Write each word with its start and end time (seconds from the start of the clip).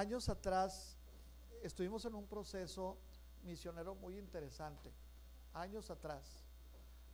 años 0.00 0.30
atrás 0.30 0.96
estuvimos 1.62 2.06
en 2.06 2.14
un 2.14 2.26
proceso 2.26 2.96
misionero 3.42 3.94
muy 3.94 4.16
interesante, 4.16 4.90
años 5.52 5.90
atrás, 5.90 6.42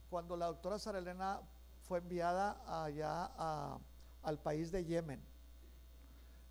cuando 0.08 0.36
la 0.36 0.46
doctora 0.46 0.78
Sara 0.78 1.00
Elena 1.00 1.40
fue 1.80 1.98
enviada 1.98 2.62
allá 2.84 3.80
al 4.22 4.38
país 4.38 4.70
de 4.70 4.84
Yemen. 4.84 5.20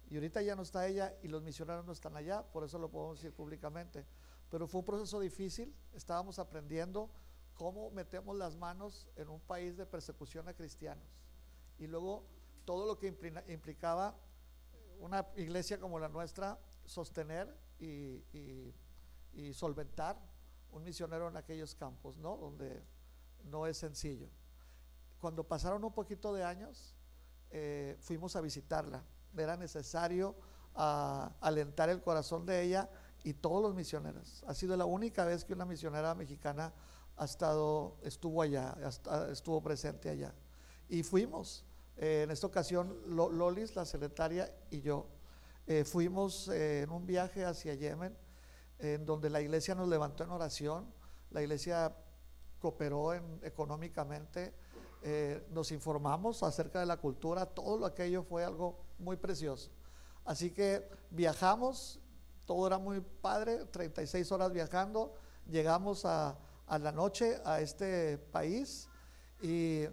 Y 0.09 0.15
ahorita 0.15 0.41
ya 0.41 0.57
no 0.57 0.63
está 0.63 0.85
ella 0.87 1.15
y 1.23 1.29
los 1.29 1.41
misioneros 1.41 1.85
no 1.85 1.93
están 1.93 2.17
allá, 2.17 2.43
por 2.43 2.65
eso 2.65 2.77
lo 2.79 2.91
podemos 2.91 3.17
decir 3.17 3.33
públicamente. 3.33 4.05
Pero 4.51 4.67
fue 4.67 4.79
un 4.79 4.85
proceso 4.85 5.21
difícil, 5.21 5.73
estábamos 5.93 6.37
aprendiendo 6.37 7.09
cómo 7.53 7.91
metemos 7.91 8.35
las 8.35 8.57
manos 8.57 9.07
en 9.15 9.29
un 9.29 9.39
país 9.39 9.77
de 9.77 9.85
persecución 9.85 10.49
a 10.49 10.53
cristianos. 10.53 11.07
Y 11.79 11.87
luego 11.87 12.25
todo 12.65 12.85
lo 12.85 12.97
que 12.99 13.07
implicaba 13.47 14.17
una 14.99 15.25
iglesia 15.35 15.79
como 15.79 15.99
la 15.99 16.09
nuestra, 16.09 16.59
sostener 16.85 17.55
y, 17.79 18.73
solventar 19.53 20.17
un 20.71 20.83
misionero 20.83 21.27
en 21.27 21.37
aquellos 21.37 21.75
campos, 21.75 22.17
¿no? 22.17 22.37
Donde 22.37 22.83
no 23.43 23.67
es 23.67 23.77
sencillo. 23.77 24.29
Cuando 25.19 25.43
pasaron 25.43 25.83
un 25.83 25.93
poquito 25.93 26.33
de 26.33 26.43
años, 26.43 26.95
eh, 27.51 27.97
fuimos 27.99 28.35
a 28.35 28.41
visitarla. 28.41 29.03
Era 29.37 29.57
necesario 29.57 30.35
ah, 30.75 31.33
alentar 31.41 31.89
el 31.89 32.01
corazón 32.01 32.45
de 32.45 32.63
ella 32.63 32.89
y 33.23 33.33
todos 33.33 33.61
los 33.61 33.75
misioneros. 33.75 34.43
Ha 34.47 34.53
sido 34.53 34.77
la 34.77 34.85
única 34.85 35.25
vez 35.25 35.43
que 35.43 35.53
una 35.53 35.65
misionera 35.65 36.13
mexicana 36.15 36.73
ha 37.17 37.25
estado, 37.25 37.97
estuvo 38.03 38.41
allá, 38.41 38.75
estuvo 39.31 39.61
presente 39.61 40.09
allá. 40.09 40.33
Y 40.87 41.03
fuimos. 41.03 41.64
Eh, 41.97 42.23
en 42.23 42.31
esta 42.31 42.47
ocasión, 42.47 42.97
Lolis, 43.07 43.75
la 43.75 43.85
secretaria, 43.85 44.53
y 44.69 44.81
yo 44.81 45.07
eh, 45.65 45.85
fuimos 45.85 46.49
eh, 46.49 46.81
en 46.81 46.89
un 46.89 47.05
viaje 47.05 47.45
hacia 47.45 47.73
Yemen, 47.73 48.15
en 48.79 49.05
donde 49.05 49.29
la 49.29 49.39
iglesia 49.39 49.75
nos 49.75 49.87
levantó 49.87 50.23
en 50.23 50.31
oración, 50.31 50.93
la 51.31 51.41
iglesia 51.41 51.95
cooperó 52.59 53.13
económicamente, 53.43 54.53
nos 55.51 55.71
informamos 55.71 56.41
acerca 56.41 56.79
de 56.79 56.87
la 56.87 56.97
cultura, 56.97 57.45
todo 57.45 57.77
lo 57.77 57.85
aquello 57.85 58.23
fue 58.23 58.43
algo 58.43 58.79
muy 58.97 59.15
precioso. 59.17 59.69
Así 60.25 60.51
que 60.51 60.89
viajamos, 61.11 61.99
todo 62.45 62.65
era 62.67 62.79
muy 62.79 63.01
padre, 63.01 63.65
36 63.65 64.31
horas 64.31 64.51
viajando, 64.51 65.13
llegamos 65.47 66.05
a, 66.05 66.37
a 66.67 66.79
la 66.79 66.91
noche 66.91 67.39
a 67.45 67.61
este 67.61 68.17
país 68.17 68.89
y 69.41 69.85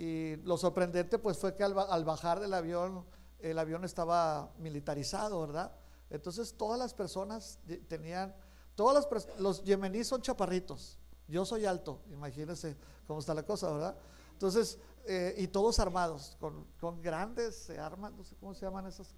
y 0.00 0.36
lo 0.44 0.56
sorprendente 0.56 1.18
pues 1.18 1.36
fue 1.36 1.54
que 1.54 1.62
al, 1.62 1.74
bajar 1.74 2.40
del 2.40 2.54
avión, 2.54 3.04
el 3.38 3.58
avión 3.58 3.84
estaba 3.84 4.50
militarizado, 4.56 5.38
¿verdad? 5.42 5.72
Entonces 6.08 6.54
todas 6.56 6.78
las 6.78 6.94
personas 6.94 7.58
tenían, 7.86 8.34
todas 8.74 9.06
las 9.12 9.38
los 9.38 9.62
yemeníes 9.62 10.08
son 10.08 10.22
chaparritos, 10.22 10.98
yo 11.28 11.44
soy 11.44 11.66
alto, 11.66 12.00
imagínense 12.10 12.78
cómo 13.06 13.20
está 13.20 13.34
la 13.34 13.42
cosa, 13.42 13.70
¿verdad? 13.70 13.94
Entonces, 14.32 14.78
eh, 15.04 15.34
y 15.36 15.48
todos 15.48 15.78
armados, 15.78 16.34
con, 16.40 16.64
con 16.80 17.02
grandes 17.02 17.68
armas, 17.68 18.10
no 18.14 18.24
sé 18.24 18.34
cómo 18.36 18.54
se 18.54 18.64
llaman 18.64 18.86
esas, 18.86 19.14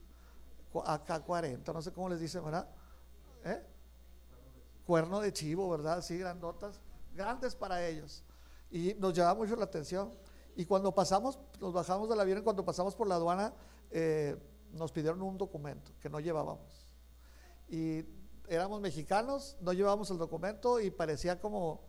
AK-40, 0.75 1.73
no 1.73 1.81
sé 1.81 1.93
cómo 1.93 2.09
les 2.09 2.19
dicen, 2.19 2.45
¿verdad? 2.45 2.69
¿Eh? 3.45 3.65
Cuerno 4.85 5.21
de 5.21 5.33
chivo, 5.33 5.71
¿verdad? 5.71 6.03
Sí, 6.03 6.19
grandotas, 6.19 6.81
grandes 7.15 7.55
para 7.55 7.87
ellos. 7.87 8.25
Y 8.69 8.95
nos 8.95 9.13
llama 9.15 9.35
mucho 9.35 9.55
la 9.55 9.65
atención. 9.65 10.11
Y 10.55 10.67
cuando 10.67 10.95
pasamos, 10.95 11.39
nos 11.61 11.73
bajamos 11.73 12.09
del 12.09 12.21
avión 12.21 12.39
y 12.39 12.43
cuando 12.43 12.65
pasamos 12.65 12.95
por 12.95 13.09
la 13.09 13.15
aduana, 13.15 13.55
eh, 13.91 14.37
nos 14.73 14.93
pidieron 14.93 15.23
un 15.23 15.39
documento 15.39 15.93
que 16.01 16.09
no 16.09 16.21
llevábamos. 16.21 16.95
Y 17.69 18.05
éramos 18.49 18.81
mexicanos, 18.81 19.57
no 19.61 19.73
llevábamos 19.73 20.11
el 20.11 20.19
documento 20.19 20.81
y 20.81 20.91
parecía 20.91 21.41
como 21.41 21.81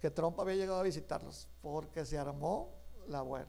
que 0.00 0.10
Trump 0.10 0.38
había 0.40 0.56
llegado 0.56 0.80
a 0.80 0.82
visitarnos, 0.82 1.48
porque 1.62 2.04
se 2.04 2.18
armó 2.18 2.74
la 3.08 3.22
buena. 3.22 3.48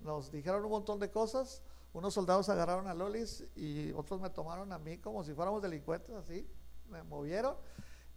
Nos 0.00 0.30
dijeron 0.30 0.64
un 0.64 0.70
montón 0.70 0.98
de 1.00 1.10
cosas, 1.10 1.62
unos 1.92 2.14
soldados 2.14 2.48
agarraron 2.48 2.86
a 2.86 2.94
Lolis 2.94 3.44
y 3.56 3.92
otros 3.92 4.20
me 4.20 4.30
tomaron 4.30 4.72
a 4.72 4.78
mí 4.78 4.98
como 4.98 5.24
si 5.24 5.34
fuéramos 5.34 5.62
delincuentes, 5.62 6.14
así, 6.14 6.46
me 6.88 7.02
movieron. 7.02 7.56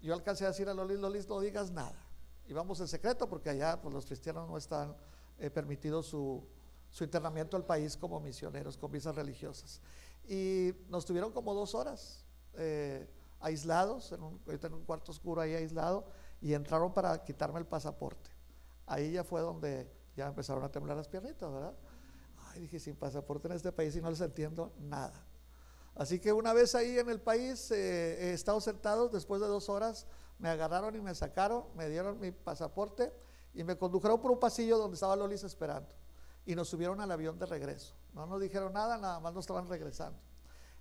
Yo 0.02 0.14
alcancé 0.14 0.46
a 0.46 0.50
decir 0.50 0.68
a 0.68 0.74
Lolis, 0.74 1.00
Lolis, 1.00 1.28
no 1.28 1.40
digas 1.40 1.72
nada. 1.72 1.96
Y 2.48 2.54
vamos 2.54 2.80
en 2.80 2.88
secreto 2.88 3.30
porque 3.30 3.50
allá 3.50 3.82
pues, 3.82 3.94
los 3.94 4.06
cristianos 4.06 4.50
no 4.50 4.58
están 4.58 4.96
permitido 5.50 6.04
su, 6.04 6.46
internamiento 7.00 7.58
al 7.58 7.66
país 7.66 7.98
como 7.98 8.20
misioneros, 8.20 8.78
con 8.78 8.92
visas 8.92 9.16
religiosas. 9.16 9.82
Y 10.28 10.74
nos 10.90 11.06
tuvieron 11.06 11.32
como 11.32 11.54
dos 11.54 11.74
horas 11.74 12.26
eh, 12.54 13.10
aislados, 13.40 14.12
en 14.12 14.22
un, 14.22 14.42
en 14.46 14.74
un 14.74 14.84
cuarto 14.84 15.12
oscuro 15.12 15.42
ahí 15.42 15.54
aislado, 15.54 16.06
y 16.42 16.54
entraron 16.54 16.94
para 16.94 17.24
quitarme 17.24 17.60
el 17.60 17.66
pasaporte. 17.66 18.30
Ahí 18.86 19.14
ya 19.14 19.24
fue 19.24 19.42
donde 19.42 19.90
ya 20.16 20.28
empezaron 20.28 20.64
a 20.64 20.72
temblar 20.72 20.98
las 20.98 21.08
piernitas, 21.08 21.52
¿verdad? 21.52 21.74
Ay, 22.50 22.62
dije, 22.62 22.80
sin 22.80 22.96
pasaporte 22.96 23.48
en 23.48 23.54
este 23.54 23.72
país 23.72 23.96
y 23.96 24.02
no 24.02 24.10
les 24.10 24.22
entiendo 24.22 24.74
nada. 24.80 25.26
Así 25.96 26.20
que 26.20 26.34
una 26.34 26.54
vez 26.54 26.76
ahí 26.76 26.98
en 26.98 27.10
el 27.10 27.20
país, 27.20 27.72
eh, 27.72 28.30
he 28.30 28.34
estado 28.34 28.62
sentado, 28.62 29.10
después 29.10 29.42
de 29.42 29.48
dos 29.48 29.70
horas, 29.70 30.08
me 30.40 30.50
agarraron 30.50 30.96
y 30.96 31.02
me 31.02 31.14
sacaron, 31.14 31.66
me 31.76 31.90
dieron 31.90 32.20
mi 32.20 32.32
pasaporte 32.32 33.14
y 33.54 33.64
me 33.64 33.78
condujeron 33.78 34.20
por 34.22 34.32
un 34.32 34.40
pasillo 34.40 34.78
donde 34.78 34.96
estaba 34.96 35.16
Lolis 35.16 35.44
esperando. 35.44 35.90
Y 36.46 36.56
nos 36.56 36.70
subieron 36.70 37.00
al 37.02 37.12
avión 37.12 37.38
de 37.38 37.46
regreso. 37.46 37.94
No 38.14 38.26
nos 38.26 38.42
dijeron 38.42 38.74
nada, 38.74 38.98
nada 38.98 39.20
más 39.20 39.34
nos 39.34 39.44
estaban 39.44 39.68
regresando. 39.68 40.20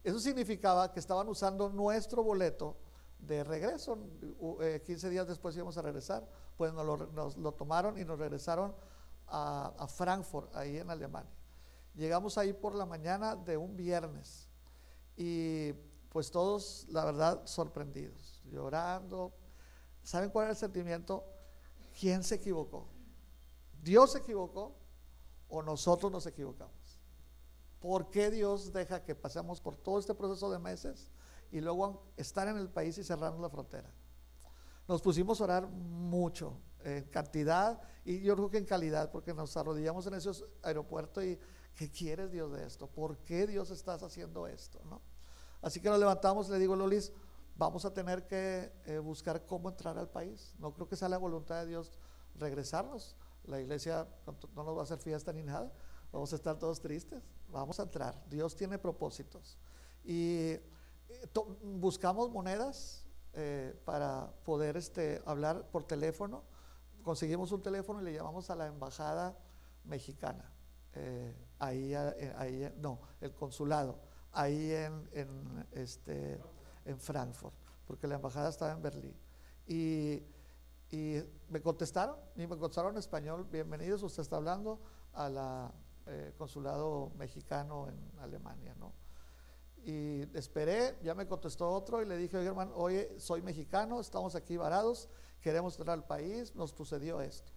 Eso 0.02 0.18
significaba 0.18 0.90
que 0.92 1.00
estaban 1.00 1.28
usando 1.28 1.68
nuestro 1.68 2.22
boleto 2.22 2.76
de 3.18 3.44
regreso. 3.44 3.98
15 4.86 5.06
eh, 5.06 5.10
días 5.10 5.26
después 5.26 5.54
íbamos 5.56 5.76
a 5.76 5.82
regresar. 5.82 6.26
Pues 6.56 6.72
nos 6.72 7.36
lo, 7.36 7.52
tomaron 7.52 7.98
y 7.98 8.04
nos 8.04 8.18
regresaron 8.18 8.74
a, 9.26 9.72
a, 9.78 9.86
Frankfurt, 9.86 10.54
ahí 10.56 10.78
en 10.78 10.90
Alemania. 10.90 11.30
Llegamos 11.94 12.38
ahí 12.38 12.52
por 12.52 12.74
la 12.74 12.86
mañana 12.86 13.36
de 13.36 13.56
un 13.56 13.76
viernes. 13.76 14.48
Y 15.16 15.72
pues 16.08 16.30
todos, 16.30 16.86
la 16.88 17.04
verdad, 17.04 17.42
sorprendidos, 17.44 18.42
llorando. 18.46 19.32
¿Saben 20.02 20.30
cuál 20.30 20.44
era 20.44 20.52
el 20.52 20.56
sentimiento? 20.56 21.24
¿Quién 22.00 22.24
se 22.24 22.36
equivocó? 22.36 22.88
¿Dios 23.82 24.12
se 24.12 24.20
equivocó 24.20 24.74
o 25.50 25.62
nosotros 25.62 26.10
nos 26.10 26.24
equivocamos? 26.24 26.98
¿Por 27.78 28.08
qué 28.08 28.30
Dios 28.30 28.72
deja 28.72 29.04
que 29.04 29.14
pasemos 29.14 29.60
por 29.60 29.76
todo 29.76 29.98
este 29.98 30.14
proceso 30.14 30.50
de 30.50 30.58
meses 30.58 31.10
y 31.52 31.60
luego 31.60 32.06
estar 32.16 32.48
en 32.48 32.56
el 32.56 32.70
país 32.70 32.96
y 32.96 33.04
cerrarnos 33.04 33.42
la 33.42 33.50
frontera? 33.50 33.92
Nos 34.88 35.02
pusimos 35.02 35.42
a 35.42 35.44
orar 35.44 35.66
mucho, 35.66 36.56
en 36.84 37.04
cantidad 37.04 37.82
y 38.06 38.22
yo 38.22 38.34
creo 38.34 38.48
que 38.50 38.58
en 38.58 38.64
calidad, 38.64 39.10
porque 39.10 39.34
nos 39.34 39.54
arrodillamos 39.58 40.06
en 40.06 40.14
ese 40.14 40.30
aeropuerto 40.62 41.22
y 41.22 41.38
¿qué 41.74 41.90
quieres 41.90 42.32
Dios 42.32 42.50
de 42.50 42.66
esto? 42.66 42.86
¿Por 42.86 43.18
qué 43.18 43.46
Dios 43.46 43.70
estás 43.70 44.02
haciendo 44.02 44.46
esto? 44.46 44.80
¿no? 44.86 45.02
Así 45.60 45.80
que 45.80 45.90
nos 45.90 45.98
levantamos 45.98 46.48
y 46.48 46.52
le 46.52 46.58
digo, 46.60 46.74
Lolis, 46.76 47.12
vamos 47.60 47.84
a 47.84 47.92
tener 47.92 48.26
que 48.26 48.72
eh, 48.86 48.98
buscar 48.98 49.44
cómo 49.44 49.68
entrar 49.68 49.98
al 49.98 50.08
país. 50.08 50.54
No 50.58 50.72
creo 50.72 50.88
que 50.88 50.96
sea 50.96 51.10
la 51.10 51.18
voluntad 51.18 51.60
de 51.60 51.66
Dios 51.66 51.92
regresarnos. 52.34 53.16
La 53.44 53.60
iglesia 53.60 54.08
no 54.54 54.64
nos 54.64 54.74
va 54.74 54.80
a 54.80 54.84
hacer 54.84 54.98
fiesta 54.98 55.30
ni 55.30 55.42
nada. 55.42 55.70
Vamos 56.10 56.32
a 56.32 56.36
estar 56.36 56.58
todos 56.58 56.80
tristes. 56.80 57.22
Vamos 57.48 57.78
a 57.78 57.82
entrar. 57.82 58.18
Dios 58.30 58.56
tiene 58.56 58.78
propósitos. 58.78 59.58
Y 60.02 60.52
eh, 60.52 60.62
buscamos 61.62 62.30
monedas 62.30 63.04
eh, 63.34 63.78
para 63.84 64.32
poder 64.42 64.78
este, 64.78 65.22
hablar 65.26 65.68
por 65.70 65.84
teléfono. 65.84 66.42
Conseguimos 67.02 67.52
un 67.52 67.62
teléfono 67.62 68.00
y 68.00 68.04
le 68.04 68.14
llamamos 68.14 68.48
a 68.48 68.54
la 68.54 68.68
embajada 68.68 69.36
mexicana. 69.84 70.50
ahí, 71.58 71.94
ahí, 71.94 72.72
no, 72.78 73.00
el 73.20 73.34
consulado. 73.34 74.00
Ahí 74.32 74.72
en, 74.72 75.10
en 75.12 75.68
este 75.72 76.40
en 76.84 76.98
Frankfurt, 76.98 77.54
porque 77.90 78.06
la 78.06 78.14
embajada 78.14 78.48
estaba 78.48 78.70
en 78.70 78.82
Berlín. 78.82 79.16
Y, 79.66 80.22
me 81.48 81.60
contestaron, 81.60 82.16
y 82.36 82.46
me 82.46 82.56
contestaron 82.56 82.92
en 82.92 82.98
español, 82.98 83.48
bienvenidos, 83.50 84.00
usted 84.04 84.22
está 84.22 84.36
hablando 84.36 84.80
a 85.12 85.28
la 85.28 85.74
eh, 86.06 86.32
consulado 86.38 87.10
mexicano 87.16 87.88
en 87.88 88.20
Alemania, 88.20 88.76
¿no? 88.78 88.92
Y 89.82 90.22
esperé, 90.38 90.98
ya 91.02 91.16
me 91.16 91.26
contestó 91.26 91.68
otro 91.68 92.00
y 92.00 92.06
le 92.06 92.16
dije, 92.16 92.40
hermano, 92.40 92.76
oye, 92.76 93.18
soy 93.18 93.42
mexicano, 93.42 93.98
estamos 93.98 94.36
aquí 94.36 94.56
varados, 94.56 95.08
queremos 95.40 95.76
entrar 95.76 95.98
al 95.98 96.06
país, 96.06 96.54
nos 96.54 96.70
sucedió 96.70 97.20
esto. 97.20 97.50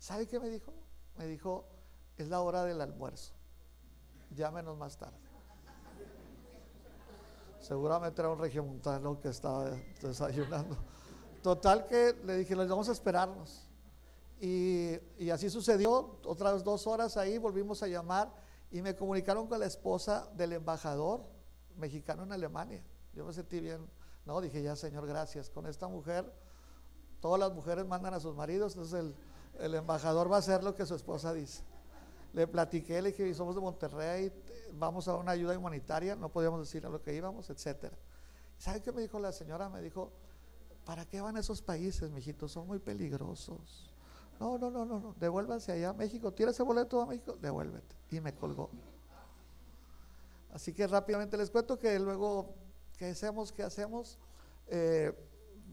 ¿Sabe 0.00 0.26
qué 0.26 0.40
me 0.40 0.48
dijo? 0.48 0.74
Me 1.16 1.28
dijo, 1.28 1.68
es 2.16 2.26
la 2.28 2.40
hora 2.40 2.64
del 2.64 2.80
almuerzo, 2.80 3.34
llámenos 4.30 4.76
más 4.76 4.98
tarde. 4.98 5.23
Seguramente 7.64 8.20
era 8.20 8.28
un 8.28 8.38
regiomontano 8.38 9.18
que 9.18 9.28
estaba 9.28 9.70
desayunando. 10.02 10.76
Total 11.42 11.86
que 11.86 12.14
le 12.22 12.36
dije, 12.36 12.54
vamos 12.54 12.90
a 12.90 12.92
esperarnos. 12.92 13.66
Y, 14.38 15.30
así 15.30 15.48
sucedió, 15.48 16.18
otras 16.26 16.62
dos 16.62 16.86
horas 16.86 17.16
ahí 17.16 17.38
volvimos 17.38 17.82
a 17.82 17.86
llamar 17.86 18.30
y 18.70 18.82
me 18.82 18.94
comunicaron 18.94 19.46
con 19.46 19.60
la 19.60 19.64
esposa 19.64 20.28
del 20.36 20.52
embajador 20.52 21.24
mexicano 21.76 22.24
en 22.24 22.32
Alemania. 22.32 22.84
Yo 23.14 23.24
me 23.24 23.32
sentí 23.32 23.60
bien, 23.60 23.88
no, 24.26 24.42
dije 24.42 24.62
ya 24.62 24.76
Señor, 24.76 25.06
gracias. 25.06 25.48
Con 25.48 25.64
esta 25.66 25.88
mujer, 25.88 26.30
todas 27.18 27.40
las 27.40 27.54
mujeres 27.54 27.86
mandan 27.86 28.12
a 28.12 28.20
sus 28.20 28.34
maridos, 28.34 28.74
entonces 28.74 29.00
el, 29.00 29.14
el 29.58 29.74
embajador 29.74 30.30
va 30.30 30.36
a 30.36 30.40
hacer 30.40 30.62
lo 30.62 30.74
que 30.74 30.84
su 30.84 30.94
esposa 30.94 31.32
dice. 31.32 31.62
Le 32.34 32.46
platiqué, 32.46 33.00
le 33.00 33.12
dije, 33.12 33.32
somos 33.32 33.54
de 33.54 33.62
Monterrey, 33.62 34.30
vamos 34.78 35.08
a 35.08 35.16
una 35.16 35.32
ayuda 35.32 35.58
humanitaria, 35.58 36.16
no 36.16 36.28
podíamos 36.28 36.60
decir 36.60 36.84
a 36.86 36.88
lo 36.88 37.02
que 37.02 37.14
íbamos, 37.14 37.50
etcétera. 37.50 37.96
¿Sabe 38.58 38.80
qué 38.80 38.92
me 38.92 39.02
dijo 39.02 39.18
la 39.18 39.32
señora? 39.32 39.68
Me 39.68 39.82
dijo, 39.82 40.12
¿para 40.84 41.04
qué 41.04 41.20
van 41.20 41.36
esos 41.36 41.62
países, 41.62 42.10
mijitos? 42.10 42.52
Son 42.52 42.66
muy 42.66 42.78
peligrosos. 42.78 43.90
No, 44.40 44.58
no, 44.58 44.70
no, 44.70 44.84
no, 44.84 44.98
no, 44.98 45.14
devuélvanse 45.18 45.72
allá 45.72 45.90
a 45.90 45.92
México. 45.92 46.32
¿Tira 46.32 46.50
ese 46.50 46.62
boleto 46.62 47.00
a 47.00 47.06
México? 47.06 47.36
Devuélvete. 47.40 47.94
Y 48.10 48.20
me 48.20 48.34
colgó. 48.34 48.70
Así 50.52 50.72
que 50.72 50.86
rápidamente 50.86 51.36
les 51.36 51.50
cuento 51.50 51.78
que 51.78 51.98
luego, 51.98 52.54
¿qué 52.96 53.06
hacemos? 53.06 53.52
¿Qué 53.52 53.62
hacemos? 53.62 54.18
Eh, 54.68 55.12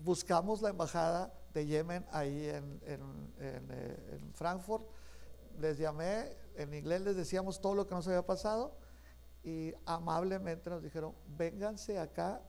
buscamos 0.03 0.62
la 0.62 0.69
embajada 0.69 1.33
de 1.53 1.65
Yemen 1.65 2.06
ahí 2.12 2.48
en, 2.48 2.81
eh, 2.86 4.18
en, 4.19 4.33
Frankfurt. 4.33 4.88
Les 5.59 5.77
llamé, 5.77 6.36
en 6.56 6.74
inglés 6.74 7.01
les 7.01 7.15
decíamos 7.15 7.62
todo 7.62 7.75
lo 7.75 7.86
que 7.86 7.94
nos 7.94 8.07
había 8.07 8.25
pasado 8.25 8.75
y 9.44 9.74
amablemente 9.86 10.70
nos 10.70 10.84
dijeron, 10.84 11.16
vénganse 11.38 12.00
acá 12.00 12.42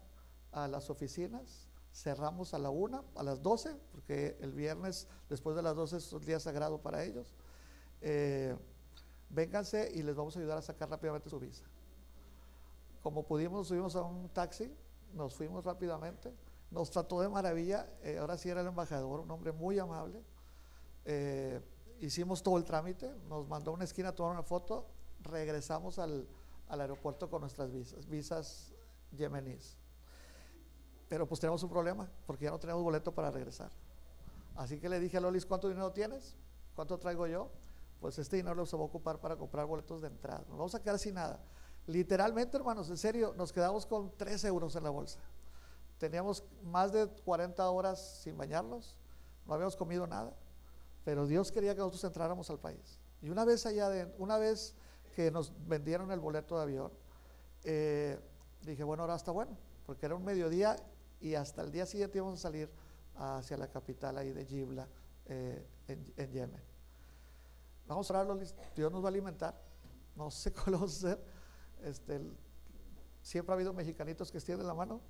a 0.50 0.68
las 0.68 0.90
oficinas, 0.90 1.68
cerramos 1.92 2.54
a 2.54 2.58
la 2.58 2.70
una, 2.70 3.02
a 3.16 3.22
las 3.22 3.42
12, 3.42 3.74
porque 3.92 4.36
el 4.40 4.52
viernes 4.52 5.08
después 5.28 5.56
de 5.56 5.62
las 5.62 5.74
12 5.74 5.96
es 5.96 6.12
un 6.12 6.24
día 6.24 6.38
sagrado 6.38 6.78
para 6.78 7.04
ellos. 7.04 7.34
Eh, 8.00 8.56
vénganse 9.30 9.90
y 9.94 10.02
les 10.02 10.14
vamos 10.14 10.36
a 10.36 10.40
ayudar 10.40 10.58
a 10.58 10.62
sacar 10.62 10.90
rápidamente 10.90 11.30
su 11.30 11.38
visa. 11.38 11.64
Como 13.02 13.24
pudimos, 13.24 13.68
subimos 13.68 13.96
a 13.96 14.02
un 14.02 14.28
taxi, 14.28 14.72
nos 15.14 15.34
fuimos 15.34 15.64
rápidamente, 15.64 16.32
nos 16.70 16.90
trató 16.90 17.20
de 17.20 17.28
maravilla, 17.28 17.88
eh, 18.02 18.18
ahora 18.18 18.36
sí 18.36 18.48
era 18.48 18.60
el 18.60 18.66
embajador, 18.66 19.20
un 19.20 19.30
hombre 19.30 19.52
muy 19.52 19.78
amable. 19.78 20.22
Eh, 21.04 21.60
hicimos 22.00 22.42
todo 22.42 22.58
el 22.58 22.64
trámite, 22.64 23.12
nos 23.28 23.48
mandó 23.48 23.70
a 23.70 23.74
una 23.74 23.84
esquina 23.84 24.10
a 24.10 24.14
tomar 24.14 24.32
una 24.32 24.42
foto, 24.42 24.86
regresamos 25.20 25.98
al, 25.98 26.26
al 26.72 26.80
aeropuerto 26.80 27.28
con 27.28 27.42
nuestras 27.42 27.70
visas, 27.70 28.08
visas 28.08 28.72
yemeníes. 29.10 29.76
Pero 31.06 31.28
pues 31.28 31.38
tenemos 31.38 31.62
un 31.62 31.68
problema, 31.68 32.10
porque 32.26 32.46
ya 32.46 32.50
no 32.50 32.58
tenemos 32.58 32.82
boleto 32.82 33.12
para 33.12 33.30
regresar. 33.30 33.70
Así 34.56 34.80
que 34.80 34.88
le 34.88 34.98
dije 34.98 35.18
a 35.18 35.20
Lolis, 35.20 35.44
¿cuánto 35.44 35.68
dinero 35.68 35.92
tienes? 35.92 36.34
¿Cuánto 36.74 36.98
traigo 36.98 37.26
yo? 37.26 37.50
Pues 38.00 38.18
este 38.18 38.36
dinero 38.36 38.54
lo 38.54 38.64
se 38.64 38.74
va 38.74 38.84
a 38.84 38.86
ocupar 38.86 39.20
para 39.20 39.36
comprar 39.36 39.66
boletos 39.66 40.00
de 40.00 40.08
entrada. 40.08 40.46
Nos 40.48 40.56
vamos 40.56 40.74
a 40.74 40.82
quedar 40.82 40.98
sin 40.98 41.14
nada. 41.14 41.38
Literalmente, 41.86 42.56
hermanos, 42.56 42.88
en 42.88 42.96
serio, 42.96 43.34
nos 43.36 43.52
quedamos 43.52 43.84
con 43.84 44.10
3 44.16 44.42
euros 44.44 44.74
en 44.74 44.84
la 44.84 44.90
bolsa. 44.90 45.20
Teníamos 45.98 46.42
más 46.62 46.90
de 46.90 47.06
40 47.06 47.68
horas 47.68 48.22
sin 48.22 48.38
bañarnos, 48.38 48.96
no 49.46 49.52
habíamos 49.52 49.76
comido 49.76 50.06
nada, 50.06 50.34
pero 51.04 51.26
Dios 51.26 51.52
quería 51.52 51.74
que 51.74 51.80
nosotros 51.80 52.02
entráramos 52.04 52.48
al 52.48 52.58
país. 52.58 52.98
Y 53.20 53.28
una 53.28 53.44
vez 53.44 53.66
allá, 53.66 53.90
de, 53.90 54.10
una 54.16 54.38
vez 54.38 54.74
que 55.14 55.30
nos 55.30 55.52
vendieron 55.66 56.10
el 56.10 56.20
boleto 56.20 56.56
de 56.56 56.62
avión, 56.62 56.92
eh, 57.64 58.18
dije, 58.62 58.84
bueno, 58.84 59.02
ahora 59.02 59.16
está 59.16 59.30
bueno, 59.30 59.56
porque 59.86 60.06
era 60.06 60.14
un 60.14 60.24
mediodía 60.24 60.76
y 61.20 61.34
hasta 61.34 61.62
el 61.62 61.70
día 61.70 61.86
siguiente 61.86 62.18
íbamos 62.18 62.38
a 62.38 62.42
salir 62.42 62.70
hacia 63.16 63.56
la 63.56 63.68
capital 63.68 64.18
ahí 64.18 64.32
de 64.32 64.44
Gibla, 64.44 64.88
eh, 65.26 65.64
en, 65.88 66.30
Yemen. 66.32 66.62
Vamos 67.86 68.10
a 68.10 68.14
orarlo, 68.14 68.40
Dios 68.74 68.90
nos 68.90 69.02
va 69.02 69.06
a 69.06 69.10
alimentar, 69.10 69.60
no 70.16 70.30
sé 70.30 70.52
cómo 70.52 70.72
lo 70.72 70.78
vamos 70.78 71.04
a 71.04 71.08
hacer. 71.08 71.24
Este, 71.84 72.20
siempre 73.20 73.52
ha 73.52 73.54
habido 73.54 73.72
mexicanitos 73.72 74.30
que 74.30 74.38
extienden 74.38 74.66
la 74.66 74.74
mano 74.74 75.00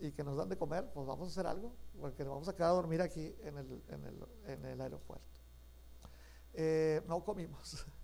y 0.00 0.12
que 0.12 0.22
nos 0.22 0.36
dan 0.36 0.48
de 0.48 0.56
comer, 0.56 0.90
pues 0.92 1.06
vamos 1.06 1.28
a 1.28 1.30
hacer 1.30 1.46
algo, 1.46 1.72
porque 2.00 2.24
nos 2.24 2.34
vamos 2.34 2.48
a 2.48 2.54
quedar 2.54 2.70
a 2.70 2.74
dormir 2.74 3.02
aquí 3.02 3.34
en 3.42 3.58
el, 3.58 3.82
en 3.88 4.04
el, 4.04 4.26
en 4.46 4.64
el 4.64 4.80
aeropuerto. 4.80 5.24
Eh, 6.54 7.02
no 7.06 7.22
comimos, 7.22 7.86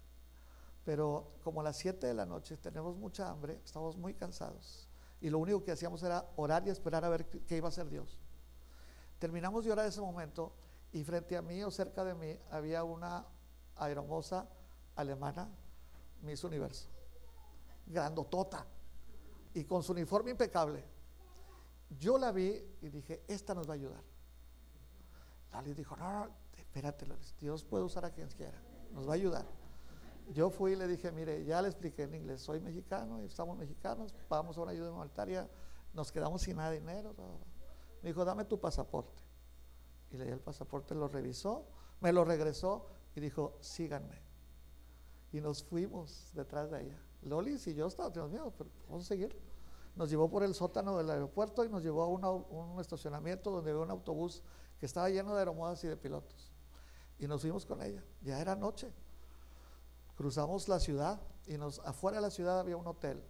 pero 0.85 1.33
como 1.43 1.61
a 1.61 1.65
las 1.65 1.77
7 1.79 2.07
de 2.07 2.15
la 2.15 2.27
noche 2.27 2.57
tenemos 2.57 2.97
mucha 2.97 3.31
hambre, 3.31 3.61
estamos 3.65 3.97
muy 3.97 4.15
cansados 4.15 4.89
y 5.21 5.31
lo 5.31 5.39
único 5.39 5.65
que 5.65 5.73
hacíamos 5.73 6.03
era 6.03 6.29
orar 6.37 6.67
y 6.67 6.71
esperar 6.71 7.05
a 7.05 7.09
ver 7.09 7.27
qué 7.27 7.57
iba 7.57 7.69
a 7.69 7.71
hacer 7.71 7.89
Dios. 7.89 8.21
Terminamos 9.19 9.65
de 9.65 9.73
orar 9.73 9.87
ese 9.87 10.03
momento 10.03 10.53
y 10.93 11.03
frente 11.03 11.37
a 11.37 11.43
mí 11.43 11.63
o 11.65 11.71
cerca 11.71 12.05
de 12.05 12.15
mí 12.15 12.39
había 12.51 12.85
una 12.85 13.27
aeromoza 13.77 14.47
alemana, 14.97 15.49
Miss 16.21 16.45
Universo, 16.45 16.89
grandotota 17.87 18.67
y 19.55 19.65
con 19.65 19.83
su 19.83 19.93
uniforme 19.93 20.31
impecable. 20.31 20.85
Yo 21.99 22.19
la 22.19 22.31
vi 22.31 22.63
y 22.83 22.89
dije, 22.91 23.23
esta 23.27 23.55
nos 23.55 23.67
va 23.67 23.73
a 23.73 23.77
ayudar. 23.77 24.03
Lali 25.53 25.73
dijo, 25.73 25.97
no, 25.97 26.27
no, 26.27 26.31
espérate, 26.59 27.07
Dios 27.41 27.65
puede 27.65 27.85
usar 27.85 28.05
a 28.05 28.11
quien 28.11 28.29
quiera, 28.29 28.61
nos 28.93 29.09
va 29.09 29.13
a 29.13 29.15
ayudar. 29.15 29.64
Yo 30.33 30.51
fui 30.51 30.73
y 30.73 30.77
le 30.77 30.87
dije, 30.87 31.13
mire, 31.13 31.45
ya 31.45 31.61
le 31.61 31.69
expliqué 31.69 32.05
en 32.05 32.15
inglés, 32.15 32.41
soy 32.41 32.61
mexicano, 32.61 33.21
y 33.23 33.27
estamos 33.27 33.57
mexicanos, 33.59 34.15
vamos 34.29 34.57
a 34.57 34.63
una 34.63 34.73
ayuda 34.73 34.91
humanitaria, 34.91 35.49
nos 35.93 36.11
quedamos 36.11 36.43
sin 36.43 36.57
nada 36.57 36.71
de 36.71 36.81
dinero. 36.81 37.15
Me 38.03 38.09
dijo, 38.09 38.25
dame 38.25 38.45
tu 38.45 38.59
pasaporte. 38.59 39.23
Y 40.11 40.17
le 40.17 40.25
di 40.27 40.31
el 40.33 40.41
pasaporte, 40.41 40.95
lo 40.95 41.09
revisó, 41.09 41.67
me 42.01 42.13
lo 42.13 42.25
regresó 42.25 42.87
y 43.15 43.21
dijo, 43.21 43.57
síganme. 43.61 44.23
Y 45.33 45.41
nos 45.41 45.63
fuimos 45.65 46.31
detrás 46.35 46.71
de 46.71 46.83
ella. 46.83 47.03
Lolis 47.23 47.67
y 47.67 47.75
yo 47.75 47.87
estábamos 47.87 48.31
miedo, 48.31 48.53
pero 48.57 48.71
vamos 48.89 49.05
a 49.05 49.09
seguir. 49.09 49.37
Nos 49.97 50.11
llevó 50.11 50.29
por 50.29 50.43
el 50.43 50.55
sótano 50.55 50.97
del 50.99 51.11
aeropuerto 51.11 51.65
y 51.65 51.69
nos 51.69 51.83
llevó 51.83 52.03
a 52.03 52.31
un 52.33 52.81
estacionamiento 52.81 53.51
donde 53.51 53.71
había 53.71 53.83
un 53.83 53.91
autobús 53.91 54.43
que 54.79 54.87
estaba 54.87 55.09
lleno 55.09 55.33
de 55.35 55.41
aeromodas 55.41 55.83
y 55.85 55.89
de 55.89 55.97
pilotos. 55.97 56.53
Y 57.19 57.27
nos 57.27 57.43
fuimos 57.43 57.65
con 57.65 57.81
ella. 57.81 58.03
Ya 58.23 58.41
era 58.41 58.57
noche. 58.57 58.93
Cruzamos 60.17 60.69
la 60.69 60.79
ciudad 60.79 61.21
y 61.47 61.59
nos, 61.59 61.81
afuera 61.81 62.19
de 62.19 62.23
la 62.23 62.31
ciudad 62.31 62.59
había 62.61 62.77
un 62.77 62.87
hotel 62.87 63.23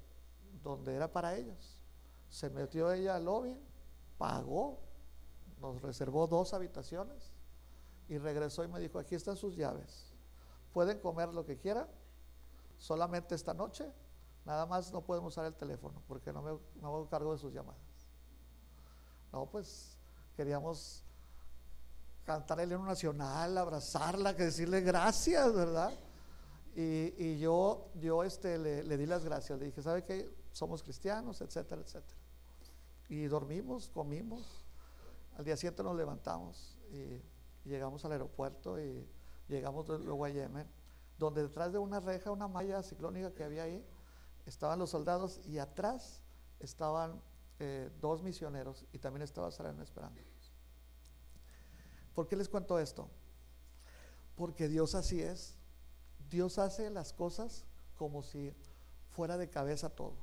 donde 0.62 0.94
era 0.94 1.12
para 1.12 1.36
ellos. 1.36 1.80
Se 2.28 2.50
metió 2.50 2.92
ella 2.92 3.16
al 3.16 3.24
lobby, 3.24 3.58
pagó, 4.18 4.80
nos 5.60 5.80
reservó 5.82 6.26
dos 6.26 6.52
habitaciones 6.52 7.32
y 8.08 8.18
regresó 8.18 8.64
y 8.64 8.68
me 8.68 8.80
dijo, 8.80 8.98
aquí 8.98 9.14
están 9.14 9.36
sus 9.36 9.56
llaves. 9.56 10.12
Pueden 10.72 10.98
comer 10.98 11.32
lo 11.32 11.44
que 11.44 11.58
quieran, 11.58 11.88
solamente 12.76 13.34
esta 13.34 13.54
noche, 13.54 13.90
nada 14.44 14.66
más 14.66 14.92
no 14.92 15.00
podemos 15.00 15.32
usar 15.32 15.46
el 15.46 15.54
teléfono 15.54 16.02
porque 16.06 16.32
no 16.32 16.42
me, 16.42 16.58
no 16.80 16.88
hago 16.88 17.08
cargo 17.08 17.32
de 17.32 17.38
sus 17.38 17.52
llamadas. 17.52 17.80
No, 19.32 19.46
pues 19.46 19.96
queríamos 20.36 21.04
cantar 22.24 22.60
el 22.60 22.72
himno 22.72 22.86
nacional, 22.86 23.56
abrazarla, 23.56 24.34
que 24.34 24.44
decirle 24.44 24.80
gracias, 24.80 25.52
¿verdad? 25.52 25.92
Y, 26.76 27.38
yo, 27.38 27.90
yo 27.94 28.24
este, 28.24 28.58
le, 28.58 28.96
di 28.96 29.06
las 29.06 29.24
gracias, 29.24 29.58
le 29.58 29.66
dije, 29.66 29.80
¿sabe 29.80 30.02
qué? 30.02 30.34
Somos 30.52 30.82
cristianos, 30.82 31.40
etcétera, 31.40 31.80
etcétera. 31.82 32.18
Y 33.08 33.24
dormimos, 33.26 33.88
comimos, 33.88 34.64
al 35.36 35.44
día 35.44 35.56
siguiente 35.56 35.82
nos 35.84 35.96
levantamos 35.96 36.76
y 36.90 37.22
llegamos 37.68 38.04
al 38.04 38.12
aeropuerto 38.12 38.80
y 38.80 39.08
llegamos 39.46 39.88
luego 39.88 40.24
a 40.24 40.30
Yemen, 40.30 40.66
donde 41.18 41.42
detrás 41.42 41.72
de 41.72 41.78
una 41.78 42.00
reja, 42.00 42.32
una 42.32 42.48
malla 42.48 42.82
ciclónica 42.82 43.32
que 43.32 43.44
había 43.44 43.64
ahí, 43.64 43.86
estaban 44.46 44.78
los 44.78 44.90
soldados 44.90 45.40
y 45.46 45.58
atrás 45.58 46.22
estaban 46.58 47.22
eh, 47.60 47.88
dos 48.00 48.22
misioneros 48.22 48.84
y 48.92 48.98
también 48.98 49.22
estaba 49.22 49.50
Sarena 49.52 49.82
esperando. 49.84 50.20
¿Por 52.14 52.26
qué 52.26 52.36
les 52.36 52.48
cuento 52.48 52.78
esto? 52.78 53.08
Porque 54.36 54.68
Dios 54.68 54.94
así 54.94 55.20
es. 55.20 55.56
Dios 56.34 56.58
hace 56.58 56.90
las 56.90 57.12
cosas 57.12 57.64
como 57.96 58.20
si 58.24 58.52
fuera 59.10 59.38
de 59.38 59.48
cabeza 59.48 59.88
todo. 59.88 60.16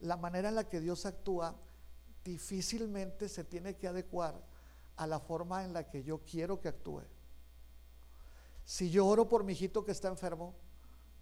La 0.00 0.16
manera 0.16 0.48
en 0.48 0.54
la 0.54 0.66
que 0.66 0.80
Dios 0.80 1.04
actúa 1.04 1.54
difícilmente 2.24 3.28
se 3.28 3.44
tiene 3.44 3.76
que 3.76 3.86
adecuar 3.86 4.42
a 4.96 5.06
la 5.06 5.20
forma 5.20 5.62
en 5.62 5.74
la 5.74 5.90
que 5.90 6.02
yo 6.02 6.20
quiero 6.24 6.58
que 6.58 6.68
actúe. 6.68 7.02
Si 8.64 8.90
yo 8.90 9.06
oro 9.06 9.28
por 9.28 9.44
mi 9.44 9.52
hijito 9.52 9.84
que 9.84 9.92
está 9.92 10.08
enfermo, 10.08 10.54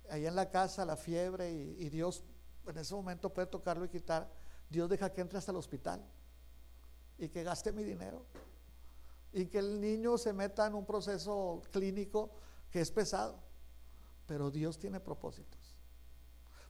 ahí 0.09 0.25
en 0.25 0.37
la 0.37 0.49
casa, 0.49 0.85
la 0.85 0.97
fiebre, 0.97 1.51
y, 1.51 1.89
Dios 1.89 2.23
en 2.69 2.79
ese 2.79 2.95
momento 2.95 3.35
puede 3.35 3.49
tocarlo 3.49 3.85
y 3.85 3.89
quitar, 3.89 4.31
Dios 4.71 4.89
deja 4.89 5.13
que 5.13 5.23
entre 5.23 5.39
hasta 5.39 5.51
el 5.51 5.57
hospital 5.57 6.05
y 7.19 7.29
que 7.31 7.43
gaste 7.43 7.73
mi 7.73 7.83
dinero 7.83 8.25
y 9.33 9.47
que 9.47 9.59
el 9.59 9.81
niño 9.81 10.17
se 10.19 10.33
meta 10.33 10.69
en 10.69 10.75
un 10.75 10.87
proceso 10.87 11.65
clínico 11.73 12.31
que 12.71 12.81
es 12.81 12.91
pesado, 12.91 13.43
pero 14.27 14.51
Dios 14.51 14.79
tiene 14.79 15.01
propósitos. 15.01 15.77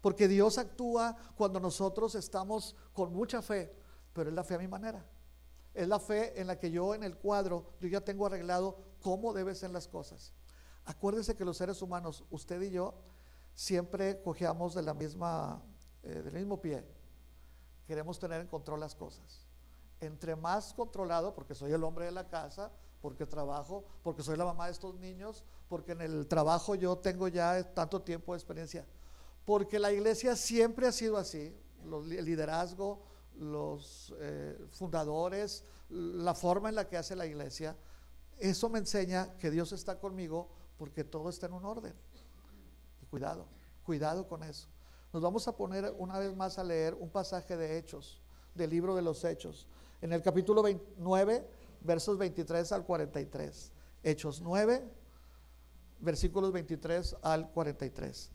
Porque 0.00 0.28
Dios 0.28 0.58
actúa 0.58 1.16
cuando 1.36 1.58
nosotros 1.58 2.14
estamos 2.14 2.76
con 2.92 3.12
mucha 3.12 3.42
fe, 3.42 3.74
pero 4.12 4.30
es 4.30 4.34
la 4.34 4.44
fe 4.44 4.54
a 4.54 4.58
mi 4.58 4.68
manera. 4.68 5.04
Es 5.74 5.88
la 5.88 5.98
fe 5.98 6.40
en 6.40 6.46
la 6.46 6.58
que 6.58 6.70
yo 6.70 6.94
en 6.94 7.02
el 7.02 7.16
cuadro, 7.16 7.72
yo 7.80 7.88
ya 7.88 8.00
tengo 8.00 8.26
arreglado 8.26 8.78
cómo 9.00 9.32
deben 9.32 9.56
ser 9.56 9.70
las 9.70 9.88
cosas. 9.88 10.32
Acuérdense 10.84 11.36
que 11.36 11.44
los 11.44 11.56
seres 11.56 11.82
humanos, 11.82 12.24
usted 12.30 12.60
y 12.62 12.70
yo, 12.70 12.94
siempre 13.54 14.22
cojeamos 14.22 14.74
de 14.74 14.82
la 14.82 14.94
misma 14.94 15.62
eh, 16.02 16.22
del 16.22 16.34
mismo 16.34 16.60
pie, 16.60 16.84
queremos 17.86 18.18
tener 18.18 18.40
en 18.40 18.46
control 18.46 18.80
las 18.80 18.94
cosas. 18.94 19.47
Entre 20.00 20.36
más 20.36 20.72
controlado, 20.74 21.34
porque 21.34 21.54
soy 21.54 21.72
el 21.72 21.82
hombre 21.84 22.06
de 22.06 22.12
la 22.12 22.28
casa, 22.28 22.70
porque 23.00 23.26
trabajo, 23.26 23.84
porque 24.02 24.22
soy 24.22 24.36
la 24.36 24.44
mamá 24.44 24.66
de 24.66 24.72
estos 24.72 24.94
niños, 24.96 25.44
porque 25.68 25.92
en 25.92 26.00
el 26.00 26.26
trabajo 26.26 26.74
yo 26.74 26.96
tengo 26.98 27.28
ya 27.28 27.62
tanto 27.74 28.02
tiempo 28.02 28.32
de 28.32 28.38
experiencia. 28.38 28.86
Porque 29.44 29.78
la 29.78 29.92
iglesia 29.92 30.36
siempre 30.36 30.86
ha 30.86 30.92
sido 30.92 31.16
así, 31.16 31.56
el 31.84 32.24
liderazgo, 32.24 33.02
los 33.36 34.14
eh, 34.18 34.58
fundadores, 34.72 35.64
la 35.88 36.34
forma 36.34 36.68
en 36.68 36.74
la 36.74 36.88
que 36.88 36.96
hace 36.96 37.16
la 37.16 37.26
iglesia. 37.26 37.76
Eso 38.38 38.68
me 38.68 38.78
enseña 38.78 39.36
que 39.38 39.50
Dios 39.50 39.72
está 39.72 39.98
conmigo 39.98 40.48
porque 40.76 41.04
todo 41.04 41.28
está 41.28 41.46
en 41.46 41.54
un 41.54 41.64
orden. 41.64 41.94
Cuidado, 43.10 43.46
cuidado 43.84 44.28
con 44.28 44.42
eso. 44.42 44.68
Nos 45.12 45.22
vamos 45.22 45.48
a 45.48 45.56
poner 45.56 45.94
una 45.98 46.18
vez 46.18 46.36
más 46.36 46.58
a 46.58 46.64
leer 46.64 46.94
un 46.94 47.08
pasaje 47.08 47.56
de 47.56 47.78
Hechos, 47.78 48.20
del 48.54 48.70
libro 48.70 48.94
de 48.94 49.02
los 49.02 49.24
Hechos, 49.24 49.66
en 50.00 50.12
el 50.12 50.22
capítulo 50.22 50.62
29, 50.62 51.48
versos 51.80 52.18
23 52.18 52.72
al 52.72 52.84
43. 52.84 53.72
Hechos 54.02 54.40
9, 54.40 54.84
versículos 56.00 56.52
23 56.52 57.16
al 57.22 57.50
43. 57.50 58.30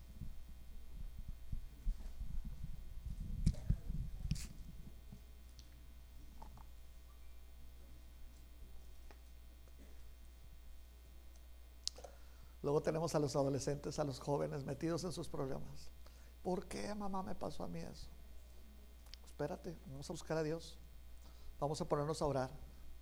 Luego 12.61 12.81
tenemos 12.81 13.13
a 13.13 13.19
los 13.19 13.35
adolescentes, 13.35 13.99
a 13.99 14.05
los 14.05 14.19
jóvenes 14.19 14.63
metidos 14.63 15.03
en 15.03 15.11
sus 15.11 15.27
problemas. 15.27 15.91
¿Por 16.41 16.65
qué 16.65 16.95
mamá 16.95 17.21
me 17.21 17.35
pasó 17.35 17.65
a 17.65 17.67
mí 17.67 17.79
eso? 17.79 18.07
Espérate, 19.25 19.75
vamos 19.87 20.09
a 20.09 20.13
buscar 20.13 20.37
a 20.37 20.43
Dios. 20.43 20.79
Vamos 21.63 21.79
a 21.79 21.85
ponernos 21.87 22.21
a 22.21 22.25
orar. 22.25 22.51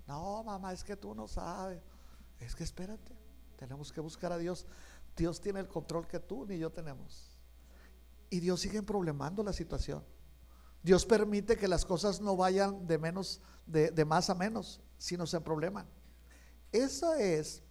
No, 0.06 0.44
mamá, 0.44 0.72
es 0.72 0.84
que 0.84 0.96
tú 0.96 1.16
no 1.16 1.28
sabes. 1.28 1.82
Es 2.40 2.56
que 2.56 2.64
espérate, 2.64 3.12
tenemos 3.58 3.92
que 3.92 4.00
buscar 4.00 4.32
a 4.32 4.38
Dios. 4.38 4.68
Dios 5.18 5.42
tiene 5.42 5.62
el 5.62 5.68
control 5.68 6.08
que 6.08 6.20
tú 6.20 6.46
ni 6.46 6.60
yo 6.60 6.72
tenemos. 6.72 7.40
Y 8.30 8.40
Dios 8.40 8.60
sigue 8.60 8.84
problemando 8.84 9.42
la 9.42 9.52
situación. 9.52 10.04
Dios 10.84 11.08
permite 11.08 11.58
que 11.58 11.68
las 11.68 11.86
cosas 11.86 12.22
no 12.22 12.38
vayan 12.38 12.86
de 12.86 13.00
menos, 13.00 13.42
de, 13.66 13.90
de 13.90 14.06
más 14.06 14.30
a 14.30 14.36
menos, 14.36 14.80
sino 15.00 15.26
se 15.26 15.42
probleman. 15.42 15.88
Esa 16.72 17.20
es 17.20 17.64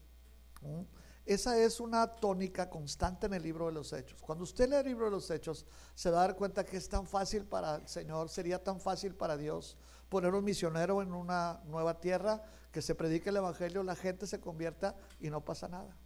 esa 1.27 1.59
es 1.59 1.81
una 1.81 2.07
tónica 2.07 2.69
constante 2.69 3.27
en 3.27 3.35
el 3.35 3.43
libro 3.43 3.67
de 3.67 3.73
los 3.73 3.93
Hechos. 3.93 4.21
Cuando 4.23 4.45
usted 4.45 4.69
lee 4.69 4.77
el 4.77 4.87
libro 4.87 5.05
de 5.05 5.13
los 5.13 5.31
Hechos, 5.31 5.67
se 5.95 6.11
va 6.11 6.19
a 6.19 6.27
dar 6.27 6.37
cuenta 6.37 6.65
que 6.65 6.77
es 6.77 6.89
tan 6.89 7.07
fácil 7.07 7.45
para 7.45 7.77
el 7.77 7.89
Señor, 7.89 8.29
sería 8.29 8.63
tan 8.63 8.81
fácil 8.81 9.15
para 9.15 9.37
Dios 9.37 9.77
poner 10.09 10.35
un 10.35 10.45
misionero 10.45 11.03
en 11.03 11.13
una 11.13 11.61
nueva 11.67 12.01
tierra, 12.01 12.43
que 12.73 12.83
se 12.83 12.95
predique 12.95 13.31
el 13.31 13.37
Evangelio, 13.37 13.83
la 13.83 13.97
gente 13.97 14.27
se 14.27 14.41
convierta 14.41 14.97
y 15.21 15.31
no 15.31 15.45
pasa 15.45 15.69
nada. 15.69 15.97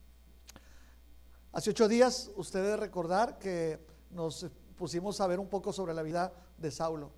Hace 1.53 1.71
ocho 1.71 1.89
días, 1.89 2.31
usted 2.37 2.63
debe 2.63 2.77
recordar 2.77 3.39
que 3.39 3.87
nos 4.11 4.47
pusimos 4.77 5.21
a 5.21 5.27
ver 5.27 5.39
un 5.39 5.49
poco 5.49 5.73
sobre 5.73 5.95
la 5.95 6.03
vida 6.03 6.33
de 6.59 6.71
Saulo. 6.71 7.13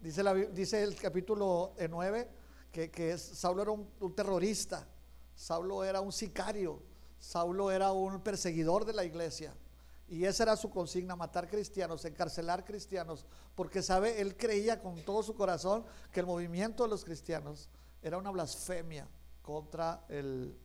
Dice, 0.00 0.82
el 0.82 0.94
capítulo 0.94 1.74
9 1.88 2.30
que, 2.70 2.90
que 2.90 3.18
Saulo 3.18 3.62
era 3.62 3.72
un 3.72 4.14
terrorista, 4.14 4.86
Saulo 5.34 5.84
era 5.84 6.00
un 6.00 6.12
sicario, 6.12 6.82
Saulo 7.18 7.70
era 7.70 7.92
un 7.92 8.20
perseguidor 8.20 8.84
de 8.84 8.92
la 8.92 9.04
iglesia. 9.04 9.54
Y 10.08 10.24
esa 10.24 10.44
era 10.44 10.56
su 10.56 10.70
consigna, 10.70 11.16
matar 11.16 11.48
cristianos, 11.48 12.04
encarcelar 12.04 12.64
cristianos, 12.64 13.26
porque 13.56 13.82
sabe, 13.82 14.20
él 14.20 14.36
creía 14.36 14.80
con 14.80 15.04
todo 15.04 15.22
su 15.22 15.34
corazón 15.34 15.84
que 16.12 16.20
el 16.20 16.26
movimiento 16.26 16.84
de 16.84 16.90
los 16.90 17.04
cristianos 17.04 17.68
era 18.02 18.16
una 18.16 18.30
blasfemia 18.30 19.08
contra 19.42 20.04
el, 20.08 20.56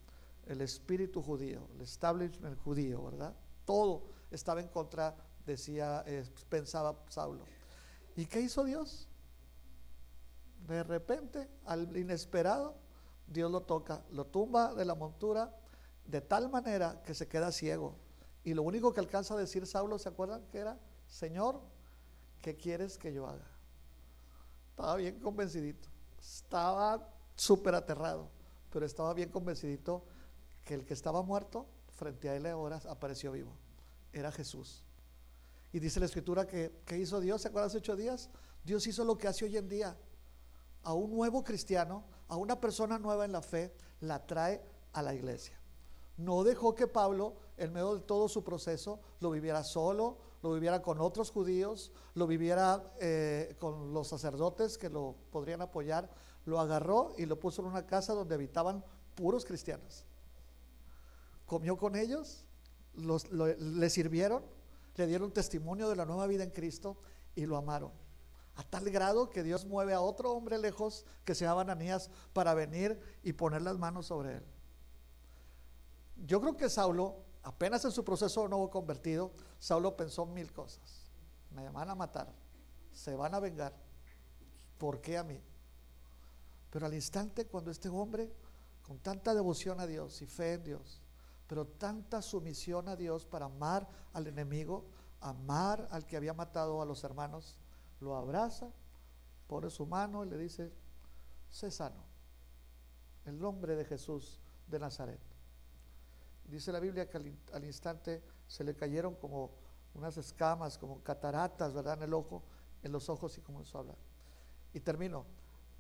espíritu 0.46 1.24
judío, 1.24 1.68
el 1.76 1.82
establishment 1.82 2.60
judío, 2.60 3.04
¿verdad? 3.04 3.34
Todo 3.66 4.04
estaba 4.30 4.60
en 4.60 4.68
contra, 4.68 5.16
decía, 5.46 6.04
eh, 6.06 6.24
pensaba 6.50 6.96
Saulo. 7.08 7.46
¿Y 8.16 8.26
qué 8.26 8.42
hizo 8.42 8.64
Dios? 8.64 9.08
De 10.68 10.84
repente, 10.84 11.50
al 11.66 11.96
inesperado, 11.98 12.76
Dios 13.26 13.50
lo 13.50 13.62
toca, 13.62 14.04
lo 14.12 14.26
tumba 14.26 14.76
de 14.76 14.86
la 14.86 14.94
montura 14.94 15.56
de 16.06 16.22
tal 16.22 16.50
manera 16.50 17.02
que 17.04 17.14
se 17.14 17.28
queda 17.28 17.52
ciego. 17.52 17.96
Y 18.44 18.54
lo 18.54 18.64
único 18.64 18.94
que 18.94 19.00
alcanza 19.00 19.34
a 19.34 19.38
decir 19.38 19.66
Saulo, 19.68 20.00
¿se 20.00 20.10
acuerdan 20.10 20.46
que 20.52 20.60
era? 20.60 20.80
Señor, 21.08 21.62
¿qué 22.42 22.56
quieres 22.58 22.98
que 22.98 23.14
yo 23.14 23.28
haga? 23.28 23.48
Estaba 24.72 24.96
bien 24.96 25.20
convencidito. 25.20 25.90
Estaba 26.20 27.08
súper 27.36 27.76
aterrado, 27.76 28.30
pero 28.72 28.86
estaba 28.86 29.14
bien 29.14 29.30
convencidito 29.30 30.04
que 30.64 30.74
el 30.74 30.86
que 30.86 30.94
estaba 30.94 31.22
muerto 31.22 31.68
frente 31.96 32.30
a 32.30 32.36
él 32.36 32.46
ahora 32.46 32.82
apareció 32.90 33.32
vivo. 33.32 33.56
Era 34.12 34.32
Jesús. 34.32 34.84
Y 35.72 35.80
dice 35.80 36.00
la 36.00 36.08
escritura 36.08 36.46
que, 36.48 36.82
¿qué 36.86 36.98
hizo 36.98 37.20
Dios? 37.20 37.42
¿Se 37.42 37.48
acuerdan 37.48 37.68
hace 37.68 37.78
ocho 37.78 37.96
días? 37.96 38.30
Dios 38.64 38.86
hizo 38.88 39.06
lo 39.06 39.18
que 39.18 39.28
hace 39.28 39.46
hoy 39.46 39.58
en 39.58 39.70
día. 39.70 39.98
A 40.84 40.94
un 40.94 41.12
nuevo 41.12 41.44
cristiano, 41.44 42.04
a 42.28 42.36
una 42.36 42.60
persona 42.60 43.00
nueva 43.00 43.26
en 43.26 43.32
la 43.32 43.42
fe, 43.42 43.74
la 44.02 44.26
trae 44.26 44.62
a 44.94 45.02
la 45.02 45.14
iglesia 45.14 45.61
no 46.24 46.44
dejó 46.44 46.76
que 46.76 46.88
Pablo, 46.88 47.36
en 47.58 47.74
medio 47.74 47.96
de 47.96 48.02
todo 48.02 48.28
su 48.28 48.44
proceso, 48.44 49.00
lo 49.20 49.32
viviera 49.32 49.64
solo, 49.64 50.18
lo 50.42 50.54
viviera 50.54 50.82
con 50.82 51.00
otros 51.00 51.32
judíos, 51.32 51.92
lo 52.16 52.28
viviera 52.28 52.94
eh, 53.00 53.56
con 53.60 53.94
los 53.94 54.08
sacerdotes 54.08 54.78
que 54.78 54.90
lo 54.90 55.16
podrían 55.32 55.62
apoyar. 55.62 56.10
Lo 56.46 56.60
agarró 56.60 57.14
y 57.18 57.26
lo 57.26 57.40
puso 57.40 57.62
en 57.62 57.68
una 57.68 57.86
casa 57.86 58.14
donde 58.14 58.36
habitaban 58.36 58.84
puros 59.16 59.46
cristianos. 59.46 60.06
Comió 61.46 61.78
con 61.78 61.96
ellos, 61.96 62.46
le 62.96 63.90
sirvieron, 63.90 64.44
le 64.96 65.08
dieron 65.08 65.32
testimonio 65.32 65.90
de 65.90 65.96
la 65.96 66.06
nueva 66.06 66.26
vida 66.28 66.44
en 66.44 66.50
Cristo 66.50 66.98
y 67.36 67.46
lo 67.46 67.58
amaron. 67.58 67.92
A 68.56 68.64
tal 68.64 68.90
grado 68.90 69.30
que 69.30 69.44
Dios 69.44 69.66
mueve 69.66 69.94
a 69.94 70.02
otro 70.02 70.32
hombre 70.32 70.58
lejos 70.58 71.06
que 71.24 71.36
se 71.36 71.46
llama 71.46 71.62
Ananías 71.62 72.10
para 72.34 72.54
venir 72.54 73.00
y 73.24 73.34
poner 73.34 73.62
las 73.62 73.78
manos 73.78 74.08
sobre 74.08 74.38
él. 74.38 74.46
Yo 76.26 76.40
creo 76.40 76.56
que 76.56 76.70
Saulo, 76.70 77.16
apenas 77.44 77.84
en 77.86 77.92
su 77.92 78.04
proceso 78.04 78.48
nuevo 78.48 78.70
convertido, 78.70 79.32
Saulo 79.60 79.98
pensó 79.98 80.26
mil 80.26 80.52
cosas. 80.54 81.06
Me 81.52 81.68
van 81.70 81.90
a 81.90 81.96
matar, 81.96 82.32
se 82.92 83.16
van 83.16 83.34
a 83.34 83.40
vengar. 83.40 83.74
¿Por 84.78 85.02
qué 85.02 85.18
a 85.18 85.24
mí? 85.24 85.42
Pero 86.70 86.86
al 86.86 86.94
instante 86.94 87.46
cuando 87.46 87.72
este 87.72 87.90
hombre, 87.90 88.32
con 88.84 89.00
tanta 89.00 89.34
devoción 89.34 89.80
a 89.80 89.88
Dios 89.88 90.22
y 90.22 90.28
fe 90.28 90.54
en 90.54 90.64
Dios, 90.64 91.02
pero 91.48 91.66
tanta 91.66 92.22
sumisión 92.22 92.88
a 92.88 92.96
Dios 92.96 93.26
para 93.26 93.46
amar 93.46 93.88
al 94.14 94.28
enemigo, 94.28 94.86
amar 95.20 95.88
al 95.92 96.06
que 96.06 96.18
había 96.18 96.34
matado 96.34 96.82
a 96.82 96.86
los 96.86 97.04
hermanos, 97.04 97.58
lo 98.00 98.16
abraza, 98.16 98.70
pone 99.48 99.70
su 99.70 99.86
mano 99.86 100.24
y 100.24 100.30
le 100.30 100.38
dice, 100.38 100.72
sé 101.50 101.70
sano. 101.72 102.04
El 103.26 103.38
nombre 103.38 103.76
de 103.76 103.86
Jesús 103.86 104.40
de 104.68 104.80
Nazaret. 104.80 105.31
Dice 106.46 106.72
la 106.72 106.80
Biblia 106.80 107.10
que 107.10 107.18
al, 107.18 107.64
instante 107.64 108.22
se 108.48 108.64
le 108.64 108.76
cayeron 108.76 109.16
como 109.16 109.52
unas 109.94 110.18
escamas, 110.18 110.78
como 110.78 111.02
cataratas, 111.02 111.74
¿verdad? 111.74 111.98
En 111.98 112.04
el 112.04 112.14
ojo, 112.14 112.44
en 112.84 112.92
los 112.92 113.10
ojos 113.10 113.38
y 113.38 113.42
comenzó 113.42 113.78
a 113.78 113.82
hablar. 113.82 113.98
Y 114.74 114.80
termino, 114.80 115.26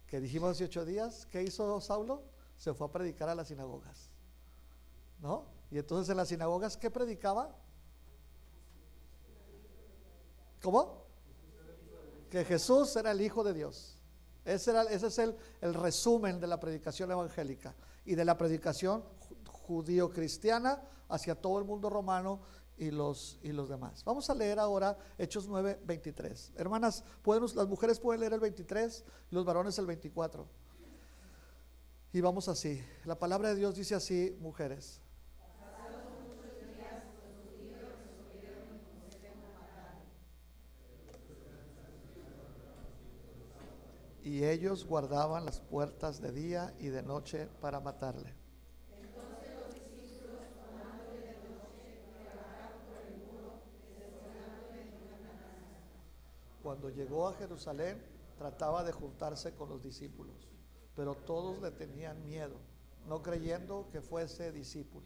que 0.07 0.19
dijimos 0.19 0.51
hace 0.51 0.65
ocho 0.65 0.85
días, 0.85 1.25
¿qué 1.25 1.43
hizo 1.43 1.79
Saulo? 1.81 2.23
Se 2.57 2.73
fue 2.73 2.87
a 2.87 2.91
predicar 2.91 3.29
a 3.29 3.35
las 3.35 3.47
sinagogas, 3.47 4.09
¿no? 5.19 5.45
Y 5.71 5.77
entonces 5.77 6.09
en 6.09 6.17
las 6.17 6.27
sinagogas, 6.27 6.77
¿qué 6.77 6.89
predicaba? 6.89 7.55
¿Cómo? 10.61 11.05
Que 12.29 12.45
Jesús 12.45 12.95
era 12.95 13.11
el 13.11 13.21
Hijo 13.21 13.43
de 13.43 13.53
Dios. 13.53 13.97
Ese, 14.45 14.73
es 14.89 15.19
el, 15.19 15.35
el 15.61 15.73
resumen 15.73 16.39
de 16.39 16.47
la 16.47 16.59
predicación 16.59 17.11
evangélica 17.11 17.75
y 18.05 18.15
de 18.15 18.25
la 18.25 18.37
predicación 18.37 19.03
judío-cristiana 19.71 20.83
hacia 21.07 21.33
todo 21.33 21.57
el 21.59 21.65
mundo 21.65 21.89
romano 21.89 22.41
y 22.77 22.91
los, 22.91 23.39
y 23.41 23.53
los 23.53 23.69
demás. 23.69 24.03
Vamos 24.03 24.29
a 24.29 24.35
leer 24.35 24.59
ahora 24.59 24.97
Hechos 25.17 25.47
9, 25.47 25.79
23. 25.85 26.51
Hermanas, 26.57 27.05
¿pueden, 27.21 27.43
las 27.55 27.67
mujeres 27.67 27.99
pueden 27.99 28.19
leer 28.19 28.33
el 28.33 28.41
23 28.41 29.05
y 29.31 29.35
los 29.35 29.45
varones 29.45 29.77
el 29.79 29.85
24. 29.85 30.45
Y 32.11 32.19
vamos 32.19 32.49
así. 32.49 32.83
La 33.05 33.17
palabra 33.17 33.49
de 33.49 33.55
Dios 33.55 33.75
dice 33.75 33.95
así, 33.95 34.35
mujeres. 34.41 34.99
Y 44.23 44.43
ellos 44.43 44.85
guardaban 44.85 45.45
las 45.45 45.61
puertas 45.61 46.21
de 46.21 46.31
día 46.31 46.75
y 46.79 46.87
de 46.87 47.01
noche 47.01 47.47
para 47.59 47.79
matarle. 47.79 48.40
Cuando 56.71 56.89
llegó 56.89 57.27
a 57.27 57.33
Jerusalén 57.33 58.01
trataba 58.37 58.85
de 58.85 58.93
juntarse 58.93 59.53
con 59.53 59.67
los 59.67 59.83
discípulos, 59.83 60.47
pero 60.95 61.15
todos 61.15 61.61
le 61.61 61.69
tenían 61.71 62.25
miedo, 62.25 62.55
no 63.09 63.21
creyendo 63.21 63.89
que 63.91 63.99
fuese 63.99 64.53
discípulo. 64.53 65.05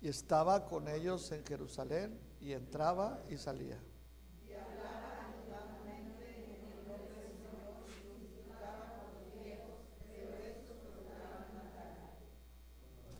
y 0.00 0.06
estaba 0.06 0.66
con 0.66 0.86
ellos 0.86 1.32
en 1.32 1.44
Jerusalén 1.44 2.16
y 2.40 2.52
entraba 2.52 3.20
y 3.28 3.36
salía. 3.36 3.80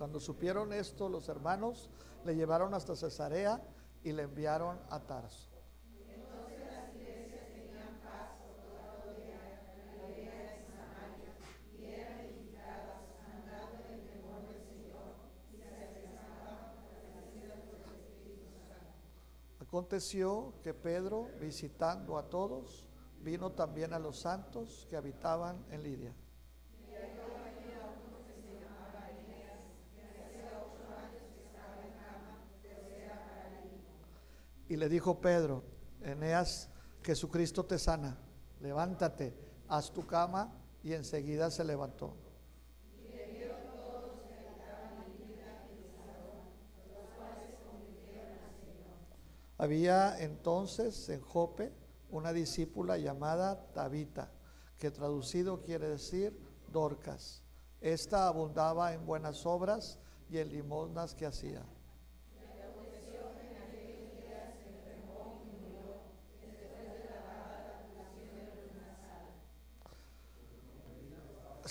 Cuando 0.08 0.20
supieron 0.20 0.72
esto 0.72 1.06
los 1.10 1.28
hermanos, 1.28 1.90
le 2.24 2.34
llevaron 2.34 2.72
hasta 2.72 2.96
Cesarea 2.96 3.62
y 4.02 4.12
le 4.12 4.22
enviaron 4.22 4.80
a 4.88 5.00
Tarso. 5.00 5.50
Aconteció 19.60 20.54
que 20.62 20.72
Pedro, 20.72 21.28
visitando 21.38 22.16
a 22.16 22.30
todos, 22.30 22.86
vino 23.20 23.52
también 23.52 23.92
a 23.92 23.98
los 23.98 24.20
santos 24.20 24.86
que 24.88 24.96
habitaban 24.96 25.62
en 25.70 25.82
Lidia. 25.82 26.14
Y 34.67 34.67
le 34.78 34.88
dijo 34.88 35.20
Pedro, 35.20 35.64
Eneas, 36.02 36.70
Jesucristo 37.02 37.64
te 37.64 37.78
sana, 37.78 38.18
levántate, 38.60 39.34
haz 39.68 39.92
tu 39.92 40.06
cama, 40.06 40.54
y 40.82 40.92
enseguida 40.92 41.50
se 41.50 41.64
levantó. 41.64 42.16
Había 49.60 50.20
entonces 50.20 51.08
en 51.08 51.20
Jope 51.20 51.72
una 52.10 52.32
discípula 52.32 52.96
llamada 52.96 53.72
Tabita, 53.72 54.30
que 54.78 54.92
traducido 54.92 55.62
quiere 55.62 55.88
decir 55.88 56.38
Dorcas. 56.70 57.42
Esta 57.80 58.28
abundaba 58.28 58.94
en 58.94 59.04
buenas 59.04 59.44
obras 59.46 59.98
y 60.30 60.38
en 60.38 60.52
limosnas 60.52 61.16
que 61.16 61.26
hacía. 61.26 61.64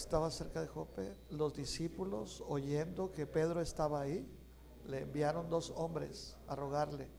Estaba 0.08 0.32
cerca 0.32 0.62
de 0.62 0.68
Jope. 0.68 1.14
Los 1.32 1.54
discípulos, 1.54 2.42
oyendo 2.48 3.12
que 3.12 3.28
Pedro 3.28 3.60
estaba 3.60 4.00
ahí, 4.00 4.26
le 4.86 5.02
enviaron 5.02 5.50
dos 5.50 5.74
hombres 5.76 6.38
a 6.48 6.56
rogarle 6.56 7.10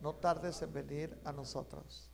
no 0.00 0.14
tardes 0.14 0.62
en 0.62 0.72
venir 0.72 1.20
a 1.26 1.32
nosotros. 1.32 2.10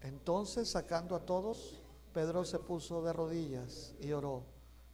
Entonces, 0.00 0.68
sacando 0.68 1.14
a 1.14 1.24
todos, 1.24 1.87
Pedro 2.18 2.44
se 2.44 2.58
puso 2.58 3.00
de 3.00 3.12
rodillas 3.12 3.94
y 4.00 4.10
oró, 4.10 4.42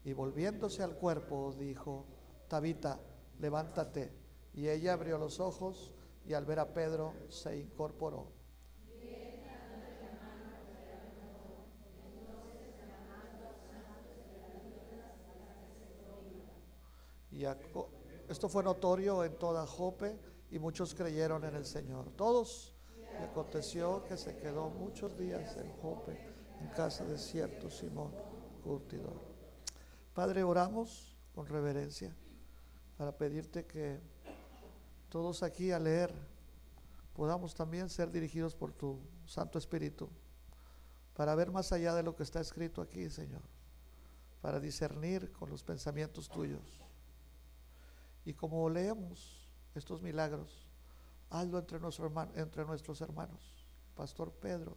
y 0.05 0.13
volviéndose 0.13 0.83
al 0.83 0.95
cuerpo 0.95 1.55
dijo, 1.59 2.05
Tabita, 2.49 3.01
levántate. 3.39 4.13
Y 4.53 4.69
ella 4.69 4.93
abrió 4.93 5.17
los 5.17 5.41
ojos 5.41 5.95
y 6.27 6.35
al 6.35 6.45
ver 6.45 6.59
a 6.59 6.75
Pedro 6.75 7.15
se 7.31 7.57
incorporó. 7.59 8.27
Y 17.31 17.47
esto 18.29 18.51
fue 18.51 18.63
notorio 18.63 19.25
en 19.25 19.39
toda 19.39 19.67
Jope 19.67 20.21
y 20.51 20.59
muchos 20.59 20.95
creyeron 20.95 21.43
en 21.45 21.57
el 21.57 21.65
Señor. 21.65 22.11
Todos. 22.17 22.75
Y 23.19 23.25
aconteció 23.25 24.05
que 24.05 24.19
se 24.19 24.37
quedó 24.37 24.69
muchos 24.69 25.17
días 25.17 25.57
en 25.57 25.73
Jope, 25.81 26.34
casa 26.69 27.05
de 27.05 27.19
cierto 27.19 27.71
Simón 27.71 28.13
Curtidor. 28.63 29.21
Padre, 30.15 30.43
oramos 30.45 31.17
con 31.35 31.47
reverencia 31.47 32.15
para 32.97 33.17
pedirte 33.17 33.67
que 33.67 34.01
todos 35.09 35.43
aquí 35.43 35.73
a 35.73 35.79
leer, 35.79 36.13
podamos 37.13 37.55
también 37.55 37.89
ser 37.89 38.11
dirigidos 38.11 38.55
por 38.55 38.73
tu 38.73 39.01
Santo 39.27 39.59
Espíritu, 39.59 40.09
para 41.15 41.35
ver 41.35 41.51
más 41.51 41.73
allá 41.73 41.95
de 41.95 42.03
lo 42.03 42.17
que 42.17 42.25
está 42.25 42.41
escrito 42.41 42.83
aquí, 42.83 43.09
Señor, 43.09 43.43
para 44.41 44.61
discernir 44.61 45.33
con 45.33 45.51
los 45.51 45.63
pensamientos 45.63 46.29
tuyos. 46.29 46.81
Y 48.25 48.35
como 48.35 48.69
leemos 48.69 49.49
estos 49.75 50.03
milagros, 50.03 50.69
hazlo 51.31 51.59
entre, 51.59 51.79
entre 52.35 52.65
nuestros 52.65 53.01
hermanos, 53.01 53.67
Pastor 53.95 54.33
Pedro, 54.33 54.77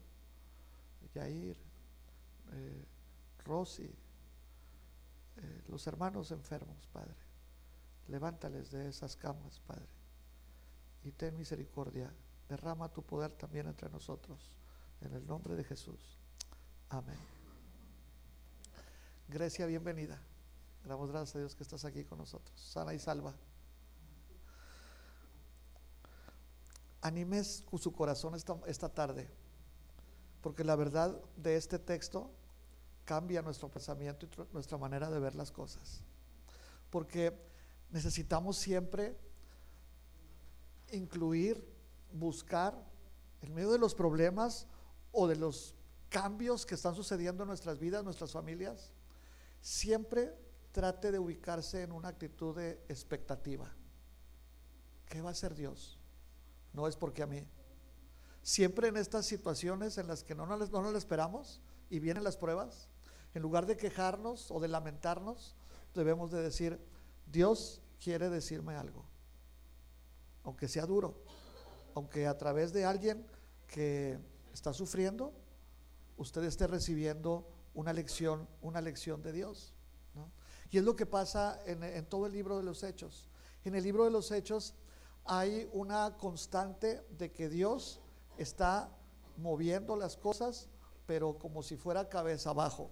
Yair, 1.14 1.58
eh, 2.54 2.86
Rosy, 3.46 3.94
eh, 5.38 5.64
los 5.68 5.86
hermanos 5.88 6.32
enfermos, 6.32 6.88
Padre. 6.88 7.16
Levántales 8.08 8.72
de 8.72 8.88
esas 8.88 9.16
camas, 9.16 9.60
Padre 9.62 9.98
y 11.08 11.12
ten 11.12 11.38
misericordia. 11.38 12.14
Derrama 12.50 12.92
tu 12.92 13.02
poder 13.02 13.32
también 13.32 13.68
entre 13.68 13.90
nosotros. 13.90 14.52
En 15.02 15.14
el 15.14 15.26
nombre 15.26 15.56
de 15.56 15.64
Jesús. 15.64 16.18
Amén. 16.90 17.20
Grecia, 19.28 19.66
bienvenida. 19.66 20.22
Damos 20.86 21.12
gracias 21.12 21.36
a 21.36 21.40
Dios 21.40 21.56
que 21.56 21.64
estás 21.64 21.86
aquí 21.86 22.04
con 22.04 22.18
nosotros. 22.18 22.60
Sana 22.60 22.94
y 22.94 23.00
salva. 23.00 23.34
Animes 27.02 27.64
su 27.78 27.94
corazón 27.94 28.36
esta, 28.36 28.58
esta 28.66 28.90
tarde, 28.90 29.30
porque 30.48 30.64
la 30.64 30.78
verdad 30.78 31.22
de 31.36 31.58
este 31.58 31.78
texto 31.78 32.32
cambia 33.04 33.42
nuestro 33.42 33.70
pensamiento 33.70 34.26
y 34.26 34.54
nuestra 34.54 34.78
manera 34.78 35.10
de 35.10 35.20
ver 35.20 35.36
las 35.36 35.52
cosas. 35.52 36.00
Porque 36.90 37.38
necesitamos 37.90 38.56
siempre 38.56 39.18
incluir, 40.94 41.62
buscar, 42.14 42.82
en 43.42 43.54
medio 43.56 43.74
de 43.74 43.78
los 43.78 43.94
problemas 43.94 44.68
o 45.12 45.28
de 45.28 45.36
los 45.36 45.76
cambios 46.08 46.66
que 46.66 46.76
están 46.76 46.96
sucediendo 46.96 47.44
en 47.44 47.50
nuestras 47.50 47.78
vidas, 47.78 48.06
nuestras 48.06 48.32
familias, 48.32 48.94
siempre 49.60 50.34
trate 50.72 51.12
de 51.12 51.20
ubicarse 51.20 51.84
en 51.84 51.92
una 51.92 52.08
actitud 52.08 52.56
de 52.56 52.82
expectativa. 52.88 53.70
¿Qué 55.10 55.22
va 55.22 55.28
a 55.28 55.32
hacer 55.34 55.56
Dios? 55.56 56.00
No 56.72 56.88
es 56.88 56.96
porque 56.96 57.22
a 57.22 57.28
mí. 57.28 57.46
Siempre 58.48 58.88
en 58.88 58.96
estas 58.96 59.26
situaciones 59.26 59.98
en 59.98 60.08
las 60.08 60.24
que 60.24 60.34
no 60.34 60.46
nos, 60.46 60.72
no 60.72 60.98
esperamos 60.98 61.60
y 61.90 62.00
vienen 62.00 62.24
las 62.24 62.38
pruebas, 62.38 62.88
en 63.34 63.42
lugar 63.42 63.66
de 63.66 63.76
quejarnos 63.76 64.52
o 64.52 64.62
de 64.62 64.70
lamentarnos, 64.70 65.58
debemos 65.94 66.32
de 66.32 66.42
decir, 66.42 66.80
Dios 67.30 67.82
quiere 68.00 68.30
decirme 68.30 68.76
algo 68.76 69.04
aunque 70.46 70.70
sea 70.70 70.86
duro, 70.86 71.14
aunque 71.94 72.26
a 72.26 72.38
través 72.38 72.72
de 72.72 72.86
alguien 72.86 73.28
que 73.68 74.18
está 74.54 74.72
sufriendo, 74.72 75.34
usted 76.16 76.42
esté 76.46 76.68
recibiendo 76.68 77.46
una 77.74 77.92
lección, 77.92 78.48
una 78.62 78.80
lección 78.80 79.22
de 79.22 79.34
Dios. 79.34 79.74
Y 80.72 80.78
es 80.78 80.86
lo 80.86 80.96
que 80.96 81.06
pasa 81.06 81.60
en, 81.66 81.84
en 81.84 82.06
todo 82.06 82.28
el 82.28 82.32
libro 82.32 82.56
de 82.56 82.64
los 82.64 82.82
Hechos. 82.84 83.28
En 83.66 83.76
el 83.76 83.84
libro 83.84 84.06
de 84.06 84.12
los 84.12 84.32
Hechos 84.32 84.74
hay 85.26 85.70
una 85.74 86.16
constante 86.16 87.06
de 87.18 87.34
que 87.34 87.50
Dios 87.50 88.00
está 88.38 88.90
moviendo 89.38 89.96
las 89.96 90.18
cosas, 90.18 90.70
pero 91.06 91.38
como 91.38 91.64
si 91.64 91.78
fuera 91.78 92.10
cabeza 92.10 92.52
abajo. 92.52 92.90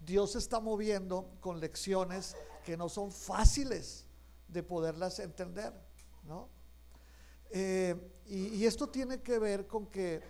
Dios 0.00 0.36
está 0.36 0.60
moviendo 0.60 1.30
con 1.40 1.60
lecciones 1.60 2.36
que 2.64 2.76
no 2.76 2.88
son 2.88 3.10
fáciles 3.10 4.06
de 4.46 4.62
poderlas 4.62 5.18
entender, 5.18 5.72
¿no? 6.24 6.48
Eh, 7.50 7.96
y, 8.26 8.66
esto 8.66 8.88
tiene 8.90 9.22
que 9.22 9.38
ver 9.38 9.66
con 9.66 9.86
que 9.86 10.20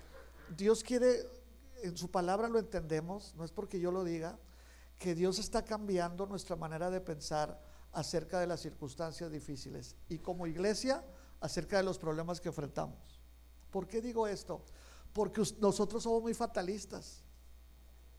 Dios 0.56 0.84
quiere, 0.84 1.28
en 1.82 1.96
su 1.96 2.10
palabra 2.10 2.48
lo 2.48 2.60
entendemos, 2.60 3.34
no 3.34 3.44
es 3.44 3.50
porque 3.50 3.80
yo 3.80 3.90
lo 3.90 4.04
diga, 4.04 4.38
que 4.98 5.14
Dios 5.14 5.38
está 5.38 5.64
cambiando 5.64 6.26
nuestra 6.26 6.54
manera 6.54 6.90
de 6.90 7.00
pensar 7.00 7.60
acerca 7.92 8.38
de 8.38 8.46
las 8.46 8.60
circunstancias 8.60 9.30
difíciles 9.30 9.96
y 10.08 10.18
como 10.18 10.46
iglesia 10.46 11.04
acerca 11.40 11.76
de 11.76 11.82
los 11.82 11.98
problemas 11.98 12.40
que 12.40 12.48
enfrentamos. 12.48 13.20
¿Por 13.70 13.86
qué 13.86 14.00
digo 14.00 14.26
esto? 14.26 14.62
Porque 15.12 15.42
nosotros 15.60 16.02
somos 16.02 16.22
muy 16.22 16.34
fatalistas, 16.34 17.22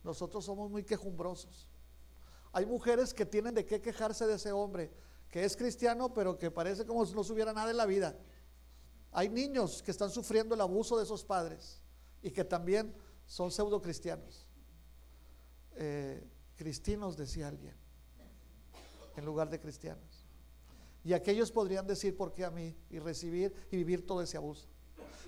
nosotros 0.04 0.46
somos 0.46 0.70
muy 0.70 0.84
quejumbrosos. 0.84 1.68
Hay 2.52 2.66
mujeres 2.66 3.14
que 3.14 3.26
tienen 3.26 3.54
de 3.54 3.66
qué 3.66 3.82
quejarse 3.82 4.26
de 4.26 4.36
ese 4.36 4.52
hombre, 4.52 4.92
que 5.30 5.44
es 5.44 5.56
cristiano, 5.56 6.14
pero 6.14 6.38
que 6.38 6.50
parece 6.50 6.86
como 6.86 7.06
si 7.06 7.14
no 7.14 7.24
supiera 7.24 7.54
nada 7.54 7.72
en 7.72 7.78
la 7.78 7.86
vida. 7.86 8.18
Hay 9.12 9.30
niños 9.30 9.82
que 9.84 9.92
están 9.92 10.10
sufriendo 10.10 10.56
el 10.56 10.62
abuso 10.62 10.98
de 10.98 11.04
esos 11.04 11.24
padres 11.24 11.82
y 12.22 12.32
que 12.32 12.44
también 12.44 12.94
son 13.26 13.52
pseudo 13.52 13.82
cristianos. 13.82 14.48
Eh, 15.76 16.28
cristinos, 16.56 17.16
decía 17.16 17.48
alguien, 17.48 17.76
en 19.16 19.26
lugar 19.26 19.50
de 19.50 19.60
cristianos. 19.60 20.26
Y 21.04 21.14
aquellos 21.14 21.52
podrían 21.52 21.88
decir, 21.88 22.18
¿por 22.18 22.34
qué 22.34 22.44
a 22.44 22.52
mí? 22.52 22.76
Y 22.90 23.00
recibir 23.00 23.54
y 23.72 23.78
vivir 23.78 24.06
todo 24.06 24.22
ese 24.22 24.38
abuso. 24.38 24.68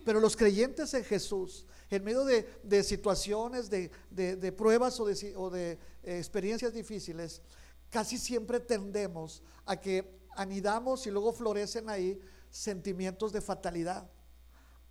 Pero 0.04 0.20
los 0.20 0.36
creyentes 0.36 0.94
en 0.94 1.04
Jesús, 1.04 1.66
en 1.90 2.04
medio 2.04 2.26
de, 2.26 2.84
situaciones, 2.84 3.70
de, 3.70 4.54
pruebas 4.58 5.00
o 5.00 5.06
de, 5.06 5.72
eh, 5.72 6.18
experiencias 6.18 6.74
difíciles, 6.74 7.42
casi 7.90 8.18
siempre 8.18 8.60
tendemos 8.60 9.44
a 9.66 9.80
que 9.80 10.20
anidamos 10.36 11.06
y 11.06 11.12
luego 11.12 11.34
florecen 11.34 11.90
ahí 11.90 12.20
sentimientos 12.50 13.32
de 13.32 13.42
fatalidad, 13.42 14.10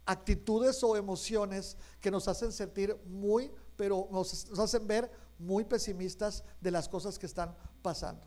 actitudes 0.07 0.83
o 0.83 0.97
emociones 0.97 1.77
que 2.01 2.11
nos 2.11 2.29
hacen 2.29 2.53
sentir 2.53 2.97
muy, 3.07 3.51
pero 3.77 4.09
nos, 4.11 4.49
nos 4.49 4.59
hacen 4.59 4.87
ver 4.87 5.11
muy 5.39 5.65
pesimistas 5.65 6.45
de 6.61 6.71
las 6.71 6.89
cosas 6.89 7.19
que 7.19 7.27
están 7.27 7.57
pasando. 7.83 8.27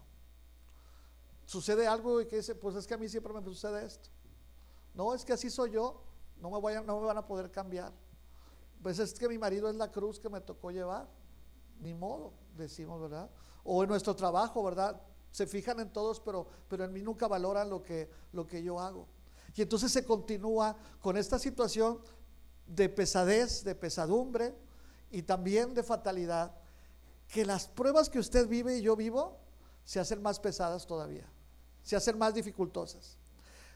Sucede 1.46 1.88
algo 1.88 2.22
y 2.22 2.26
que 2.26 2.38
dice, 2.38 2.56
pues 2.56 2.76
es 2.76 2.88
que 2.88 2.94
a 2.94 2.98
mí 2.98 3.08
siempre 3.08 3.34
me 3.34 3.44
sucede 3.44 3.86
esto. 3.86 4.10
No, 4.94 5.14
es 5.14 5.26
que 5.26 5.34
así 5.34 5.50
soy 5.50 5.72
yo, 5.72 6.02
no 6.44 6.50
me, 7.00 7.06
van 7.08 7.18
a 7.18 7.26
poder 7.26 7.50
cambiar. 7.50 7.94
Pues 8.82 9.00
es 9.00 9.14
que 9.14 9.30
mi 9.30 9.38
marido 9.38 9.70
es 9.70 9.76
la 9.76 9.90
cruz 9.90 10.20
que 10.20 10.28
me 10.30 10.42
tocó 10.42 10.72
llevar. 10.72 11.08
Ni 11.80 11.94
modo, 11.94 12.34
decimos, 12.58 13.02
¿verdad? 13.02 13.30
O 13.64 13.82
en 13.82 13.90
nuestro 13.90 14.14
trabajo, 14.14 14.62
¿verdad? 14.62 15.02
Se 15.32 15.48
fijan 15.48 15.80
en 15.80 15.92
todos, 15.92 16.20
pero, 16.20 16.46
pero 16.68 16.84
en 16.84 16.92
mí 16.92 17.02
nunca 17.02 17.28
valoran 17.30 17.70
lo 17.70 17.82
que, 17.82 18.10
lo 18.34 18.46
que 18.46 18.62
yo 18.62 18.80
hago. 18.80 19.08
Y 19.56 19.62
entonces 19.62 19.92
se 19.92 20.04
continúa 20.04 20.76
con 21.02 21.16
esta 21.16 21.40
situación 21.40 22.00
de 22.68 22.90
pesadez, 22.90 23.64
de 23.64 23.76
pesadumbre 23.76 24.54
y 25.12 25.22
también 25.22 25.74
de 25.74 25.84
fatalidad, 25.84 26.54
que 27.30 27.46
las 27.46 27.68
pruebas 27.68 28.10
que 28.10 28.20
usted 28.20 28.48
vive 28.48 28.78
y 28.78 28.82
yo 28.82 28.96
vivo 28.96 29.38
se 29.86 30.00
hacen 30.00 30.22
más 30.22 30.40
pesadas 30.40 30.86
todavía, 30.86 31.30
se 31.84 31.96
hacen 31.96 32.18
más 32.18 32.34
dificultosas. 32.34 33.18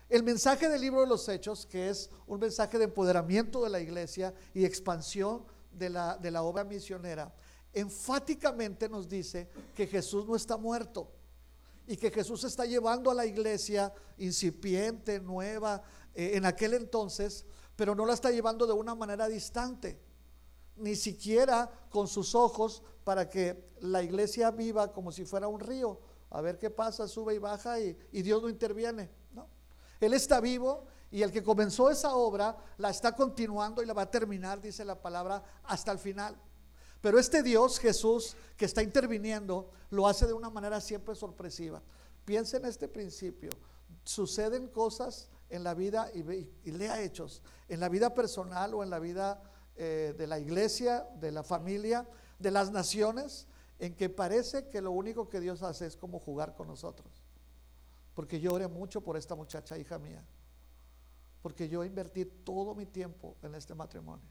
El 0.10 0.24
mensaje 0.24 0.70
del 0.70 0.80
libro 0.80 1.02
de 1.02 1.08
los 1.08 1.28
Hechos, 1.28 1.66
que 1.66 1.90
es 1.90 2.10
un 2.28 2.40
mensaje 2.40 2.78
de 2.78 2.86
empoderamiento 2.86 3.62
de 3.64 3.70
la 3.70 3.82
iglesia 3.82 4.34
y 4.54 4.64
expansión 4.64 5.46
de 5.72 5.90
la, 5.90 6.18
de 6.18 6.32
la 6.32 6.44
obra 6.44 6.64
misionera, 6.64 7.36
enfáticamente 7.74 8.88
nos 8.88 9.10
dice 9.10 9.50
que 9.76 9.86
Jesús 9.86 10.26
no 10.26 10.36
está 10.38 10.56
muerto 10.56 11.12
y 11.86 11.98
que 11.98 12.10
Jesús 12.10 12.46
está 12.46 12.66
llevando 12.66 13.12
a 13.12 13.14
la 13.14 13.26
iglesia 13.26 13.94
incipiente, 14.18 15.20
nueva, 15.20 15.84
eh, 16.16 16.32
en 16.36 16.46
aquel 16.46 16.74
entonces, 16.74 17.46
pero 17.76 17.94
no 17.94 18.06
la 18.06 18.14
está 18.14 18.32
llevando 18.32 18.66
de 18.66 18.74
una 18.74 18.96
manera 18.96 19.28
distante, 19.28 20.00
ni 20.78 20.96
siquiera 20.96 21.70
con 21.90 22.08
sus 22.08 22.34
ojos 22.34 22.82
para 23.04 23.30
que 23.30 23.72
la 23.82 24.02
iglesia 24.02 24.52
viva 24.52 24.94
como 24.94 25.12
si 25.12 25.26
fuera 25.26 25.50
un 25.50 25.60
río, 25.60 26.00
a 26.30 26.40
ver 26.40 26.58
qué 26.58 26.70
pasa, 26.70 27.10
sube 27.10 27.36
y 27.36 27.40
baja 27.40 27.80
y, 27.80 27.98
y 28.12 28.22
Dios 28.22 28.42
no 28.42 28.50
interviene. 28.50 29.10
Él 30.00 30.14
está 30.14 30.40
vivo 30.40 30.86
y 31.10 31.22
el 31.24 31.32
que 31.32 31.44
comenzó 31.44 31.90
esa 31.90 32.16
obra 32.16 32.58
la 32.78 32.90
está 32.90 33.16
continuando 33.16 33.82
y 33.82 33.86
la 33.86 33.94
va 33.94 34.04
a 34.04 34.12
terminar, 34.12 34.62
dice 34.62 34.84
la 34.84 35.02
palabra, 35.02 35.44
hasta 35.64 35.92
el 35.92 36.00
final. 36.00 36.36
Pero 37.02 37.20
este 37.20 37.44
Dios, 37.44 37.80
Jesús, 37.80 38.36
que 38.58 38.66
está 38.66 38.84
interviniendo, 38.84 39.70
lo 39.90 40.08
hace 40.08 40.28
de 40.28 40.34
una 40.34 40.50
manera 40.50 40.82
siempre 40.82 41.16
sorpresiva. 41.16 41.82
Piensa 42.26 42.58
en 42.58 42.66
este 42.66 42.88
principio. 42.88 43.50
Suceden 44.04 44.68
cosas 44.68 45.30
en 45.50 45.64
la 45.64 45.74
vida, 45.74 46.12
y, 46.14 46.72
lea 46.72 47.02
hechos, 47.02 47.42
en 47.70 47.80
la 47.80 47.88
vida 47.88 48.14
personal 48.14 48.74
o 48.74 48.84
en 48.84 48.90
la 48.90 49.00
vida 49.00 49.42
eh, 49.76 50.14
de 50.18 50.28
la 50.28 50.40
iglesia, 50.40 51.08
de 51.20 51.32
la 51.32 51.44
familia, 51.44 52.08
de 52.40 52.52
las 52.52 52.72
naciones, 52.72 53.48
en 53.80 53.96
que 53.96 54.10
parece 54.10 54.68
que 54.68 54.82
lo 54.82 54.92
único 54.92 55.30
que 55.30 55.40
Dios 55.40 55.62
hace 55.62 55.86
es 55.86 55.96
como 55.96 56.20
jugar 56.20 56.56
con 56.56 56.68
nosotros 56.68 57.27
porque 58.18 58.40
yo 58.40 58.52
oré 58.52 58.68
mucho 58.68 59.02
por 59.02 59.16
esta 59.16 59.36
muchacha, 59.36 59.78
hija 59.78 60.00
mía, 60.00 60.26
porque 61.40 61.70
yo 61.70 61.84
invertí 61.84 62.26
todo 62.26 62.74
mi 62.74 62.88
tiempo 62.88 63.38
en 63.44 63.54
este 63.54 63.76
matrimonio. 63.76 64.26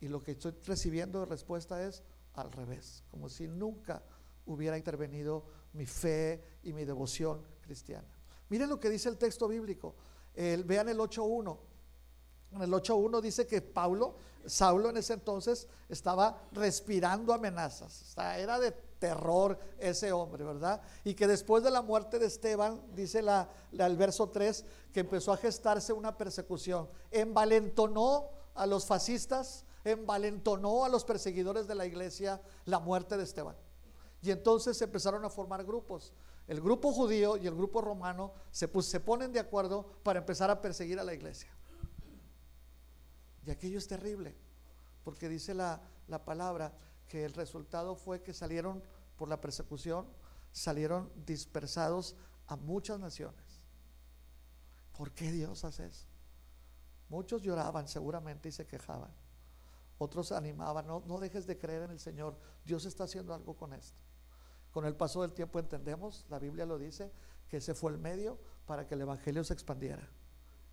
Y 0.00 0.08
lo 0.08 0.20
que 0.20 0.32
estoy 0.32 0.50
recibiendo 0.64 1.20
de 1.20 1.26
respuesta 1.26 1.80
es 1.86 2.02
al 2.32 2.50
revés, 2.50 3.04
como 3.12 3.28
si 3.28 3.46
nunca 3.46 4.02
hubiera 4.46 4.76
intervenido 4.76 5.44
mi 5.74 5.86
fe 5.86 6.58
y 6.64 6.72
mi 6.72 6.84
devoción 6.84 7.40
cristiana. 7.60 8.08
Miren 8.48 8.68
lo 8.68 8.80
que 8.80 8.90
dice 8.90 9.08
el 9.10 9.16
texto 9.16 9.46
bíblico. 9.46 9.94
vean 10.34 10.88
el 10.88 10.98
8.1. 10.98 11.56
En 12.50 12.62
el 12.62 12.72
8.1 12.72 13.20
dice 13.20 13.46
que 13.46 13.62
Pablo, 13.62 14.16
Saulo 14.44 14.90
en 14.90 14.96
ese 14.96 15.12
entonces, 15.12 15.68
estaba 15.88 16.48
respirando 16.50 17.32
amenazas. 17.32 18.16
era 18.18 18.58
de 18.58 18.72
terror 19.04 19.58
ese 19.78 20.12
hombre, 20.12 20.44
¿verdad? 20.44 20.80
Y 21.04 21.12
que 21.12 21.26
después 21.26 21.62
de 21.62 21.70
la 21.70 21.82
muerte 21.82 22.18
de 22.18 22.24
Esteban, 22.24 22.80
dice 22.94 23.20
la, 23.20 23.50
el 23.70 23.98
verso 23.98 24.30
3, 24.30 24.64
que 24.94 25.00
empezó 25.00 25.30
a 25.30 25.36
gestarse 25.36 25.92
una 25.92 26.16
persecución. 26.16 26.88
Envalentonó 27.10 28.30
a 28.54 28.64
los 28.64 28.86
fascistas, 28.86 29.66
envalentonó 29.84 30.86
a 30.86 30.88
los 30.88 31.04
perseguidores 31.04 31.66
de 31.66 31.74
la 31.74 31.84
iglesia 31.84 32.40
la 32.64 32.78
muerte 32.78 33.18
de 33.18 33.24
Esteban. 33.24 33.54
Y 34.22 34.30
entonces 34.30 34.78
se 34.78 34.84
empezaron 34.84 35.22
a 35.26 35.28
formar 35.28 35.62
grupos. 35.66 36.14
El 36.46 36.62
grupo 36.62 36.90
judío 36.90 37.36
y 37.36 37.46
el 37.46 37.54
grupo 37.54 37.82
romano 37.82 38.32
se, 38.50 38.70
se 38.80 39.00
ponen 39.00 39.32
de 39.32 39.40
acuerdo 39.40 39.84
para 40.02 40.20
empezar 40.20 40.50
a 40.50 40.62
perseguir 40.62 40.98
a 40.98 41.04
la 41.04 41.12
iglesia. 41.12 41.54
Y 43.44 43.50
aquello 43.50 43.76
es 43.76 43.86
terrible, 43.86 44.34
porque 45.04 45.28
dice 45.28 45.52
la, 45.52 45.82
la 46.08 46.24
palabra 46.24 46.72
que 47.08 47.24
el 47.24 47.34
resultado 47.34 47.94
fue 47.94 48.22
que 48.22 48.32
salieron 48.32 48.82
por 49.16 49.28
la 49.28 49.40
persecución, 49.40 50.06
salieron 50.52 51.10
dispersados 51.26 52.16
a 52.46 52.56
muchas 52.56 52.98
naciones. 52.98 53.62
¿Por 54.96 55.12
qué 55.12 55.32
Dios 55.32 55.64
hace 55.64 55.86
eso? 55.86 56.06
Muchos 57.08 57.42
lloraban 57.42 57.88
seguramente 57.88 58.48
y 58.48 58.52
se 58.52 58.66
quejaban. 58.66 59.10
Otros 59.98 60.32
animaban, 60.32 60.86
no, 60.86 61.02
no 61.06 61.18
dejes 61.18 61.46
de 61.46 61.58
creer 61.58 61.82
en 61.82 61.90
el 61.90 62.00
Señor. 62.00 62.38
Dios 62.64 62.84
está 62.84 63.04
haciendo 63.04 63.34
algo 63.34 63.56
con 63.56 63.72
esto. 63.72 63.98
Con 64.70 64.84
el 64.86 64.96
paso 64.96 65.22
del 65.22 65.32
tiempo 65.32 65.58
entendemos, 65.58 66.26
la 66.28 66.38
Biblia 66.38 66.66
lo 66.66 66.78
dice, 66.78 67.12
que 67.48 67.58
ese 67.58 67.74
fue 67.74 67.92
el 67.92 67.98
medio 67.98 68.38
para 68.66 68.86
que 68.86 68.94
el 68.94 69.02
Evangelio 69.02 69.44
se 69.44 69.54
expandiera, 69.54 70.08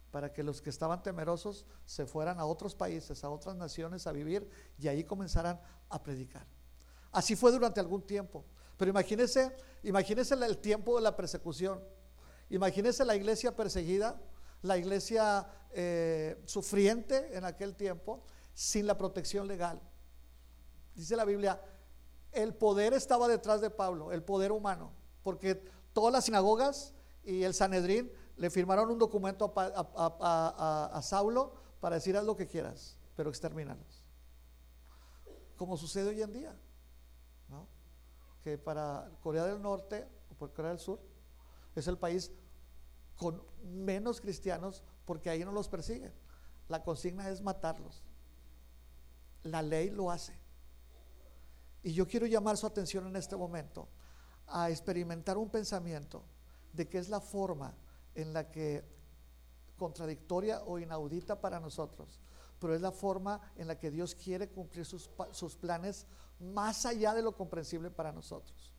para 0.09 0.33
que 0.33 0.43
los 0.43 0.61
que 0.61 0.69
estaban 0.69 1.03
temerosos 1.03 1.65
se 1.85 2.05
fueran 2.05 2.39
a 2.39 2.45
otros 2.45 2.73
países, 2.73 3.23
a 3.23 3.29
otras 3.29 3.55
naciones 3.55 4.07
a 4.07 4.11
vivir 4.11 4.49
y 4.79 4.87
ahí 4.87 5.03
comenzaran 5.03 5.61
a 5.89 6.01
predicar. 6.01 6.47
Así 7.11 7.35
fue 7.35 7.51
durante 7.51 7.79
algún 7.79 8.01
tiempo. 8.01 8.45
Pero 8.77 8.89
imagínese, 8.89 9.55
imagínese 9.83 10.33
el 10.33 10.57
tiempo 10.57 10.95
de 10.95 11.03
la 11.03 11.15
persecución. 11.15 11.83
Imagínese 12.49 13.05
la 13.05 13.15
iglesia 13.15 13.55
perseguida, 13.55 14.19
la 14.61 14.77
iglesia 14.77 15.47
eh, 15.71 16.41
sufriente 16.45 17.37
en 17.37 17.45
aquel 17.45 17.75
tiempo, 17.75 18.23
sin 18.53 18.87
la 18.87 18.97
protección 18.97 19.47
legal. 19.47 19.79
Dice 20.95 21.15
la 21.15 21.25
Biblia, 21.25 21.61
el 22.31 22.53
poder 22.53 22.93
estaba 22.93 23.27
detrás 23.27 23.61
de 23.61 23.69
Pablo, 23.69 24.11
el 24.11 24.23
poder 24.23 24.51
humano, 24.51 24.91
porque 25.23 25.55
todas 25.93 26.11
las 26.11 26.25
sinagogas 26.25 26.93
y 27.23 27.43
el 27.43 27.53
Sanedrín 27.53 28.11
le 28.35 28.49
firmaron 28.49 28.89
un 28.89 28.97
documento 28.97 29.53
a, 29.55 31.01
Saulo 31.03 31.53
para 31.79 31.95
decir 31.95 32.17
haz 32.17 32.25
lo 32.25 32.35
que 32.35 32.47
quieras, 32.47 32.97
pero 33.15 33.29
exterminalos. 33.29 34.05
Como 35.55 35.77
sucede 35.77 36.09
hoy 36.09 36.21
en 36.21 36.33
día 36.33 36.55
que 38.43 38.57
para 38.57 39.11
Corea 39.21 39.45
del 39.45 39.61
Norte 39.61 40.07
o 40.31 40.35
por 40.35 40.53
Corea 40.53 40.71
del 40.71 40.79
Sur 40.79 40.99
es 41.75 41.87
el 41.87 41.97
país 41.97 42.31
con 43.15 43.41
menos 43.63 44.19
cristianos 44.19 44.83
porque 45.05 45.29
ahí 45.29 45.45
no 45.45 45.51
los 45.51 45.69
persiguen. 45.69 46.13
La 46.67 46.83
consigna 46.83 47.29
es 47.29 47.41
matarlos. 47.41 48.03
La 49.43 49.61
ley 49.61 49.89
lo 49.89 50.11
hace. 50.11 50.39
Y 51.83 51.93
yo 51.93 52.07
quiero 52.07 52.25
llamar 52.25 52.57
su 52.57 52.65
atención 52.65 53.07
en 53.07 53.15
este 53.15 53.35
momento 53.35 53.87
a 54.47 54.69
experimentar 54.69 55.37
un 55.37 55.49
pensamiento 55.49 56.23
de 56.73 56.87
que 56.87 56.97
es 56.97 57.09
la 57.09 57.19
forma 57.19 57.75
en 58.15 58.33
la 58.33 58.49
que 58.49 58.83
contradictoria 59.77 60.61
o 60.63 60.79
inaudita 60.79 61.39
para 61.41 61.59
nosotros 61.59 62.19
pero 62.61 62.75
es 62.75 62.81
la 62.81 62.91
forma 62.91 63.41
en 63.55 63.67
la 63.67 63.79
que 63.79 63.89
Dios 63.89 64.13
quiere 64.13 64.47
cumplir 64.47 64.85
sus, 64.85 65.09
sus 65.31 65.55
planes 65.55 66.05
más 66.41 66.85
allá 66.85 67.13
de 67.13 67.21
lo 67.21 67.35
comprensible 67.35 67.89
para 67.89 68.11
nosotros. 68.11 68.73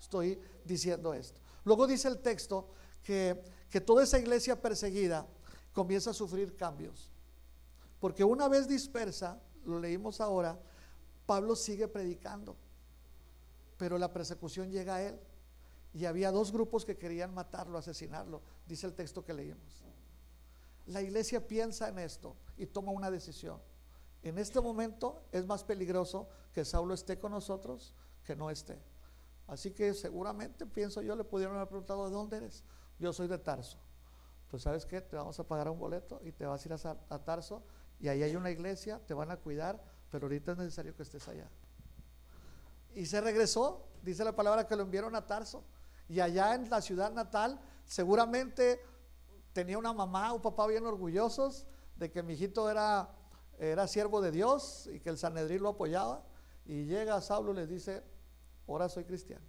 Estoy 0.00 0.40
diciendo 0.64 1.14
esto. 1.14 1.40
Luego 1.64 1.86
dice 1.86 2.08
el 2.08 2.18
texto 2.18 2.68
que, 3.02 3.42
que 3.70 3.80
toda 3.80 4.02
esa 4.02 4.18
iglesia 4.18 4.60
perseguida 4.60 5.26
comienza 5.72 6.10
a 6.10 6.14
sufrir 6.14 6.56
cambios. 6.56 7.10
Porque 8.00 8.24
una 8.24 8.48
vez 8.48 8.66
dispersa, 8.66 9.40
lo 9.64 9.78
leímos 9.78 10.20
ahora, 10.20 10.58
Pablo 11.24 11.54
sigue 11.54 11.86
predicando, 11.88 12.56
pero 13.78 13.96
la 13.96 14.12
persecución 14.12 14.70
llega 14.70 14.96
a 14.96 15.02
él. 15.02 15.20
Y 15.94 16.06
había 16.06 16.32
dos 16.32 16.52
grupos 16.52 16.84
que 16.84 16.96
querían 16.96 17.34
matarlo, 17.34 17.78
asesinarlo, 17.78 18.40
dice 18.66 18.86
el 18.86 18.94
texto 18.94 19.24
que 19.24 19.34
leímos. 19.34 19.82
La 20.86 21.02
iglesia 21.02 21.46
piensa 21.46 21.88
en 21.88 21.98
esto 21.98 22.34
y 22.56 22.66
toma 22.66 22.92
una 22.92 23.10
decisión. 23.10 23.60
En 24.22 24.38
este 24.38 24.60
momento 24.60 25.22
es 25.32 25.46
más 25.46 25.64
peligroso 25.64 26.28
que 26.52 26.64
Saulo 26.64 26.94
esté 26.94 27.18
con 27.18 27.32
nosotros 27.32 27.94
que 28.24 28.36
no 28.36 28.50
esté. 28.50 28.78
Así 29.46 29.72
que 29.72 29.92
seguramente, 29.94 30.64
pienso 30.66 31.02
yo, 31.02 31.16
le 31.16 31.24
pudieron 31.24 31.56
haber 31.56 31.68
preguntado, 31.68 32.06
¿de 32.06 32.12
dónde 32.12 32.36
eres? 32.36 32.64
Yo 32.98 33.12
soy 33.12 33.26
de 33.26 33.38
Tarso. 33.38 33.78
Pues 34.48 34.62
sabes 34.62 34.86
qué, 34.86 35.00
te 35.00 35.16
vamos 35.16 35.38
a 35.40 35.44
pagar 35.44 35.68
un 35.68 35.78
boleto 35.78 36.20
y 36.24 36.32
te 36.32 36.46
vas 36.46 36.64
a 36.64 36.68
ir 36.68 36.74
a, 37.08 37.18
Tarso 37.24 37.62
y 37.98 38.08
ahí 38.08 38.22
hay 38.22 38.36
una 38.36 38.50
iglesia, 38.50 39.00
te 39.06 39.14
van 39.14 39.30
a 39.30 39.36
cuidar, 39.36 39.82
pero 40.10 40.26
ahorita 40.26 40.52
es 40.52 40.58
necesario 40.58 40.94
que 40.94 41.02
estés 41.02 41.26
allá. 41.26 41.48
Y 42.94 43.06
se 43.06 43.20
regresó, 43.20 43.88
dice 44.02 44.24
la 44.24 44.36
palabra 44.36 44.66
que 44.66 44.76
lo 44.76 44.82
enviaron 44.82 45.16
a 45.16 45.26
Tarso. 45.26 45.64
Y 46.08 46.20
allá 46.20 46.54
en 46.54 46.68
la 46.68 46.82
ciudad 46.82 47.10
natal, 47.12 47.58
seguramente 47.86 48.80
tenía 49.52 49.78
una 49.78 49.92
mamá, 49.92 50.32
un 50.32 50.42
papá 50.42 50.66
bien 50.66 50.84
orgullosos 50.86 51.66
de 51.96 52.10
que 52.10 52.22
mi 52.22 52.34
hijito 52.34 52.70
era, 52.70 53.08
era 53.58 53.86
siervo 53.86 54.20
de 54.20 54.30
Dios 54.30 54.88
y 54.92 55.00
que 55.00 55.10
el 55.10 55.18
Sanedrín 55.18 55.62
lo 55.62 55.70
apoyaba. 55.70 56.24
Y 56.64 56.84
llega 56.84 57.16
a 57.16 57.20
Saulo 57.20 57.52
y 57.52 57.56
les 57.56 57.68
dice, 57.68 58.02
ahora 58.68 58.88
soy 58.88 59.04
cristiano, 59.04 59.44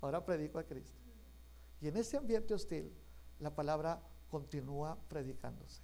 ahora 0.00 0.24
predico 0.24 0.58
a 0.58 0.64
Cristo. 0.64 0.98
Y 1.80 1.88
en 1.88 1.96
ese 1.96 2.16
ambiente 2.16 2.54
hostil, 2.54 2.92
la 3.38 3.54
palabra 3.54 4.02
continúa 4.30 4.98
predicándose. 5.08 5.82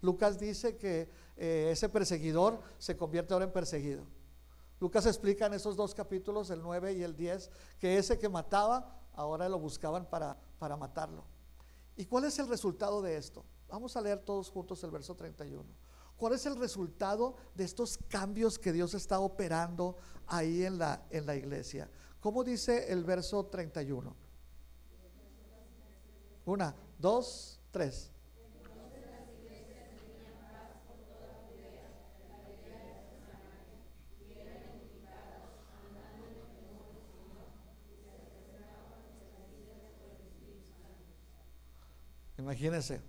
Lucas 0.00 0.38
dice 0.38 0.76
que 0.76 1.08
eh, 1.36 1.70
ese 1.70 1.88
perseguidor 1.88 2.60
se 2.78 2.96
convierte 2.96 3.32
ahora 3.32 3.46
en 3.46 3.52
perseguido. 3.52 4.04
Lucas 4.80 5.06
explica 5.06 5.46
en 5.46 5.54
esos 5.54 5.76
dos 5.76 5.94
capítulos, 5.94 6.50
el 6.50 6.60
9 6.60 6.92
y 6.94 7.02
el 7.02 7.16
10, 7.16 7.50
que 7.78 7.96
ese 7.96 8.18
que 8.18 8.28
mataba, 8.28 9.00
ahora 9.14 9.48
lo 9.48 9.58
buscaban 9.58 10.04
para, 10.08 10.36
para 10.58 10.76
matarlo. 10.76 11.24
¿Y 11.96 12.04
cuál 12.06 12.24
es 12.24 12.38
el 12.38 12.48
resultado 12.48 13.00
de 13.00 13.16
esto? 13.16 13.44
Vamos 13.68 13.96
a 13.96 14.00
leer 14.00 14.18
todos 14.18 14.50
juntos 14.50 14.82
el 14.84 14.90
verso 14.90 15.14
31. 15.14 15.64
¿Cuál 16.24 16.36
es 16.36 16.46
el 16.46 16.56
resultado 16.56 17.36
de 17.54 17.64
estos 17.64 17.98
cambios 18.08 18.58
que 18.58 18.72
Dios 18.72 18.94
está 18.94 19.20
operando 19.20 19.98
ahí 20.26 20.64
en 20.64 20.78
la, 20.78 21.04
en 21.10 21.26
la 21.26 21.36
iglesia? 21.36 21.86
¿Cómo 22.18 22.42
dice 22.42 22.90
el 22.90 23.04
verso 23.04 23.44
31? 23.44 24.16
Una, 26.46 26.74
dos, 26.98 27.60
tres. 27.70 28.10
Imagínense, 42.38 43.02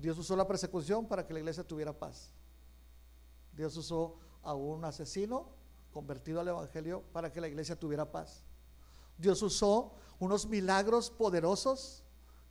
Dios 0.00 0.18
usó 0.18 0.34
la 0.34 0.48
persecución 0.48 1.06
para 1.06 1.24
que 1.24 1.32
la 1.32 1.38
iglesia 1.38 1.62
tuviera 1.62 1.96
paz. 1.96 2.32
Dios 3.60 3.76
usó 3.76 4.16
a 4.42 4.54
un 4.54 4.86
asesino 4.86 5.50
convertido 5.92 6.40
al 6.40 6.48
Evangelio 6.48 7.02
para 7.12 7.30
que 7.30 7.42
la 7.42 7.48
iglesia 7.48 7.78
tuviera 7.78 8.10
paz. 8.10 8.42
Dios 9.18 9.42
usó 9.42 9.92
unos 10.18 10.46
milagros 10.46 11.10
poderosos 11.10 12.02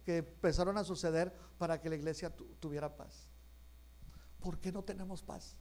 que 0.06 0.17
empezaron 0.17 0.78
a 0.78 0.84
suceder 0.84 1.34
para 1.58 1.82
que 1.82 1.89
la 1.89 1.95
iglesia 1.95 2.32
tuviera 2.60 2.95
paz. 2.95 3.28
¿Por 4.39 4.60
qué 4.60 4.72
no 4.72 4.84
tenemos 4.84 5.24
paz? 5.24 5.56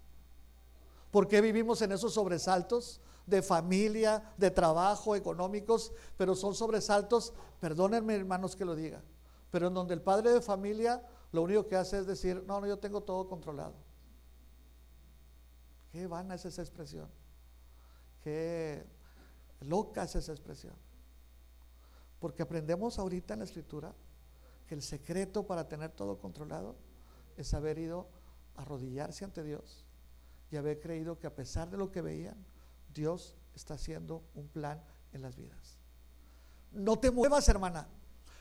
¿Por 1.11 1.27
qué 1.27 1.41
vivimos 1.41 1.81
en 1.81 1.93
esos 1.93 2.13
sobresaltos 2.13 3.01
de 3.25 3.41
familia, 3.41 4.35
de 4.37 4.51
trabajo, 4.51 5.17
económicos? 5.17 5.93
Pero 6.19 6.35
son 6.35 6.55
sobresaltos, 6.55 7.33
perdónenme 7.59 8.17
hermanos 8.17 8.55
que 8.55 8.67
lo 8.67 8.77
diga, 8.77 9.03
pero 9.51 9.69
en 9.69 9.75
donde 9.75 9.95
el 9.95 10.03
padre 10.03 10.31
de 10.31 10.43
familia 10.43 11.03
lo 11.33 11.41
único 11.41 11.67
que 11.67 11.77
hace 11.77 12.01
es 12.01 12.07
decir, 12.07 12.45
no, 12.47 12.61
no, 12.61 12.67
yo 12.67 12.79
tengo 12.79 13.03
todo 13.03 13.27
controlado. 13.27 13.88
Qué 15.99 16.07
vana 16.07 16.37
es 16.37 16.45
esa 16.45 16.63
expresión. 16.63 17.09
Qué 18.23 18.87
loca 19.63 20.05
es 20.05 20.15
esa 20.15 20.31
expresión. 20.31 20.75
Porque 22.21 22.45
aprendemos 22.45 23.01
ahorita 23.01 23.35
en 23.35 23.41
la 23.41 23.45
escritura 23.45 23.93
que 24.69 24.77
el 24.77 24.83
secreto 24.83 25.45
para 25.45 25.67
tener 25.67 25.91
todo 25.91 26.21
controlado 26.21 26.77
es 27.37 27.53
haber 27.53 27.81
ido 27.81 28.09
a 28.55 28.63
arrodillarse 28.63 29.25
ante 29.25 29.43
Dios 29.43 29.85
y 30.53 30.57
haber 30.57 30.79
creído 30.79 31.19
que 31.19 31.27
a 31.27 31.35
pesar 31.35 31.69
de 31.69 31.79
lo 31.79 31.91
que 31.91 32.01
veían, 32.01 32.47
Dios 32.95 33.37
está 33.57 33.75
haciendo 33.75 34.23
un 34.37 34.47
plan 34.47 34.81
en 35.13 35.21
las 35.21 35.35
vidas. 35.35 35.81
No 36.71 37.01
te 37.01 37.11
muevas, 37.11 37.49
hermana. 37.49 37.89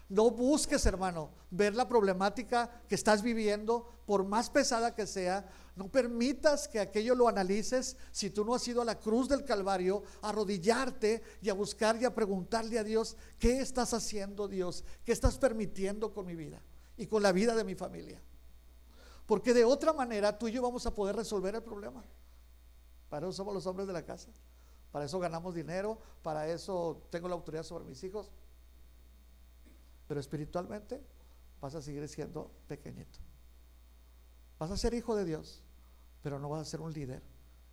No 0.09 0.31
busques, 0.31 0.85
hermano, 0.85 1.31
ver 1.51 1.75
la 1.75 1.87
problemática 1.87 2.69
que 2.87 2.95
estás 2.95 3.21
viviendo, 3.21 3.89
por 4.05 4.23
más 4.23 4.49
pesada 4.49 4.95
que 4.95 5.05
sea. 5.05 5.49
No 5.75 5.91
permitas 5.91 6.67
que 6.67 6.79
aquello 6.79 7.13
lo 7.13 7.27
analices 7.27 7.97
si 8.11 8.29
tú 8.29 8.45
no 8.45 8.55
has 8.55 8.65
ido 8.67 8.81
a 8.81 8.85
la 8.85 8.99
cruz 8.99 9.27
del 9.27 9.43
Calvario, 9.43 10.03
a 10.21 10.29
arrodillarte 10.29 11.21
y 11.41 11.49
a 11.49 11.53
buscar 11.53 12.01
y 12.01 12.05
a 12.05 12.15
preguntarle 12.15 12.79
a 12.79 12.83
Dios, 12.83 13.17
¿qué 13.37 13.59
estás 13.59 13.93
haciendo 13.93 14.47
Dios? 14.47 14.85
¿Qué 15.03 15.11
estás 15.11 15.37
permitiendo 15.37 16.13
con 16.13 16.25
mi 16.25 16.35
vida 16.35 16.61
y 16.95 17.07
con 17.07 17.21
la 17.21 17.33
vida 17.33 17.53
de 17.53 17.65
mi 17.65 17.75
familia? 17.75 18.21
Porque 19.25 19.53
de 19.53 19.65
otra 19.65 19.91
manera 19.91 20.37
tú 20.37 20.47
y 20.47 20.53
yo 20.53 20.61
vamos 20.61 20.85
a 20.85 20.95
poder 20.95 21.17
resolver 21.17 21.53
el 21.53 21.63
problema. 21.63 22.03
Para 23.09 23.27
eso 23.27 23.33
somos 23.33 23.53
los 23.53 23.67
hombres 23.67 23.87
de 23.87 23.93
la 23.93 24.05
casa. 24.05 24.31
Para 24.91 25.03
eso 25.03 25.19
ganamos 25.19 25.53
dinero, 25.53 25.99
para 26.23 26.47
eso 26.47 27.03
tengo 27.09 27.27
la 27.27 27.35
autoridad 27.35 27.63
sobre 27.63 27.83
mis 27.83 28.01
hijos. 28.05 28.31
Pero 30.07 30.19
espiritualmente 30.19 31.01
vas 31.61 31.75
a 31.75 31.81
seguir 31.81 32.07
siendo 32.07 32.51
pequeñito. 32.67 33.19
Vas 34.59 34.71
a 34.71 34.77
ser 34.77 34.93
hijo 34.93 35.15
de 35.15 35.25
Dios, 35.25 35.63
pero 36.21 36.39
no 36.39 36.49
vas 36.49 36.61
a 36.61 36.65
ser 36.65 36.81
un 36.81 36.93
líder, 36.93 37.21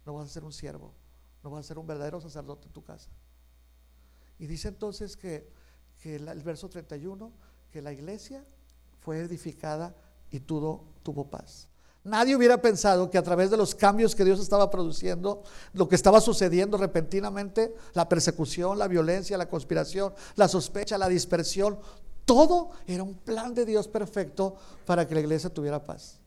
no 0.05 0.14
vas 0.14 0.27
a 0.27 0.33
ser 0.33 0.44
un 0.44 0.53
siervo, 0.53 0.92
no 1.42 1.51
vas 1.51 1.64
a 1.64 1.68
ser 1.68 1.79
un 1.79 1.87
verdadero 1.87 2.20
sacerdote 2.20 2.66
en 2.66 2.73
tu 2.73 2.83
casa. 2.83 3.11
Y 4.38 4.47
dice 4.47 4.68
entonces 4.68 5.16
que, 5.16 5.49
el 6.05 6.42
verso 6.42 6.68
31, 6.68 7.33
que 7.70 7.81
la 7.81 7.92
iglesia 7.92 8.44
fue 9.01 9.20
edificada 9.20 9.94
y 10.31 10.40
tuvo, 10.40 10.85
tuvo 11.03 11.31
paz. 11.31 11.68
Nadie 12.03 12.37
hubiera 12.37 12.61
pensado 12.61 13.11
que 13.11 13.16
a 13.16 13.23
través 13.23 13.51
de 13.51 13.57
los 13.57 13.75
cambios 13.75 14.14
que 14.14 14.27
Dios 14.27 14.38
estaba 14.38 14.70
produciendo, 14.70 15.42
lo 15.73 15.88
que 15.88 15.94
estaba 15.94 16.20
sucediendo 16.20 16.77
repentinamente, 16.77 17.75
la 17.94 18.07
persecución, 18.11 18.79
la 18.79 18.88
violencia, 18.88 19.38
la 19.38 19.49
conspiración, 19.49 20.12
la 20.37 20.47
sospecha, 20.47 20.99
la 20.99 21.09
dispersión, 21.09 21.79
todo 22.24 22.70
era 22.87 23.02
un 23.02 23.14
plan 23.14 23.54
de 23.54 23.64
Dios 23.64 23.88
perfecto 23.88 24.56
para 24.87 25.06
que 25.06 25.14
la 25.14 25.20
iglesia 25.20 25.50
tuviera 25.50 25.82
paz. 25.82 26.18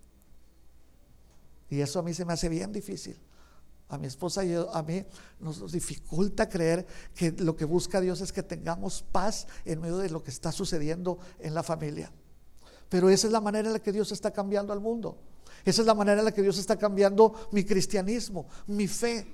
Y 1.69 1.81
eso 1.81 1.99
a 1.99 2.03
mí 2.03 2.13
se 2.13 2.25
me 2.25 2.33
hace 2.33 2.49
bien 2.49 2.71
difícil. 2.71 3.17
A 3.89 3.97
mi 3.97 4.07
esposa 4.07 4.43
y 4.43 4.53
a 4.53 4.83
mí 4.83 5.05
nos 5.39 5.71
dificulta 5.71 6.49
creer 6.49 6.85
que 7.15 7.31
lo 7.31 7.55
que 7.55 7.63
busca 7.63 8.01
Dios 8.01 8.19
es 8.19 8.33
que 8.33 8.43
tengamos 8.43 9.03
paz 9.11 9.47
en 9.63 9.79
medio 9.79 9.97
de 9.97 10.09
lo 10.09 10.23
que 10.23 10.29
está 10.29 10.51
sucediendo 10.51 11.19
en 11.39 11.53
la 11.53 11.63
familia. 11.63 12.11
Pero 12.89 13.09
esa 13.09 13.27
es 13.27 13.33
la 13.33 13.41
manera 13.41 13.69
en 13.69 13.73
la 13.73 13.79
que 13.79 13.93
Dios 13.93 14.11
está 14.11 14.31
cambiando 14.31 14.73
al 14.73 14.81
mundo. 14.81 15.17
Esa 15.63 15.81
es 15.81 15.87
la 15.87 15.93
manera 15.93 16.19
en 16.19 16.25
la 16.25 16.33
que 16.33 16.41
Dios 16.41 16.57
está 16.57 16.77
cambiando 16.77 17.33
mi 17.51 17.63
cristianismo, 17.63 18.47
mi 18.67 18.87
fe. 18.87 19.25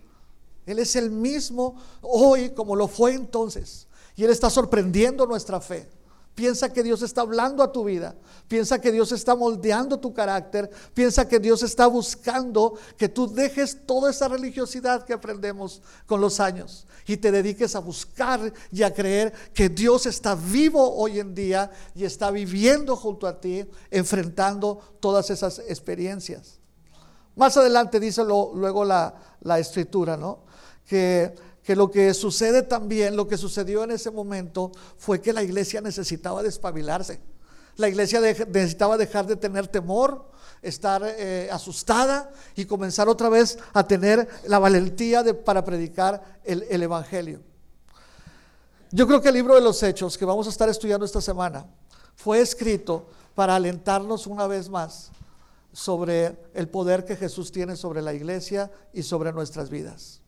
Él 0.66 0.80
es 0.80 0.96
el 0.96 1.12
mismo 1.12 1.76
hoy 2.02 2.52
como 2.52 2.76
lo 2.76 2.88
fue 2.88 3.14
entonces. 3.14 3.88
Y 4.16 4.24
Él 4.24 4.30
está 4.30 4.50
sorprendiendo 4.50 5.26
nuestra 5.26 5.60
fe. 5.60 5.90
Piensa 6.36 6.74
que 6.74 6.82
Dios 6.82 7.04
está 7.04 7.22
hablando 7.22 7.62
a 7.62 7.72
tu 7.72 7.84
vida. 7.84 8.16
Piensa 8.48 8.82
que 8.82 8.92
Dios 8.92 9.12
está 9.12 9.36
moldeando 9.36 10.00
tu 10.00 10.14
carácter. 10.14 10.70
Piensa 10.94 11.28
que 11.28 11.40
Dios 11.40 11.62
está 11.62 11.86
buscando 11.86 12.74
que 12.98 13.08
tú 13.08 13.32
dejes 13.32 13.86
toda 13.86 14.10
esa 14.10 14.28
religiosidad 14.28 15.06
que 15.06 15.14
aprendemos 15.14 15.82
con 16.08 16.22
los 16.22 16.40
años 16.40 16.88
y 17.06 17.18
te 17.18 17.32
dediques 17.32 17.76
a 17.76 17.80
buscar 17.80 18.52
y 18.72 18.82
a 18.82 18.94
creer 18.94 19.32
que 19.54 19.70
Dios 19.70 20.08
está 20.08 20.34
vivo 20.34 20.96
hoy 20.96 21.20
en 21.20 21.36
día 21.36 21.70
y 21.94 22.04
está 22.04 22.32
viviendo 22.32 22.96
junto 22.96 23.28
a 23.28 23.40
ti, 23.40 23.66
enfrentando 23.92 24.80
todas 25.00 25.30
esas 25.30 25.60
experiencias. 25.60 26.60
Más 27.36 27.56
adelante 27.58 28.00
dice 28.00 28.24
luego 28.24 28.86
la, 28.86 29.14
la 29.42 29.60
escritura, 29.60 30.18
¿no? 30.18 30.40
Que 30.86 31.34
que 31.64 31.76
lo 31.76 31.90
que 31.92 32.14
sucede 32.14 32.64
también, 32.64 33.16
lo 33.16 33.28
que 33.28 33.38
sucedió 33.38 33.84
en 33.84 33.92
ese 33.92 34.12
momento 34.12 34.72
fue 34.98 35.22
que 35.22 35.34
la 35.34 35.44
iglesia 35.44 35.82
necesitaba 35.82 36.44
despabilarse. 36.44 37.22
La 37.78 37.88
iglesia 37.88 38.20
necesitaba 38.22 38.98
dejar 38.98 39.26
de 39.26 39.36
tener 39.36 39.68
temor 39.68 40.32
estar 40.62 41.04
eh, 41.04 41.50
asustada 41.52 42.32
y 42.56 42.66
comenzar 42.66 43.10
otra 43.10 43.30
vez 43.30 43.60
a 43.74 43.86
tener 43.86 44.28
la 44.48 44.60
valentía 44.60 45.22
de, 45.22 45.34
para 45.34 45.64
predicar 45.64 46.40
el, 46.44 46.66
el 46.70 46.82
Evangelio. 46.82 47.42
Yo 48.92 49.06
creo 49.08 49.22
que 49.22 49.30
el 49.30 49.36
libro 49.36 49.56
de 49.56 49.62
los 49.62 49.84
Hechos 49.84 50.18
que 50.18 50.26
vamos 50.26 50.48
a 50.48 50.52
estar 50.52 50.70
estudiando 50.70 51.06
esta 51.06 51.22
semana 51.22 51.66
fue 52.16 52.40
escrito 52.40 53.08
para 53.36 53.56
alentarnos 53.56 54.28
una 54.28 54.48
vez 54.48 54.70
más 54.70 55.12
sobre 55.74 56.38
el 56.54 56.70
poder 56.70 57.04
que 57.04 57.16
Jesús 57.16 57.52
tiene 57.52 57.76
sobre 57.76 58.02
la 58.02 58.14
iglesia 58.14 58.72
y 58.94 59.04
sobre 59.04 59.34
nuestras 59.34 59.70
vidas. 59.70 60.23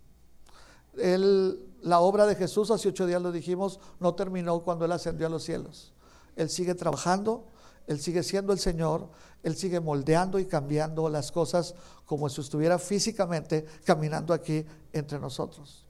La 0.95 1.99
obra 1.99 2.25
de 2.25 2.36
Jesús, 2.36 2.71
hace 2.71 2.89
ocho 2.89 3.05
días 3.05 3.21
lo 3.21 3.31
dijimos, 3.31 3.79
no 3.99 4.15
terminó 4.15 4.63
cuando 4.63 4.86
Él 4.86 4.91
ascendió 4.91 5.27
a 5.27 5.29
los 5.29 5.43
cielos. 5.43 5.93
Él 6.36 6.49
sigue 6.49 6.75
trabajando, 6.75 7.45
Él 7.88 7.99
sigue 7.99 8.23
siendo 8.23 8.53
el 8.53 8.60
Señor, 8.60 9.10
Él 9.43 9.55
sigue 9.55 9.79
moldeando 9.79 10.39
y 10.39 10.45
cambiando 10.45 11.10
las 11.10 11.31
cosas 11.31 11.75
como 12.05 12.29
si 12.29 12.41
estuviera 12.41 12.79
físicamente 12.79 13.65
caminando 13.84 14.34
aquí 14.34 14.65
entre 14.93 15.19
nosotros. 15.19 15.86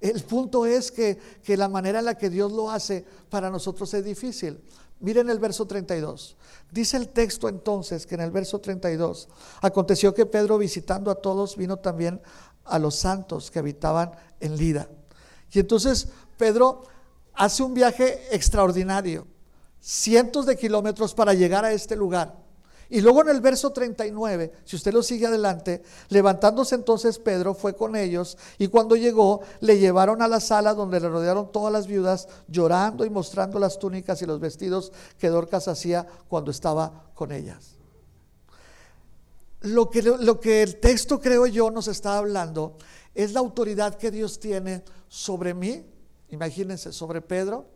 El 0.00 0.22
punto 0.22 0.64
es 0.64 0.92
que, 0.92 1.18
que 1.42 1.56
la 1.56 1.68
manera 1.68 1.98
en 1.98 2.04
la 2.04 2.16
que 2.16 2.30
Dios 2.30 2.52
lo 2.52 2.70
hace 2.70 3.04
para 3.28 3.50
nosotros 3.50 3.92
es 3.94 4.04
difícil. 4.04 4.60
Miren 5.00 5.30
el 5.30 5.38
verso 5.38 5.66
32. 5.66 6.36
Dice 6.70 6.96
el 6.96 7.08
texto 7.08 7.48
entonces 7.48 8.06
que 8.06 8.14
en 8.16 8.20
el 8.20 8.30
verso 8.30 8.60
32, 8.60 9.28
aconteció 9.60 10.12
que 10.12 10.26
Pedro 10.26 10.58
visitando 10.58 11.10
a 11.10 11.16
todos 11.16 11.56
vino 11.56 11.78
también 11.78 12.20
a 12.68 12.78
los 12.78 12.96
santos 12.96 13.50
que 13.50 13.58
habitaban 13.58 14.12
en 14.40 14.56
Lida. 14.56 14.88
Y 15.52 15.60
entonces 15.60 16.08
Pedro 16.36 16.82
hace 17.34 17.62
un 17.62 17.74
viaje 17.74 18.20
extraordinario, 18.30 19.26
cientos 19.80 20.46
de 20.46 20.56
kilómetros 20.56 21.14
para 21.14 21.34
llegar 21.34 21.64
a 21.64 21.72
este 21.72 21.96
lugar. 21.96 22.34
Y 22.90 23.02
luego 23.02 23.20
en 23.20 23.28
el 23.28 23.42
verso 23.42 23.70
39, 23.70 24.52
si 24.64 24.76
usted 24.76 24.94
lo 24.94 25.02
sigue 25.02 25.26
adelante, 25.26 25.82
levantándose 26.08 26.74
entonces 26.74 27.18
Pedro 27.18 27.52
fue 27.52 27.76
con 27.76 27.94
ellos 27.94 28.38
y 28.56 28.68
cuando 28.68 28.96
llegó 28.96 29.42
le 29.60 29.78
llevaron 29.78 30.22
a 30.22 30.28
la 30.28 30.40
sala 30.40 30.72
donde 30.72 30.98
le 30.98 31.08
rodearon 31.10 31.52
todas 31.52 31.70
las 31.70 31.86
viudas 31.86 32.28
llorando 32.48 33.04
y 33.04 33.10
mostrando 33.10 33.58
las 33.58 33.78
túnicas 33.78 34.22
y 34.22 34.26
los 34.26 34.40
vestidos 34.40 34.92
que 35.18 35.28
Dorcas 35.28 35.68
hacía 35.68 36.06
cuando 36.28 36.50
estaba 36.50 37.10
con 37.14 37.30
ellas. 37.30 37.77
Lo 39.62 39.90
que, 39.90 40.62
el 40.62 40.76
texto 40.78 41.20
creo 41.20 41.46
yo 41.46 41.70
nos 41.70 41.88
está 41.88 42.16
hablando 42.16 42.76
es 43.14 43.32
la 43.32 43.40
autoridad 43.40 43.96
que 43.96 44.12
Dios 44.12 44.38
tiene 44.38 44.84
sobre 45.08 45.52
mí, 45.52 45.84
imagínense, 46.28 46.92
sobre 46.92 47.20
Pedro, 47.20 47.66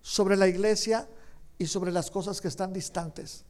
sobre 0.00 0.36
la 0.36 0.46
iglesia 0.46 1.08
y 1.58 1.66
sobre 1.66 1.90
las 1.90 2.10
cosas 2.10 2.40
que 2.40 2.46
están 2.46 2.72
distantes 2.72 3.44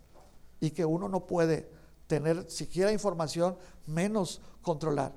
y 0.61 0.71
que 0.71 0.85
uno 0.85 1.09
no 1.09 1.27
puede 1.27 1.69
tener 2.07 2.51
siquiera 2.51 2.91
información, 2.91 3.59
menos 3.87 4.41
controlar. 4.63 5.13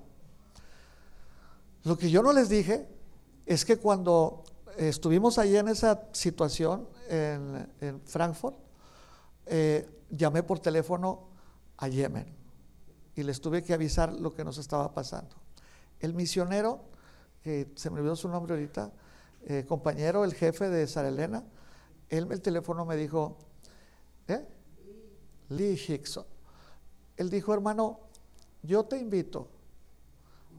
Lo 1.84 1.98
que 1.98 2.10
yo 2.10 2.22
no 2.22 2.34
les 2.34 2.50
dije 2.50 2.86
es 3.46 3.64
que 3.64 3.78
cuando 3.78 4.44
estuvimos 4.76 5.38
allí 5.38 5.56
en 5.56 5.70
esa 5.70 6.04
situación 6.12 6.90
en, 7.08 8.02
Frankfurt, 8.04 8.58
eh, 9.46 9.88
llamé 10.10 10.44
por 10.44 10.60
teléfono 10.60 11.30
a 11.78 11.88
Yemen 11.88 12.38
y 13.18 13.24
les 13.24 13.42
tuve 13.42 13.64
que 13.64 13.74
avisar 13.74 14.14
lo 14.14 14.32
que 14.32 14.46
nos 14.46 14.60
estaba 14.60 14.94
pasando. 14.94 15.36
El 16.00 16.14
misionero, 16.14 16.82
que 17.42 17.72
se 17.76 17.90
me 17.90 18.00
olvidó 18.00 18.16
su 18.16 18.30
nombre 18.30 18.54
ahorita, 18.54 18.94
eh, 19.48 19.66
compañero, 19.68 20.24
el 20.24 20.36
jefe 20.36 20.70
de 20.70 20.86
Sara 20.86 21.08
Elena, 21.08 21.44
él 22.10 22.32
el 22.32 22.42
teléfono 22.42 22.86
me 22.86 22.96
dijo, 22.96 23.40
¿eh? 24.28 24.48
Lee 25.50 25.82
Hickson. 25.88 26.26
Él 27.18 27.32
dijo, 27.32 27.56
hermano, 27.56 28.02
yo 28.62 28.86
te 28.86 29.00
invito 29.00 29.50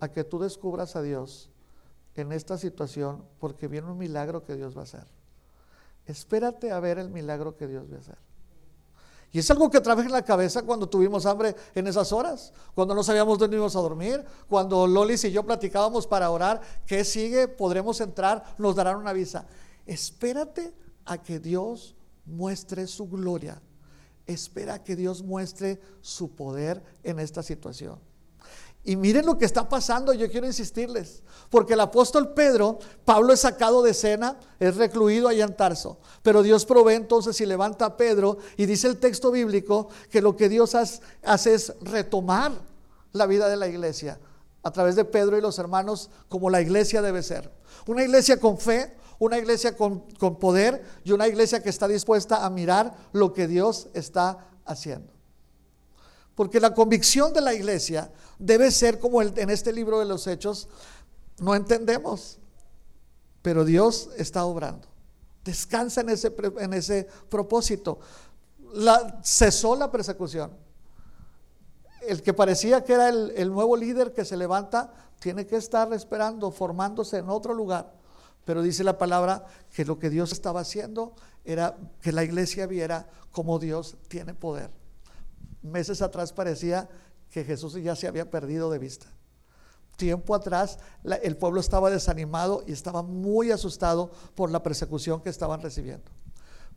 a 0.00 0.08
que 0.08 0.24
tú 0.24 0.40
descubras 0.40 0.96
a 0.96 1.02
Dios 1.02 1.50
en 2.16 2.32
esta 2.32 2.58
situación 2.58 3.24
porque 3.38 3.68
viene 3.68 3.88
un 3.88 3.98
milagro 3.98 4.44
que 4.44 4.56
Dios 4.56 4.76
va 4.76 4.80
a 4.80 4.84
hacer. 4.84 5.06
Espérate 6.06 6.72
a 6.72 6.80
ver 6.80 6.98
el 6.98 7.08
milagro 7.08 7.56
que 7.56 7.68
Dios 7.68 7.88
va 7.88 7.98
a 7.98 8.00
hacer. 8.00 8.27
Y 9.30 9.38
es 9.40 9.50
algo 9.50 9.70
que 9.70 9.80
traje 9.80 10.02
en 10.02 10.12
la 10.12 10.24
cabeza 10.24 10.62
cuando 10.62 10.88
tuvimos 10.88 11.26
hambre 11.26 11.54
en 11.74 11.86
esas 11.86 12.12
horas, 12.12 12.52
cuando 12.74 12.94
no 12.94 13.02
sabíamos 13.02 13.38
dónde 13.38 13.56
íbamos 13.56 13.76
a 13.76 13.80
dormir, 13.80 14.24
cuando 14.48 14.86
Lolis 14.86 15.24
y 15.24 15.30
yo 15.30 15.44
platicábamos 15.44 16.06
para 16.06 16.30
orar, 16.30 16.60
¿qué 16.86 17.04
sigue? 17.04 17.46
Podremos 17.46 18.00
entrar, 18.00 18.42
nos 18.56 18.74
darán 18.74 18.96
una 18.96 19.12
visa. 19.12 19.46
Espérate 19.84 20.72
a 21.04 21.18
que 21.18 21.38
Dios 21.38 21.94
muestre 22.24 22.86
su 22.86 23.08
gloria 23.08 23.60
espera 24.28 24.84
que 24.84 24.94
Dios 24.94 25.22
muestre 25.22 25.80
su 26.02 26.36
poder 26.36 26.84
en 27.02 27.18
esta 27.18 27.42
situación. 27.42 27.98
Y 28.88 28.96
miren 28.96 29.26
lo 29.26 29.36
que 29.36 29.44
está 29.44 29.68
pasando, 29.68 30.14
yo 30.14 30.30
quiero 30.30 30.46
insistirles, 30.46 31.22
porque 31.50 31.74
el 31.74 31.80
apóstol 31.80 32.32
Pedro, 32.32 32.78
Pablo 33.04 33.34
es 33.34 33.40
sacado 33.40 33.82
de 33.82 33.90
escena, 33.90 34.38
es 34.58 34.76
recluido 34.76 35.28
allá 35.28 35.44
en 35.44 35.54
Tarso, 35.54 35.98
pero 36.22 36.42
Dios 36.42 36.64
provee 36.64 36.94
entonces 36.94 37.38
y 37.42 37.44
levanta 37.44 37.84
a 37.84 37.96
Pedro 37.98 38.38
y 38.56 38.64
dice 38.64 38.86
el 38.86 38.96
texto 38.96 39.30
bíblico 39.30 39.90
que 40.08 40.22
lo 40.22 40.36
que 40.36 40.48
Dios 40.48 40.74
hace 40.74 41.54
es 41.54 41.74
retomar 41.82 42.52
la 43.12 43.26
vida 43.26 43.50
de 43.50 43.58
la 43.58 43.68
iglesia 43.68 44.18
a 44.62 44.70
través 44.70 44.96
de 44.96 45.04
Pedro 45.04 45.36
y 45.36 45.42
los 45.42 45.58
hermanos 45.58 46.08
como 46.30 46.48
la 46.48 46.62
iglesia 46.62 47.02
debe 47.02 47.22
ser. 47.22 47.52
Una 47.86 48.04
iglesia 48.04 48.40
con 48.40 48.56
fe, 48.56 48.96
una 49.18 49.36
iglesia 49.36 49.76
con, 49.76 50.00
poder 50.40 50.82
y 51.04 51.12
una 51.12 51.28
iglesia 51.28 51.62
que 51.62 51.68
está 51.68 51.88
dispuesta 51.88 52.42
a 52.42 52.48
mirar 52.48 52.96
lo 53.12 53.34
que 53.34 53.48
Dios 53.48 53.88
está 53.92 54.48
haciendo. 54.64 55.17
Porque 56.38 56.60
la 56.60 56.72
convicción 56.72 57.32
de 57.32 57.40
la 57.40 57.52
iglesia 57.52 58.12
debe 58.38 58.70
ser 58.70 59.00
como 59.00 59.20
en 59.20 59.50
este 59.50 59.72
libro 59.72 59.98
de 59.98 60.04
los 60.04 60.28
hechos, 60.28 60.68
no 61.40 61.52
entendemos, 61.56 62.38
pero 63.42 63.64
Dios 63.64 64.10
está 64.16 64.44
obrando. 64.44 64.86
Descansa 65.44 66.02
en 66.02 66.10
ese, 66.10 66.32
en 66.60 66.74
ese 66.74 67.08
propósito. 67.28 67.98
Cesó 69.24 69.74
la 69.74 69.90
persecución. 69.90 70.52
El 72.02 72.22
que 72.22 72.32
parecía 72.32 72.84
que 72.84 72.92
era 72.92 73.08
el, 73.08 73.32
el 73.34 73.50
nuevo 73.50 73.76
líder 73.76 74.12
que 74.12 74.24
se 74.24 74.36
levanta, 74.36 74.92
tiene 75.18 75.44
que 75.44 75.56
estar 75.56 75.92
esperando, 75.92 76.52
formándose 76.52 77.18
en 77.18 77.30
otro 77.30 77.52
lugar 77.52 77.98
pero 78.44 78.62
dice 78.62 78.82
la 78.82 78.96
palabra 78.96 79.44
que 79.74 79.84
lo 79.84 79.98
que 79.98 80.08
Dios 80.08 80.32
estaba 80.32 80.60
haciendo 80.60 81.14
era 81.44 81.76
que 82.00 82.12
la 82.12 82.24
iglesia 82.24 82.66
viera 82.66 83.06
cómo 83.30 83.58
Dios 83.58 83.98
tiene 84.08 84.32
poder. 84.32 84.70
Meses 85.62 86.02
atrás 86.02 86.32
parecía 86.32 86.88
que 87.30 87.44
Jesús 87.44 87.74
ya 87.74 87.96
se 87.96 88.08
había 88.08 88.30
perdido 88.30 88.70
de 88.70 88.78
vista. 88.78 89.06
Tiempo 89.96 90.34
atrás 90.34 90.78
el 91.22 91.36
pueblo 91.36 91.60
estaba 91.60 91.90
desanimado 91.90 92.62
y 92.66 92.72
estaba 92.72 93.02
muy 93.02 93.50
asustado 93.50 94.12
por 94.34 94.50
la 94.50 94.62
persecución 94.62 95.20
que 95.20 95.30
estaban 95.30 95.60
recibiendo. 95.60 96.10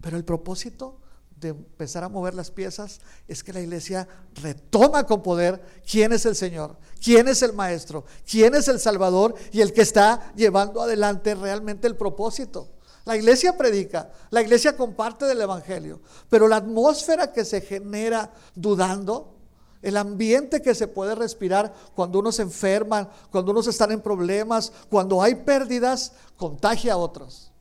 Pero 0.02 0.17
el 0.17 0.26
propósito 0.26 1.00
de 1.41 1.50
empezar 1.50 2.04
a 2.04 2.10
mover 2.10 2.34
las 2.36 2.52
piezas 2.52 3.02
es 3.28 3.44
que 3.44 3.54
la 3.54 3.62
iglesia 3.62 4.08
retoma 4.36 5.06
con 5.06 5.24
poder 5.24 5.62
quién 5.89 6.13
es 6.13 6.26
el 6.26 6.36
Señor, 6.36 6.78
quién 7.04 7.28
es 7.28 7.41
el 7.41 7.54
Maestro, 7.54 8.06
quién 8.30 8.56
es 8.56 8.67
el 8.67 8.80
Salvador 8.80 9.36
y 9.52 9.62
el 9.62 9.74
que 9.74 9.82
está 9.82 10.34
llevando 10.36 10.82
adelante 10.82 11.36
realmente 11.36 11.88
el 11.88 11.96
propósito. 11.96 12.70
La 13.06 13.16
iglesia 13.16 13.58
predica, 13.58 14.12
la 14.30 14.42
iglesia 14.42 14.78
comparte 14.78 15.26
del 15.26 15.42
Evangelio, 15.42 16.02
pero 16.30 16.48
la 16.48 16.58
atmósfera 16.58 17.34
que 17.34 17.44
se 17.46 17.62
genera 17.62 18.32
dudando, 18.54 19.36
el 19.82 19.98
ambiente 19.98 20.62
que 20.62 20.76
se 20.76 20.88
puede 20.88 21.16
respirar 21.16 21.74
cuando 21.96 22.20
uno 22.20 22.32
se 22.32 22.44
enferma, 22.44 23.10
cuando 23.32 23.52
unos 23.52 23.66
están 23.68 23.92
en 23.92 24.02
problemas, 24.02 24.72
cuando 24.90 25.22
hay 25.22 25.36
pérdidas, 25.36 26.14
contagia 26.38 26.94
a 26.94 26.98
otros. 26.98 27.52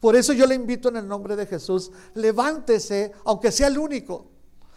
Por 0.00 0.16
eso 0.16 0.32
yo 0.32 0.46
le 0.46 0.54
invito 0.54 0.88
en 0.88 0.96
el 0.96 1.06
nombre 1.06 1.36
de 1.36 1.46
Jesús, 1.46 1.92
levántese, 2.14 3.12
aunque 3.24 3.52
sea 3.52 3.68
el 3.68 3.78
único. 3.78 4.26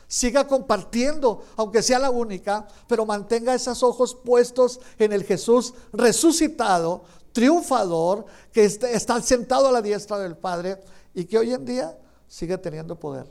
Siga 0.06 0.46
compartiendo, 0.48 1.44
aunque 1.56 1.82
sea 1.82 1.98
la 1.98 2.12
única, 2.12 2.68
pero 2.88 3.06
mantenga 3.06 3.56
esos 3.56 3.82
ojos 3.82 4.14
puestos 4.14 4.80
en 5.00 5.12
el 5.14 5.24
Jesús 5.24 5.74
resucitado, 5.92 7.06
triunfador, 7.34 8.26
que 8.52 8.64
está 8.64 9.22
sentado 9.22 9.68
a 9.68 9.72
la 9.72 9.82
diestra 9.82 10.20
del 10.20 10.38
Padre 10.38 10.80
y 11.14 11.26
que 11.26 11.38
hoy 11.38 11.54
en 11.54 11.66
día 11.66 11.98
sigue 12.28 12.58
teniendo 12.58 12.98
poder. 13.00 13.30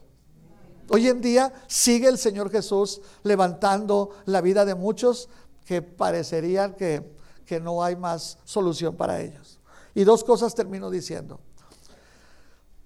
Hoy 0.91 1.09
en 1.09 1.21
día 1.21 1.53
sigue 1.69 2.09
el 2.09 2.19
Señor 2.19 2.51
Jesús 2.51 3.01
levantando 3.23 4.11
la 4.27 4.41
vida 4.41 4.65
de 4.65 4.75
muchos 4.75 5.29
que 5.65 5.81
parecerían 5.81 6.75
que, 6.75 7.17
que 7.47 7.61
no 7.61 7.83
hay 7.83 7.97
más 7.97 8.39
solución 8.45 8.97
para 8.97 9.21
ellos. 9.21 9.59
Y 9.95 10.05
dos 10.05 10.25
cosas 10.25 10.55
termino 10.55 10.91
diciendo. 10.91 11.41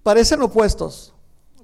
Parecen 0.03 0.41
opuestos, 0.41 1.13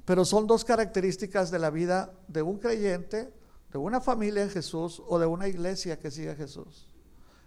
pero 0.06 0.26
son 0.26 0.47
dos 0.47 0.66
características 0.66 1.49
de 1.49 1.60
la 1.60 1.70
vida 1.70 2.14
de 2.28 2.41
un 2.41 2.58
creyente, 2.58 3.32
de 3.72 3.78
una 3.78 4.01
familia 4.01 4.43
en 4.43 4.49
Jesús 4.49 5.01
o 5.08 5.18
de 5.18 5.26
una 5.26 5.47
iglesia 5.47 5.97
que 5.97 6.12
sigue 6.12 6.32
a 6.32 6.36
Jesús, 6.36 6.88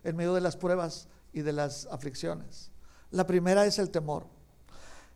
en 0.05 0.17
medio 0.17 0.33
de 0.35 0.41
las 0.41 0.57
pruebas 0.57 1.09
y 1.33 1.43
de 1.43 1.53
las 1.53 1.87
aflicciones. 1.87 2.71
La 3.11 3.27
primera 3.27 3.67
es 3.67 3.79
el 3.79 3.91
temor. 3.91 4.27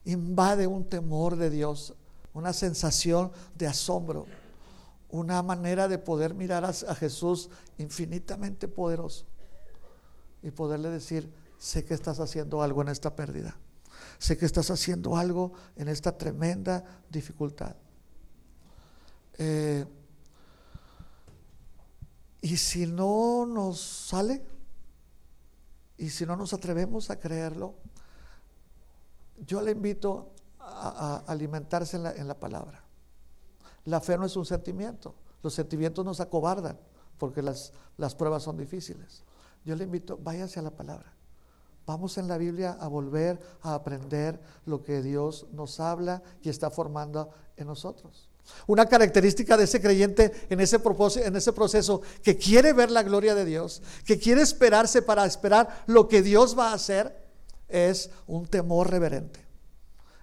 Invade 0.05 0.67
un 0.67 0.89
temor 0.89 1.37
de 1.37 1.51
Dios, 1.51 1.95
una 2.33 2.53
sensación 2.53 3.33
de 3.55 3.67
asombro, 3.67 4.27
una 5.11 5.43
manera 5.43 5.89
de 5.89 5.99
poder 5.99 6.35
mirar 6.35 6.65
a, 6.65 6.73
Jesús 6.95 7.51
infinitamente 7.79 8.69
poderoso 8.69 9.27
y 10.43 10.51
poderle 10.51 10.89
decir, 10.89 11.33
sé 11.59 11.85
que 11.85 11.95
estás 11.95 12.21
haciendo 12.21 12.63
algo 12.63 12.83
en 12.83 12.89
esta 12.89 13.15
pérdida, 13.15 13.57
sé 14.19 14.39
que 14.39 14.47
estás 14.47 14.71
haciendo 14.71 15.17
algo 15.17 15.53
en 15.77 15.89
esta 15.89 16.17
tremenda 16.17 16.85
dificultad. 17.11 17.77
Eh, 19.37 19.85
y 22.43 22.57
si 22.57 22.87
no 22.87 23.47
nos 23.47 23.81
sale, 23.81 24.43
y 26.01 26.09
si 26.09 26.24
no 26.24 26.34
nos 26.34 26.55
atrevemos 26.55 27.11
a 27.11 27.20
creerlo, 27.20 27.74
yo 29.46 29.61
le 29.61 29.72
invito 29.72 30.32
a, 30.59 31.22
alimentarse 31.26 31.98
en 31.98 32.26
la, 32.26 32.40
palabra. 32.40 32.82
La 33.84 34.01
fe 34.01 34.16
no 34.16 34.24
es 34.24 34.34
un 34.34 34.46
sentimiento, 34.46 35.14
los 35.42 35.53
sentimientos 35.53 36.03
nos 36.03 36.20
acobardan 36.20 36.80
porque 37.18 37.42
las, 37.42 37.74
las 37.98 38.14
pruebas 38.14 38.44
son 38.44 38.57
difíciles. 38.57 39.24
Yo 39.66 39.76
le 39.76 39.84
invito, 39.84 40.16
váyase 40.16 40.59
a 40.59 40.62
la 40.62 40.70
palabra. 40.70 41.12
Vamos 41.86 42.16
en 42.16 42.28
la 42.28 42.38
Biblia 42.38 42.78
a 42.80 42.88
volver 42.88 43.38
a 43.61 43.74
aprender 43.74 44.40
lo 44.64 44.82
que 44.82 45.03
Dios 45.03 45.48
nos 45.53 45.80
habla 45.80 46.22
y 46.40 46.48
está 46.48 46.70
formando 46.70 47.28
en 47.59 47.66
nosotros. 47.66 48.30
Una 48.66 48.86
característica 48.86 49.57
de 49.57 49.64
ese 49.64 49.80
creyente 49.80 50.32
en 50.48 50.61
ese, 50.61 50.80
en 51.24 51.36
ese 51.36 51.53
proceso 51.53 52.03
que 52.22 52.36
quiere 52.36 52.72
ver 52.72 52.90
la 52.90 53.03
gloria 53.03 53.34
de 53.34 53.44
Dios, 53.44 53.82
que 54.05 54.18
quiere 54.18 54.42
esperarse 54.42 55.03
para 55.03 55.26
esperar 55.26 55.84
lo 55.86 56.09
que 56.09 56.22
Dios 56.22 56.59
va 56.59 56.70
a 56.70 56.74
hacer, 56.74 57.24
es 57.68 58.11
un 58.26 58.46
temor 58.46 58.90
reverente. 58.90 59.51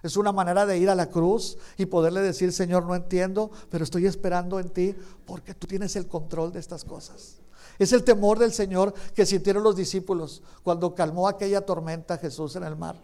Es 0.02 0.16
una 0.16 0.32
manera 0.32 0.64
de 0.64 0.78
ir 0.78 0.90
a 0.90 0.94
la 0.94 1.10
cruz 1.10 1.58
y 1.76 1.86
poderle 1.86 2.20
decir, 2.20 2.52
Señor, 2.52 2.84
no 2.84 2.94
entiendo, 2.94 3.50
pero 3.68 3.84
estoy 3.84 4.06
esperando 4.06 4.60
en 4.60 4.70
ti 4.70 4.94
porque 5.26 5.54
tú 5.54 5.66
tienes 5.66 5.96
el 5.96 6.06
control 6.06 6.52
de 6.52 6.60
estas 6.60 6.84
cosas. 6.84 7.38
Es 7.78 7.92
el 7.92 8.04
temor 8.04 8.38
del 8.38 8.52
Señor 8.52 8.94
que 9.14 9.26
sintieron 9.26 9.62
los 9.62 9.76
discípulos 9.76 10.42
cuando 10.62 10.94
calmó 10.94 11.28
aquella 11.28 11.64
tormenta 11.64 12.18
Jesús 12.18 12.56
en 12.56 12.64
el 12.64 12.76
mar. 12.76 12.96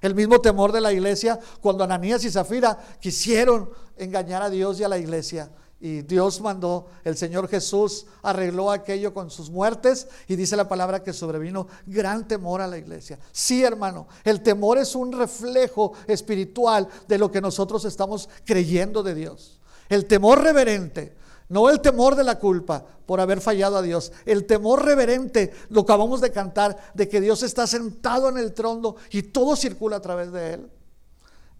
El 0.00 0.14
mismo 0.14 0.40
temor 0.40 0.72
de 0.72 0.80
la 0.80 0.92
iglesia 0.92 1.38
cuando 1.60 1.84
Ananías 1.84 2.24
y 2.24 2.30
Zafira 2.30 2.78
quisieron 3.00 3.70
engañar 3.96 4.42
a 4.42 4.50
Dios 4.50 4.80
y 4.80 4.84
a 4.84 4.88
la 4.88 4.98
iglesia. 4.98 5.50
Y 5.78 6.02
Dios 6.02 6.40
mandó, 6.40 6.86
el 7.04 7.16
Señor 7.18 7.48
Jesús 7.48 8.06
arregló 8.22 8.70
aquello 8.70 9.12
con 9.12 9.30
sus 9.30 9.50
muertes 9.50 10.08
y 10.26 10.34
dice 10.34 10.56
la 10.56 10.68
palabra 10.68 11.02
que 11.02 11.12
sobrevino 11.12 11.66
gran 11.84 12.26
temor 12.26 12.62
a 12.62 12.66
la 12.66 12.78
iglesia. 12.78 13.18
Sí, 13.30 13.62
hermano, 13.62 14.08
el 14.24 14.42
temor 14.42 14.78
es 14.78 14.94
un 14.94 15.12
reflejo 15.12 15.92
espiritual 16.06 16.88
de 17.06 17.18
lo 17.18 17.30
que 17.30 17.42
nosotros 17.42 17.84
estamos 17.84 18.28
creyendo 18.46 19.02
de 19.02 19.14
Dios. 19.14 19.60
El 19.90 20.06
temor 20.06 20.42
reverente 20.42 21.14
no 21.48 21.70
el 21.70 21.80
temor 21.80 22.16
de 22.16 22.24
la 22.24 22.38
culpa 22.38 22.84
por 23.06 23.20
haber 23.20 23.40
fallado 23.40 23.76
a 23.76 23.82
Dios. 23.82 24.12
El 24.24 24.46
temor 24.46 24.84
reverente, 24.84 25.52
lo 25.68 25.82
acabamos 25.82 26.20
de 26.20 26.32
cantar, 26.32 26.76
de 26.94 27.08
que 27.08 27.20
Dios 27.20 27.42
está 27.42 27.66
sentado 27.66 28.28
en 28.28 28.38
el 28.38 28.52
trono 28.52 28.96
y 29.10 29.22
todo 29.22 29.54
circula 29.54 29.96
a 29.96 30.00
través 30.00 30.32
de 30.32 30.54
Él. 30.54 30.70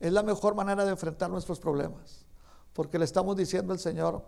Es 0.01 0.13
la 0.13 0.23
mejor 0.23 0.55
manera 0.55 0.85
de 0.85 0.91
enfrentar 0.91 1.31
nuestros 1.31 1.61
problemas. 1.61 2.27
Porque 2.73 2.99
le 2.99 3.05
estamos 3.05 3.37
diciendo 3.37 3.73
al 3.73 3.79
Señor, 3.79 4.23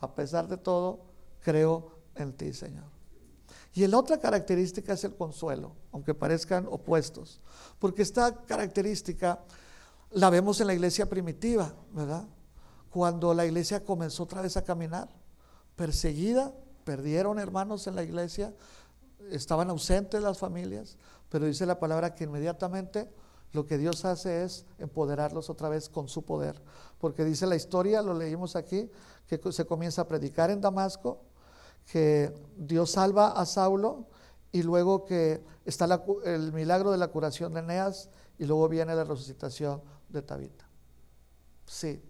a 0.00 0.14
pesar 0.14 0.48
de 0.48 0.56
todo, 0.56 1.00
creo 1.40 1.92
en 2.16 2.32
ti, 2.32 2.52
Señor. 2.52 2.86
Y 3.74 3.86
la 3.86 3.98
otra 3.98 4.18
característica 4.18 4.94
es 4.94 5.04
el 5.04 5.14
consuelo, 5.14 5.72
aunque 5.92 6.14
parezcan 6.14 6.66
opuestos. 6.68 7.40
Porque 7.78 8.02
esta 8.02 8.34
característica 8.46 9.40
la 10.10 10.30
vemos 10.30 10.60
en 10.60 10.66
la 10.66 10.74
iglesia 10.74 11.08
primitiva, 11.08 11.72
¿verdad? 11.92 12.24
Cuando 12.90 13.32
la 13.34 13.46
iglesia 13.46 13.84
comenzó 13.84 14.24
otra 14.24 14.42
vez 14.42 14.56
a 14.56 14.64
caminar, 14.64 15.08
perseguida, 15.76 16.52
perdieron 16.84 17.38
hermanos 17.38 17.86
en 17.86 17.94
la 17.94 18.02
iglesia, 18.02 18.52
estaban 19.30 19.70
ausentes 19.70 20.20
las 20.22 20.38
familias, 20.38 20.96
pero 21.28 21.46
dice 21.46 21.66
la 21.66 21.78
palabra 21.78 22.14
que 22.14 22.24
inmediatamente 22.24 23.08
lo 23.52 23.66
que 23.66 23.78
Dios 23.78 24.04
hace 24.04 24.44
es 24.44 24.64
empoderarlos 24.78 25.50
otra 25.50 25.68
vez 25.68 25.88
con 25.88 26.08
su 26.08 26.24
poder, 26.24 26.60
porque 26.98 27.24
dice 27.24 27.46
la 27.46 27.56
historia, 27.56 28.02
lo 28.02 28.14
leímos 28.14 28.56
aquí, 28.56 28.90
que 29.26 29.40
se 29.52 29.64
comienza 29.64 30.02
a 30.02 30.08
predicar 30.08 30.50
en 30.50 30.60
Damasco, 30.60 31.22
que 31.90 32.32
Dios 32.56 32.92
salva 32.92 33.32
a 33.32 33.46
Saulo 33.46 34.06
y 34.52 34.62
luego 34.62 35.04
que 35.04 35.42
está 35.64 36.02
el 36.24 36.52
milagro 36.52 36.90
de 36.90 36.98
la 36.98 37.08
curación 37.08 37.54
de 37.54 37.60
Eneas 37.60 38.10
y 38.38 38.44
luego 38.46 38.68
viene 38.68 38.94
la 38.94 39.04
resucitación 39.04 39.82
de 40.08 40.22
Tabita. 40.22 40.68
Sí, 41.66 42.02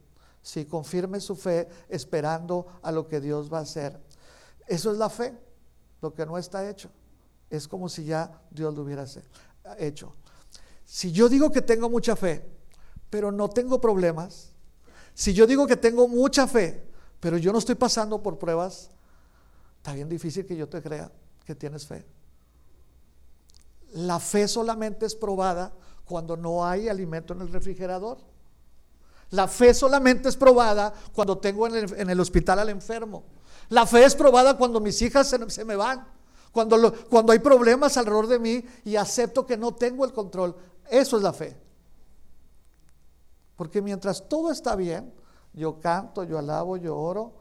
si 0.43 0.65
confirme 0.65 1.21
su 1.21 1.37
fe 1.37 1.69
esperando 1.89 2.67
a 2.83 2.93
lo 2.93 3.07
que 3.07 3.21
Dios 3.21 3.53
va 3.53 3.59
a 3.59 3.63
hacer. 3.63 4.01
Eso 4.67 4.93
es 4.93 4.99
la 4.99 5.11
fe, 5.11 5.37
lo 6.01 6.15
que 6.15 6.25
no 6.25 6.39
está 6.39 6.69
hecho. 6.69 6.91
Es 7.49 7.67
como 7.67 7.89
si 7.89 8.05
ya 8.05 8.41
Dios 8.51 8.75
lo 8.75 8.83
hubiera 8.83 9.05
hecho. 9.79 10.15
Si 10.85 11.13
yo 11.13 11.29
digo 11.29 11.51
que 11.51 11.63
tengo 11.63 11.91
mucha 11.91 12.17
fe, 12.17 12.45
pero 13.11 13.33
no 13.33 13.51
tengo 13.51 13.81
problemas, 13.81 14.53
si 15.15 15.35
yo 15.35 15.47
digo 15.47 15.67
que 15.67 15.77
tengo 15.77 16.09
mucha 16.09 16.47
fe, 16.47 16.83
pero 17.19 17.37
yo 17.37 17.53
no 17.53 17.59
estoy 17.59 17.75
pasando 17.75 18.23
por 18.23 18.39
pruebas, 18.39 18.91
está 19.77 19.93
bien 19.93 20.09
difícil 20.09 20.47
que 20.47 20.57
yo 20.57 20.69
te 20.69 20.81
crea 20.81 21.11
que 21.45 21.55
tienes 21.55 21.87
fe. 21.87 22.05
La 23.93 24.21
fe 24.21 24.47
solamente 24.47 25.05
es 25.05 25.15
probada 25.15 25.73
cuando 26.05 26.37
no 26.37 26.65
hay 26.65 26.89
alimento 26.89 27.35
en 27.35 27.43
el 27.43 27.53
refrigerador. 27.53 28.19
La 29.31 29.47
fe 29.47 29.73
solamente 29.75 30.29
es 30.29 30.37
probada 30.37 30.93
cuando 31.15 31.39
tengo 31.39 31.67
en 31.67 32.11
el, 32.11 32.21
hospital 32.21 32.59
al 32.59 32.69
enfermo. 32.69 33.25
La 33.69 33.87
fe 33.87 34.05
es 34.05 34.15
probada 34.15 34.57
cuando 34.57 34.81
mis 34.81 35.01
hijas 35.03 35.29
se, 35.29 35.65
me 35.65 35.77
van. 35.77 36.07
Cuando, 36.51 36.93
cuando 37.09 37.33
hay 37.33 37.39
problemas 37.39 37.97
alrededor 37.97 38.27
de 38.27 38.41
mí 38.41 38.65
y 38.85 38.97
acepto 38.97 39.47
que 39.47 39.57
no 39.57 39.75
tengo 39.75 40.05
el 40.05 40.13
control. 40.13 40.57
Eso 40.89 41.17
es 41.17 41.23
la 41.23 41.33
fe. 41.33 41.57
Porque 43.55 43.81
mientras 43.81 44.29
todo 44.29 44.51
está 44.51 44.75
bien, 44.75 45.13
yo 45.53 45.79
canto, 45.79 46.25
yo 46.25 46.39
alabo, 46.39 46.77
yo 46.77 46.97
oro, 46.97 47.35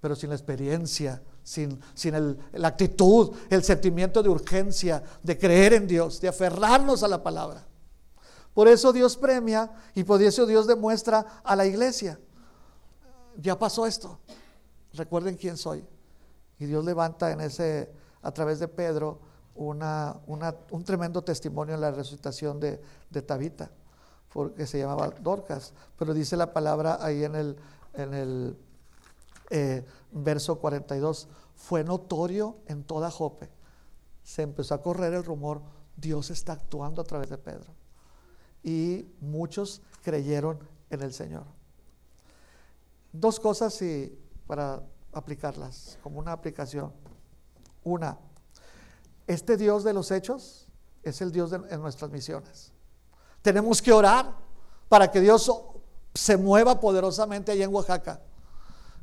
pero 0.00 0.16
sin 0.16 0.30
la 0.30 0.36
experiencia, 0.36 1.22
sin, 1.42 1.78
sin 1.92 2.38
la 2.52 2.68
actitud, 2.68 3.32
el 3.50 3.62
sentimiento 3.62 4.22
de 4.22 4.30
urgencia, 4.30 5.02
de 5.22 5.36
creer 5.36 5.74
en 5.74 5.86
Dios, 5.86 6.20
de 6.22 6.28
aferrarnos 6.28 7.02
a 7.02 7.08
la 7.08 7.22
palabra. 7.22 7.66
Por 8.54 8.68
eso 8.68 8.92
Dios 8.92 9.16
premia 9.16 9.70
y 9.94 10.04
por 10.04 10.22
eso 10.22 10.46
Dios 10.46 10.68
demuestra 10.68 11.42
a 11.42 11.56
la 11.56 11.66
iglesia. 11.66 12.18
Ya 13.36 13.58
pasó 13.58 13.84
esto. 13.84 14.20
Recuerden 14.92 15.36
quién 15.36 15.56
soy. 15.56 15.84
Y 16.60 16.66
Dios 16.66 16.84
levanta 16.84 17.32
en 17.32 17.40
ese, 17.40 17.90
a 18.22 18.30
través 18.30 18.60
de 18.60 18.68
Pedro, 18.68 19.18
una, 19.56 20.16
un 20.26 20.84
tremendo 20.84 21.22
testimonio 21.22 21.74
en 21.74 21.80
la 21.80 21.90
resucitación 21.90 22.60
de, 22.60 22.80
Tabita, 23.26 23.70
porque 24.32 24.68
se 24.68 24.78
llamaba 24.78 25.10
Dorcas. 25.20 25.72
Pero 25.98 26.14
dice 26.14 26.36
la 26.36 26.52
palabra 26.52 26.98
ahí 27.00 27.24
en 27.24 27.34
el, 27.34 27.56
en 27.94 28.14
el 28.14 28.56
eh, 29.50 29.84
verso 30.12 30.60
42, 30.60 31.26
fue 31.56 31.82
notorio 31.82 32.58
en 32.66 32.84
toda 32.84 33.10
Jope. 33.10 33.50
Se 34.22 34.42
empezó 34.42 34.74
a 34.74 34.82
correr 34.82 35.12
el 35.12 35.24
rumor, 35.24 35.60
Dios 35.96 36.30
está 36.30 36.52
actuando 36.52 37.02
a 37.02 37.04
través 37.04 37.30
de 37.30 37.38
Pedro 37.38 37.83
y 38.64 39.06
muchos 39.20 39.82
creyeron 40.02 40.58
en 40.90 41.02
el 41.02 41.12
Señor. 41.12 41.44
Dos 43.12 43.38
cosas 43.38 43.80
y 43.82 44.18
para 44.46 44.82
aplicarlas, 45.12 45.98
como 46.02 46.18
una 46.18 46.32
aplicación. 46.32 46.92
Una, 47.84 48.18
este 49.26 49.56
Dios 49.56 49.84
de 49.84 49.92
los 49.92 50.10
hechos 50.10 50.66
es 51.02 51.20
el 51.20 51.30
Dios 51.30 51.50
de 51.50 51.60
en 51.70 51.80
nuestras 51.80 52.10
misiones. 52.10 52.72
Tenemos 53.42 53.80
que 53.80 53.92
orar 53.92 54.34
para 54.88 55.10
que 55.10 55.20
Dios 55.20 55.52
se 56.14 56.36
mueva 56.36 56.80
poderosamente 56.80 57.52
allá 57.52 57.64
en 57.64 57.74
Oaxaca. 57.74 58.20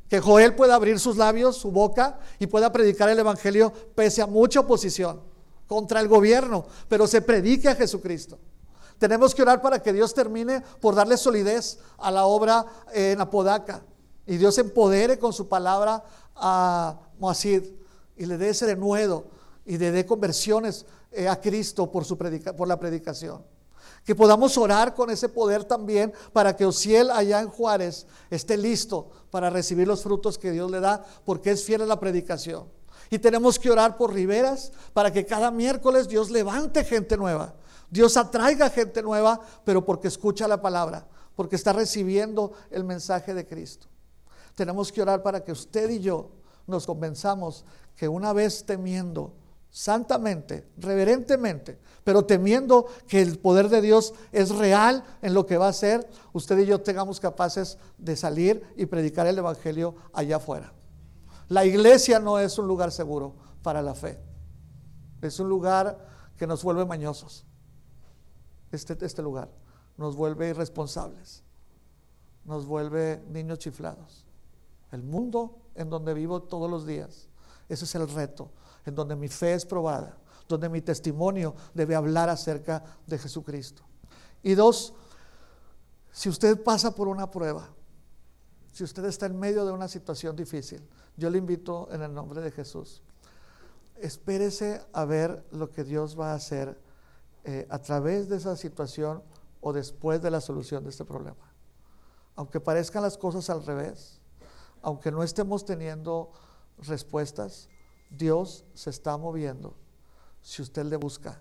Que 0.08 0.20
Joel 0.20 0.54
pueda 0.54 0.74
abrir 0.74 0.98
sus 0.98 1.16
labios, 1.16 1.56
su 1.56 1.70
boca 1.70 2.18
y 2.38 2.46
pueda 2.46 2.72
predicar 2.72 3.08
el 3.08 3.18
Evangelio 3.18 3.72
pese 3.94 4.20
a 4.20 4.26
mucha 4.26 4.60
oposición 4.60 5.22
contra 5.66 6.00
el 6.00 6.08
gobierno, 6.08 6.66
pero 6.88 7.06
se 7.06 7.22
predique 7.22 7.68
a 7.68 7.74
Jesucristo. 7.74 8.38
Tenemos 9.02 9.34
que 9.34 9.42
orar 9.42 9.60
para 9.60 9.82
que 9.82 9.92
Dios 9.92 10.14
termine 10.14 10.62
por 10.80 10.94
darle 10.94 11.16
solidez 11.16 11.80
a 11.98 12.08
la 12.12 12.24
obra 12.24 12.64
en 12.94 13.20
Apodaca. 13.20 13.82
Y 14.28 14.36
Dios 14.36 14.56
empodere 14.58 15.18
con 15.18 15.32
su 15.32 15.48
palabra 15.48 16.04
a 16.36 17.00
Moacid 17.18 17.64
y 18.16 18.26
le 18.26 18.38
dé 18.38 18.50
ese 18.50 18.64
denuedo 18.64 19.24
y 19.66 19.76
le 19.76 19.90
dé 19.90 20.06
conversiones 20.06 20.86
eh, 21.10 21.28
a 21.28 21.40
Cristo 21.40 21.90
por, 21.90 22.04
su 22.04 22.16
por 22.16 22.68
la 22.68 22.78
predicación. 22.78 23.44
Que 24.04 24.14
podamos 24.14 24.56
orar 24.56 24.94
con 24.94 25.10
ese 25.10 25.28
poder 25.28 25.64
también 25.64 26.12
para 26.32 26.54
que 26.54 26.64
Ociel 26.64 27.10
allá 27.10 27.40
en 27.40 27.48
Juárez 27.48 28.06
esté 28.30 28.56
listo 28.56 29.10
para 29.32 29.50
recibir 29.50 29.88
los 29.88 30.04
frutos 30.04 30.38
que 30.38 30.52
Dios 30.52 30.70
le 30.70 30.78
da 30.78 31.04
porque 31.24 31.50
es 31.50 31.64
fiel 31.64 31.82
a 31.82 31.86
la 31.86 31.98
predicación. 31.98 32.68
Y 33.10 33.18
tenemos 33.18 33.58
que 33.58 33.68
orar 33.68 33.96
por 33.96 34.14
Riveras 34.14 34.70
para 34.92 35.12
que 35.12 35.26
cada 35.26 35.50
miércoles 35.50 36.06
Dios 36.06 36.30
levante 36.30 36.84
gente 36.84 37.16
nueva 37.16 37.56
Dios 37.92 38.16
atraiga 38.16 38.70
gente 38.70 39.02
nueva, 39.02 39.38
pero 39.66 39.84
porque 39.84 40.08
escucha 40.08 40.48
la 40.48 40.62
palabra, 40.62 41.06
porque 41.36 41.56
está 41.56 41.74
recibiendo 41.74 42.52
el 42.70 42.84
mensaje 42.84 43.34
de 43.34 43.46
Cristo. 43.46 43.86
Tenemos 44.54 44.90
que 44.90 45.02
orar 45.02 45.22
para 45.22 45.44
que 45.44 45.52
usted 45.52 45.90
y 45.90 46.00
yo 46.00 46.30
nos 46.66 46.86
convenzamos 46.86 47.66
que 47.94 48.08
una 48.08 48.32
vez 48.32 48.64
temiendo 48.64 49.34
santamente, 49.68 50.66
reverentemente, 50.78 51.78
pero 52.02 52.24
temiendo 52.24 52.86
que 53.06 53.20
el 53.20 53.38
poder 53.38 53.68
de 53.68 53.82
Dios 53.82 54.14
es 54.32 54.48
real 54.56 55.04
en 55.20 55.34
lo 55.34 55.44
que 55.44 55.58
va 55.58 55.66
a 55.66 55.70
hacer, 55.70 56.08
usted 56.32 56.60
y 56.60 56.64
yo 56.64 56.80
tengamos 56.80 57.20
capaces 57.20 57.76
de 57.98 58.16
salir 58.16 58.62
y 58.74 58.86
predicar 58.86 59.26
el 59.26 59.36
Evangelio 59.36 59.96
allá 60.14 60.36
afuera. 60.36 60.72
La 61.48 61.66
iglesia 61.66 62.18
no 62.20 62.38
es 62.38 62.56
un 62.56 62.66
lugar 62.66 62.90
seguro 62.90 63.34
para 63.62 63.82
la 63.82 63.94
fe. 63.94 64.18
Es 65.20 65.38
un 65.38 65.50
lugar 65.50 66.06
que 66.38 66.46
nos 66.46 66.62
vuelve 66.62 66.86
mañosos. 66.86 67.44
Este, 68.72 68.96
este 69.04 69.22
lugar 69.22 69.50
nos 69.96 70.16
vuelve 70.16 70.48
irresponsables. 70.48 71.42
Nos 72.44 72.66
vuelve 72.66 73.22
niños 73.28 73.60
chiflados. 73.60 74.24
El 74.90 75.02
mundo 75.02 75.58
en 75.74 75.88
donde 75.90 76.14
vivo 76.14 76.42
todos 76.42 76.68
los 76.68 76.86
días. 76.86 77.28
Ese 77.68 77.84
es 77.84 77.94
el 77.94 78.08
reto 78.08 78.50
en 78.84 78.94
donde 78.94 79.16
mi 79.16 79.28
fe 79.28 79.54
es 79.54 79.64
probada, 79.64 80.16
donde 80.48 80.68
mi 80.68 80.80
testimonio 80.80 81.54
debe 81.74 81.94
hablar 81.94 82.28
acerca 82.28 82.82
de 83.06 83.18
Jesucristo. 83.18 83.82
Y 84.42 84.54
dos, 84.54 84.92
si 86.10 86.28
usted 86.28 86.62
pasa 86.62 86.94
por 86.94 87.08
una 87.08 87.30
prueba, 87.30 87.68
si 88.72 88.84
usted 88.84 89.04
está 89.04 89.26
en 89.26 89.38
medio 89.38 89.64
de 89.64 89.72
una 89.72 89.88
situación 89.88 90.34
difícil, 90.34 90.82
yo 91.16 91.30
le 91.30 91.38
invito 91.38 91.88
en 91.92 92.02
el 92.02 92.12
nombre 92.12 92.40
de 92.40 92.50
Jesús, 92.50 93.02
espérese 93.96 94.82
a 94.92 95.04
ver 95.04 95.44
lo 95.52 95.70
que 95.70 95.84
Dios 95.84 96.18
va 96.18 96.32
a 96.32 96.34
hacer 96.34 96.80
eh, 97.44 97.66
a 97.70 97.78
través 97.80 98.28
de 98.28 98.36
esa 98.36 98.56
situación 98.56 99.22
o 99.60 99.72
después 99.72 100.22
de 100.22 100.30
la 100.30 100.40
solución 100.40 100.84
de 100.84 100.90
este 100.90 101.04
problema. 101.04 101.52
Aunque 102.34 102.60
parezcan 102.60 103.02
las 103.02 103.18
cosas 103.18 103.50
al 103.50 103.64
revés, 103.64 104.20
aunque 104.82 105.10
no 105.12 105.22
estemos 105.22 105.64
teniendo 105.64 106.32
respuestas, 106.78 107.68
Dios 108.10 108.64
se 108.74 108.90
está 108.90 109.16
moviendo 109.16 109.76
si 110.40 110.60
usted 110.62 110.84
le 110.84 110.96
busca, 110.96 111.40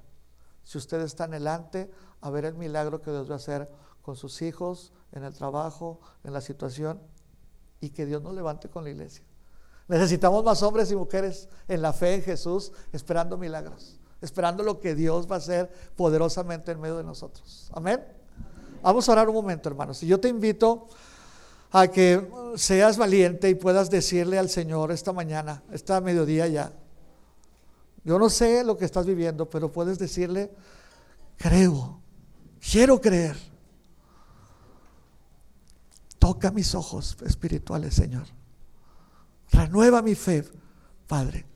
si 0.64 0.78
usted 0.78 1.02
está 1.02 1.26
en 1.26 1.32
adelante 1.32 1.91
a 2.22 2.30
ver 2.30 2.45
el 2.45 2.56
milagro 2.56 3.02
que 3.02 3.12
Dios 3.12 3.30
va 3.30 3.34
a 3.34 3.38
hacer 3.38 3.70
con 4.02 4.16
sus 4.16 4.41
hijos, 4.41 4.93
en 5.12 5.24
el 5.24 5.34
trabajo, 5.34 5.99
en 6.24 6.34
la 6.34 6.41
situación, 6.41 7.02
y 7.80 7.89
que 7.89 8.06
Dios 8.06 8.22
nos 8.22 8.34
levante 8.34 8.70
con 8.70 8.84
la 8.84 8.91
iglesia. 8.91 9.26
Necesitamos 9.88 10.43
más 10.43 10.64
hombres 10.64 10.91
y 10.91 10.95
mujeres 10.95 11.49
en 11.68 11.82
la 11.82 11.93
fe 11.93 12.16
en 12.16 12.22
Jesús, 12.22 12.72
esperando 12.91 13.38
milagros, 13.38 13.99
esperando 14.22 14.63
lo 14.63 14.80
que 14.80 14.95
Dios 14.95 15.30
va 15.30 15.36
a 15.36 15.39
hacer 15.39 15.72
poderosamente 15.95 16.72
en 16.72 16.80
medio 16.80 16.97
de 16.97 17.03
nosotros. 17.03 17.69
Amén. 17.74 18.01
Vamos 18.82 19.07
a 19.07 19.11
orar 19.11 19.30
un 19.30 19.36
momento, 19.36 19.69
hermanos. 19.69 20.01
Y 20.03 20.07
yo 20.07 20.19
te 20.19 20.30
invito 20.30 20.88
a 21.72 21.88
que 21.88 22.30
seas 22.55 22.97
valiente 22.97 23.49
y 23.49 23.55
puedas 23.55 23.89
decirle 23.89 24.38
al 24.38 24.49
Señor 24.49 24.91
esta 24.91 25.13
mañana, 25.13 25.63
esta 25.72 26.01
mediodía 26.01 26.47
ya. 26.47 26.74
Yo 28.03 28.17
no 28.17 28.30
sé 28.30 28.63
lo 28.63 28.78
que 28.78 28.86
estás 28.86 29.05
viviendo, 29.05 29.49
pero 29.49 29.72
puedes 29.72 29.99
decirle, 29.99 30.51
creo, 31.38 32.01
quiero 32.59 32.99
creer. 32.99 33.38
Toca 36.19 36.51
mis 36.51 36.76
ojos 36.76 37.17
espirituales, 37.26 37.93
Señor. 37.93 38.28
Renueva 39.51 40.01
mi 40.01 40.15
fe, 40.15 40.43
Padre. 41.07 41.51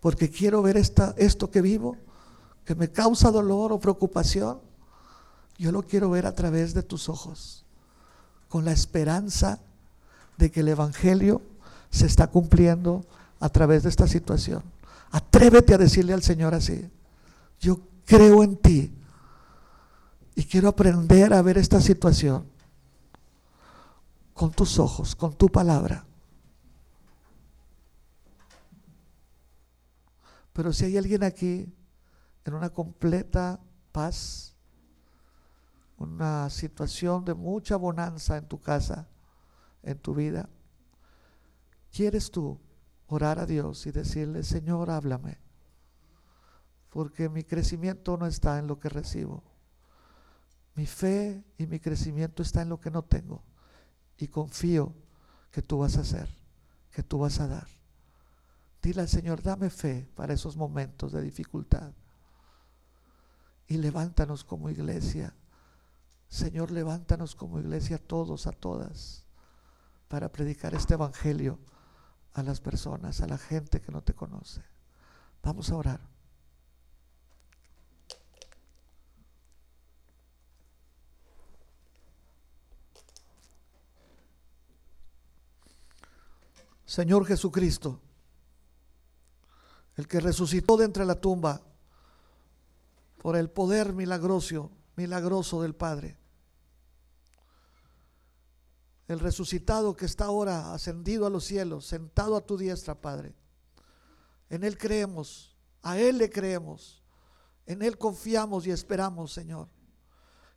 Porque 0.00 0.30
quiero 0.30 0.62
ver 0.62 0.76
esta, 0.76 1.14
esto 1.16 1.50
que 1.50 1.60
vivo, 1.60 1.96
que 2.64 2.74
me 2.74 2.90
causa 2.90 3.30
dolor 3.30 3.72
o 3.72 3.80
preocupación. 3.80 4.60
Yo 5.58 5.72
lo 5.72 5.82
quiero 5.82 6.10
ver 6.10 6.26
a 6.26 6.34
través 6.34 6.74
de 6.74 6.82
tus 6.82 7.08
ojos 7.08 7.64
con 8.48 8.64
la 8.64 8.72
esperanza 8.72 9.60
de 10.36 10.50
que 10.50 10.60
el 10.60 10.68
Evangelio 10.68 11.42
se 11.90 12.06
está 12.06 12.28
cumpliendo 12.28 13.04
a 13.40 13.48
través 13.48 13.82
de 13.82 13.88
esta 13.88 14.06
situación. 14.06 14.62
Atrévete 15.10 15.74
a 15.74 15.78
decirle 15.78 16.12
al 16.12 16.22
Señor 16.22 16.54
así, 16.54 16.88
yo 17.60 17.80
creo 18.04 18.42
en 18.42 18.56
ti 18.56 18.92
y 20.34 20.44
quiero 20.44 20.68
aprender 20.68 21.32
a 21.32 21.42
ver 21.42 21.58
esta 21.58 21.80
situación 21.80 22.44
con 24.34 24.52
tus 24.52 24.78
ojos, 24.78 25.16
con 25.16 25.34
tu 25.34 25.48
palabra. 25.48 26.04
Pero 30.58 30.72
si 30.72 30.86
hay 30.86 30.96
alguien 30.96 31.22
aquí 31.22 31.72
en 32.44 32.52
una 32.52 32.70
completa 32.70 33.60
paz, 33.92 34.56
una 35.98 36.50
situación 36.50 37.24
de 37.24 37.32
mucha 37.32 37.76
bonanza 37.76 38.36
en 38.36 38.48
tu 38.48 38.60
casa, 38.60 39.06
en 39.84 39.96
tu 40.00 40.16
vida, 40.16 40.48
¿quieres 41.92 42.32
tú 42.32 42.58
orar 43.06 43.38
a 43.38 43.46
Dios 43.46 43.86
y 43.86 43.92
decirle, 43.92 44.42
Señor, 44.42 44.90
háblame? 44.90 45.38
Porque 46.90 47.28
mi 47.28 47.44
crecimiento 47.44 48.16
no 48.16 48.26
está 48.26 48.58
en 48.58 48.66
lo 48.66 48.80
que 48.80 48.88
recibo. 48.88 49.44
Mi 50.74 50.86
fe 50.86 51.44
y 51.56 51.68
mi 51.68 51.78
crecimiento 51.78 52.42
está 52.42 52.62
en 52.62 52.70
lo 52.70 52.80
que 52.80 52.90
no 52.90 53.04
tengo. 53.04 53.44
Y 54.16 54.26
confío 54.26 54.92
que 55.52 55.62
tú 55.62 55.78
vas 55.78 55.96
a 55.98 56.00
hacer, 56.00 56.28
que 56.90 57.04
tú 57.04 57.20
vas 57.20 57.38
a 57.38 57.46
dar. 57.46 57.77
Dile 58.82 59.00
al 59.00 59.08
Señor, 59.08 59.42
dame 59.42 59.70
fe 59.70 60.08
para 60.14 60.34
esos 60.34 60.56
momentos 60.56 61.12
de 61.12 61.22
dificultad. 61.22 61.92
Y 63.66 63.76
levántanos 63.76 64.44
como 64.44 64.70
iglesia 64.70 65.34
Señor, 66.28 66.70
levántanos 66.70 67.34
como 67.34 67.58
iglesia 67.58 67.98
todos, 67.98 68.46
a 68.46 68.52
todas, 68.52 69.24
para 70.08 70.30
predicar 70.30 70.74
este 70.74 70.94
Evangelio 70.94 71.58
a 72.34 72.42
las 72.42 72.60
personas, 72.60 73.22
a 73.22 73.26
la 73.26 73.38
gente 73.38 73.80
que 73.80 73.90
no 73.90 74.02
te 74.02 74.14
conoce. 74.14 74.62
Vamos 75.42 75.70
a 75.70 75.76
orar. 75.76 76.00
Señor 86.84 87.26
Jesucristo, 87.26 88.00
el 89.98 90.08
que 90.08 90.20
resucitó 90.20 90.78
de 90.78 90.86
entre 90.86 91.04
la 91.04 91.20
tumba 91.20 91.60
por 93.18 93.36
el 93.36 93.50
poder 93.50 93.92
milagroso, 93.92 94.70
milagroso 94.96 95.60
del 95.60 95.74
Padre 95.74 96.16
el 99.08 99.20
resucitado 99.20 99.96
que 99.96 100.04
está 100.04 100.26
ahora 100.26 100.74
ascendido 100.74 101.26
a 101.26 101.30
los 101.30 101.44
cielos, 101.44 101.86
sentado 101.86 102.36
a 102.36 102.42
tu 102.42 102.58
diestra, 102.58 102.94
Padre. 102.94 103.34
En 104.50 104.64
Él 104.64 104.76
creemos, 104.76 105.56
a 105.82 105.98
Él 105.98 106.18
le 106.18 106.28
creemos, 106.28 107.02
en 107.64 107.82
Él 107.82 107.96
confiamos 107.96 108.66
y 108.66 108.70
esperamos, 108.70 109.32
Señor. 109.32 109.68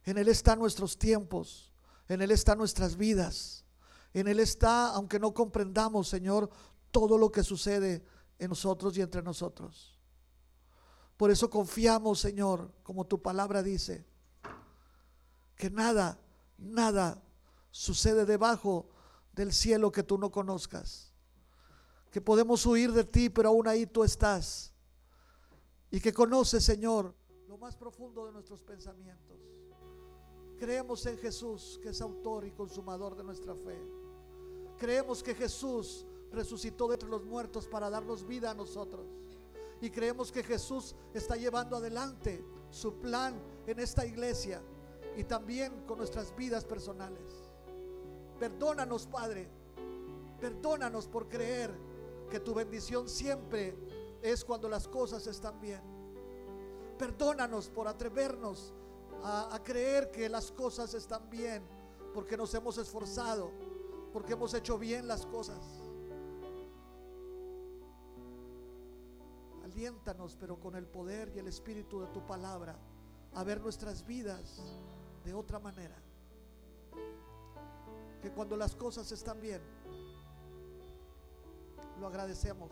En 0.04 0.18
Él 0.18 0.28
están 0.28 0.60
nuestros 0.60 0.98
tiempos, 0.98 1.72
en 2.10 2.22
Él 2.22 2.32
están 2.32 2.58
nuestras 2.58 2.98
vidas, 2.98 3.64
en 4.14 4.28
Él 4.28 4.42
está, 4.42 4.94
aunque 4.94 5.18
no 5.18 5.34
comprendamos, 5.34 6.10
Señor, 6.10 6.50
todo 6.92 7.18
lo 7.18 7.32
que 7.32 7.44
sucede 7.44 8.04
en 8.42 8.50
nosotros 8.50 8.98
y 8.98 9.02
entre 9.02 9.22
nosotros. 9.22 9.96
Por 11.16 11.30
eso 11.30 11.48
confiamos, 11.48 12.20
Señor, 12.20 12.72
como 12.82 13.06
tu 13.06 13.22
palabra 13.22 13.62
dice, 13.62 14.04
que 15.56 15.70
nada, 15.70 16.20
nada 16.58 17.22
sucede 17.70 18.26
debajo 18.26 18.90
del 19.34 19.54
cielo 19.54 19.92
que 19.92 20.02
tú 20.02 20.18
no 20.18 20.32
conozcas. 20.32 21.14
Que 22.10 22.20
podemos 22.20 22.66
huir 22.66 22.92
de 22.94 23.04
ti, 23.04 23.30
pero 23.30 23.50
aún 23.50 23.68
ahí 23.68 23.86
tú 23.86 24.04
estás. 24.04 24.74
Y 25.92 26.02
que 26.02 26.12
conoces, 26.12 26.64
Señor, 26.64 27.14
lo 27.48 27.60
más 27.60 27.76
profundo 27.76 28.26
de 28.26 28.32
nuestros 28.32 28.64
pensamientos. 28.64 29.38
Creemos 30.58 31.06
en 31.06 31.20
Jesús, 31.20 31.80
que 31.84 31.90
es 31.90 32.02
autor 32.02 32.48
y 32.48 32.52
consumador 32.52 33.16
de 33.16 33.24
nuestra 33.24 33.54
fe. 33.54 33.80
Creemos 34.80 35.22
que 35.22 35.36
Jesús 35.36 36.08
resucitó 36.32 36.88
de 36.88 36.96
entre 36.96 37.10
los 37.10 37.24
muertos 37.24 37.68
para 37.68 37.90
darnos 37.90 38.26
vida 38.26 38.52
a 38.52 38.54
nosotros. 38.54 39.06
Y 39.82 39.90
creemos 39.90 40.32
que 40.32 40.44
Jesús 40.44 40.96
está 41.14 41.36
llevando 41.36 41.76
adelante 41.76 42.44
su 42.70 42.94
plan 43.00 43.36
en 43.68 43.80
esta 43.80 44.06
iglesia 44.06 44.62
y 45.18 45.24
también 45.24 45.84
con 45.88 45.98
nuestras 45.98 46.36
vidas 46.36 46.64
personales. 46.66 47.52
Perdónanos, 48.40 49.08
Padre. 49.08 49.50
Perdónanos 50.40 51.08
por 51.08 51.28
creer 51.28 51.72
que 52.30 52.40
tu 52.40 52.54
bendición 52.54 53.10
siempre 53.10 53.76
es 54.22 54.44
cuando 54.46 54.70
las 54.70 54.88
cosas 54.88 55.28
están 55.28 55.60
bien. 55.60 55.82
Perdónanos 56.98 57.70
por 57.70 57.88
atrevernos 57.88 58.74
a, 59.24 59.60
creer 59.64 60.12
que 60.12 60.30
las 60.30 60.52
cosas 60.52 60.94
están 60.94 61.30
bien, 61.30 61.64
porque 62.14 62.38
nos 62.38 62.54
hemos 62.54 62.78
esforzado, 62.78 63.52
porque 64.14 64.34
hemos 64.34 64.54
hecho 64.54 64.78
bien 64.78 65.08
las 65.08 65.26
cosas. 65.26 65.81
Aliéntanos, 69.72 70.36
pero 70.36 70.60
con 70.60 70.76
el 70.76 70.86
poder 70.86 71.32
y 71.34 71.40
el 71.40 71.48
espíritu 71.48 72.02
de 72.02 72.08
tu 72.08 72.26
palabra, 72.26 72.76
a 73.34 73.44
ver 73.46 73.62
nuestras 73.62 74.06
vidas 74.06 74.62
de 75.24 75.34
otra 75.34 75.60
manera 75.60 75.96
que 78.22 78.32
cuando 78.32 78.58
las 78.58 78.76
cosas 78.76 79.10
están 79.14 79.40
bien, 79.40 79.62
lo 82.02 82.08
agradecemos, 82.08 82.70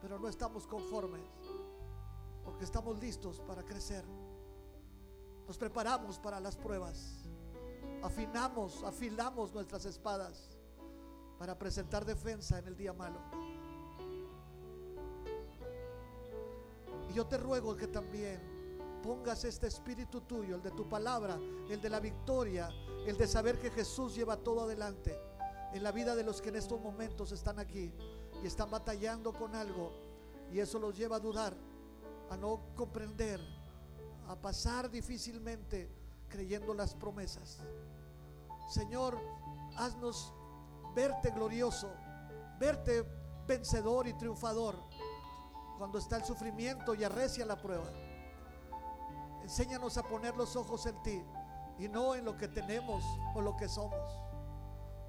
pero 0.00 0.18
no 0.18 0.28
estamos 0.28 0.66
conformes, 0.66 1.22
porque 2.44 2.64
estamos 2.64 2.98
listos 2.98 3.40
para 3.40 3.64
crecer. 3.64 4.04
Nos 5.46 5.56
preparamos 5.56 6.18
para 6.18 6.40
las 6.40 6.56
pruebas, 6.56 7.28
afinamos, 8.02 8.82
afilamos 8.82 9.54
nuestras 9.54 9.84
espadas 9.84 10.58
para 11.38 11.56
presentar 11.56 12.04
defensa 12.04 12.58
en 12.58 12.66
el 12.66 12.76
día 12.76 12.92
malo. 12.92 13.20
Yo 17.18 17.26
te 17.26 17.36
ruego 17.36 17.76
que 17.76 17.88
también 17.88 18.40
pongas 19.02 19.42
este 19.42 19.66
espíritu 19.66 20.20
tuyo, 20.20 20.54
el 20.54 20.62
de 20.62 20.70
tu 20.70 20.88
palabra, 20.88 21.36
el 21.68 21.80
de 21.80 21.90
la 21.90 21.98
victoria, 21.98 22.68
el 23.08 23.18
de 23.18 23.26
saber 23.26 23.58
que 23.58 23.72
Jesús 23.72 24.14
lleva 24.14 24.36
todo 24.36 24.60
adelante 24.60 25.18
en 25.72 25.82
la 25.82 25.90
vida 25.90 26.14
de 26.14 26.22
los 26.22 26.40
que 26.40 26.50
en 26.50 26.54
estos 26.54 26.80
momentos 26.80 27.32
están 27.32 27.58
aquí 27.58 27.92
y 28.40 28.46
están 28.46 28.70
batallando 28.70 29.32
con 29.32 29.56
algo 29.56 29.90
y 30.52 30.60
eso 30.60 30.78
los 30.78 30.96
lleva 30.96 31.16
a 31.16 31.18
dudar, 31.18 31.56
a 32.30 32.36
no 32.36 32.60
comprender, 32.76 33.40
a 34.28 34.36
pasar 34.36 34.88
difícilmente 34.88 35.90
creyendo 36.28 36.72
las 36.72 36.94
promesas. 36.94 37.58
Señor, 38.70 39.18
haznos 39.76 40.32
verte 40.94 41.32
glorioso, 41.32 41.90
verte 42.60 43.04
vencedor 43.44 44.06
y 44.06 44.12
triunfador 44.12 44.87
cuando 45.78 45.98
está 45.98 46.16
el 46.16 46.24
sufrimiento 46.24 46.94
y 46.94 47.04
arrecia 47.04 47.46
la 47.46 47.56
prueba. 47.56 47.90
Enséñanos 49.42 49.96
a 49.96 50.02
poner 50.02 50.36
los 50.36 50.56
ojos 50.56 50.84
en 50.86 51.00
ti 51.02 51.22
y 51.78 51.88
no 51.88 52.16
en 52.16 52.24
lo 52.24 52.36
que 52.36 52.48
tenemos 52.48 53.04
o 53.34 53.40
lo 53.40 53.56
que 53.56 53.68
somos. 53.68 54.12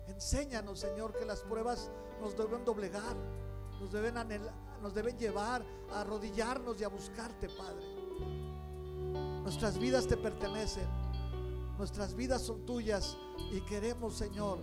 Enséñanos, 0.08 0.80
Señor, 0.80 1.18
que 1.18 1.26
las 1.26 1.42
pruebas 1.42 1.92
nos 2.22 2.38
deben 2.38 2.64
doblegar, 2.64 3.16
nos 3.80 3.92
deben, 3.92 4.16
nos 4.82 4.94
deben 4.94 5.18
llevar 5.18 5.66
a 5.92 6.02
arrodillarnos 6.02 6.80
y 6.80 6.84
a 6.84 6.88
buscarte, 6.88 7.50
Padre. 7.50 7.86
Nuestras 9.42 9.78
vidas 9.80 10.08
te 10.08 10.18
pertenecen, 10.18 10.88
nuestras 11.78 12.14
vidas 12.14 12.44
son 12.44 12.66
tuyas 12.66 13.18
y 13.52 13.62
queremos, 13.62 14.16
Señor, 14.16 14.60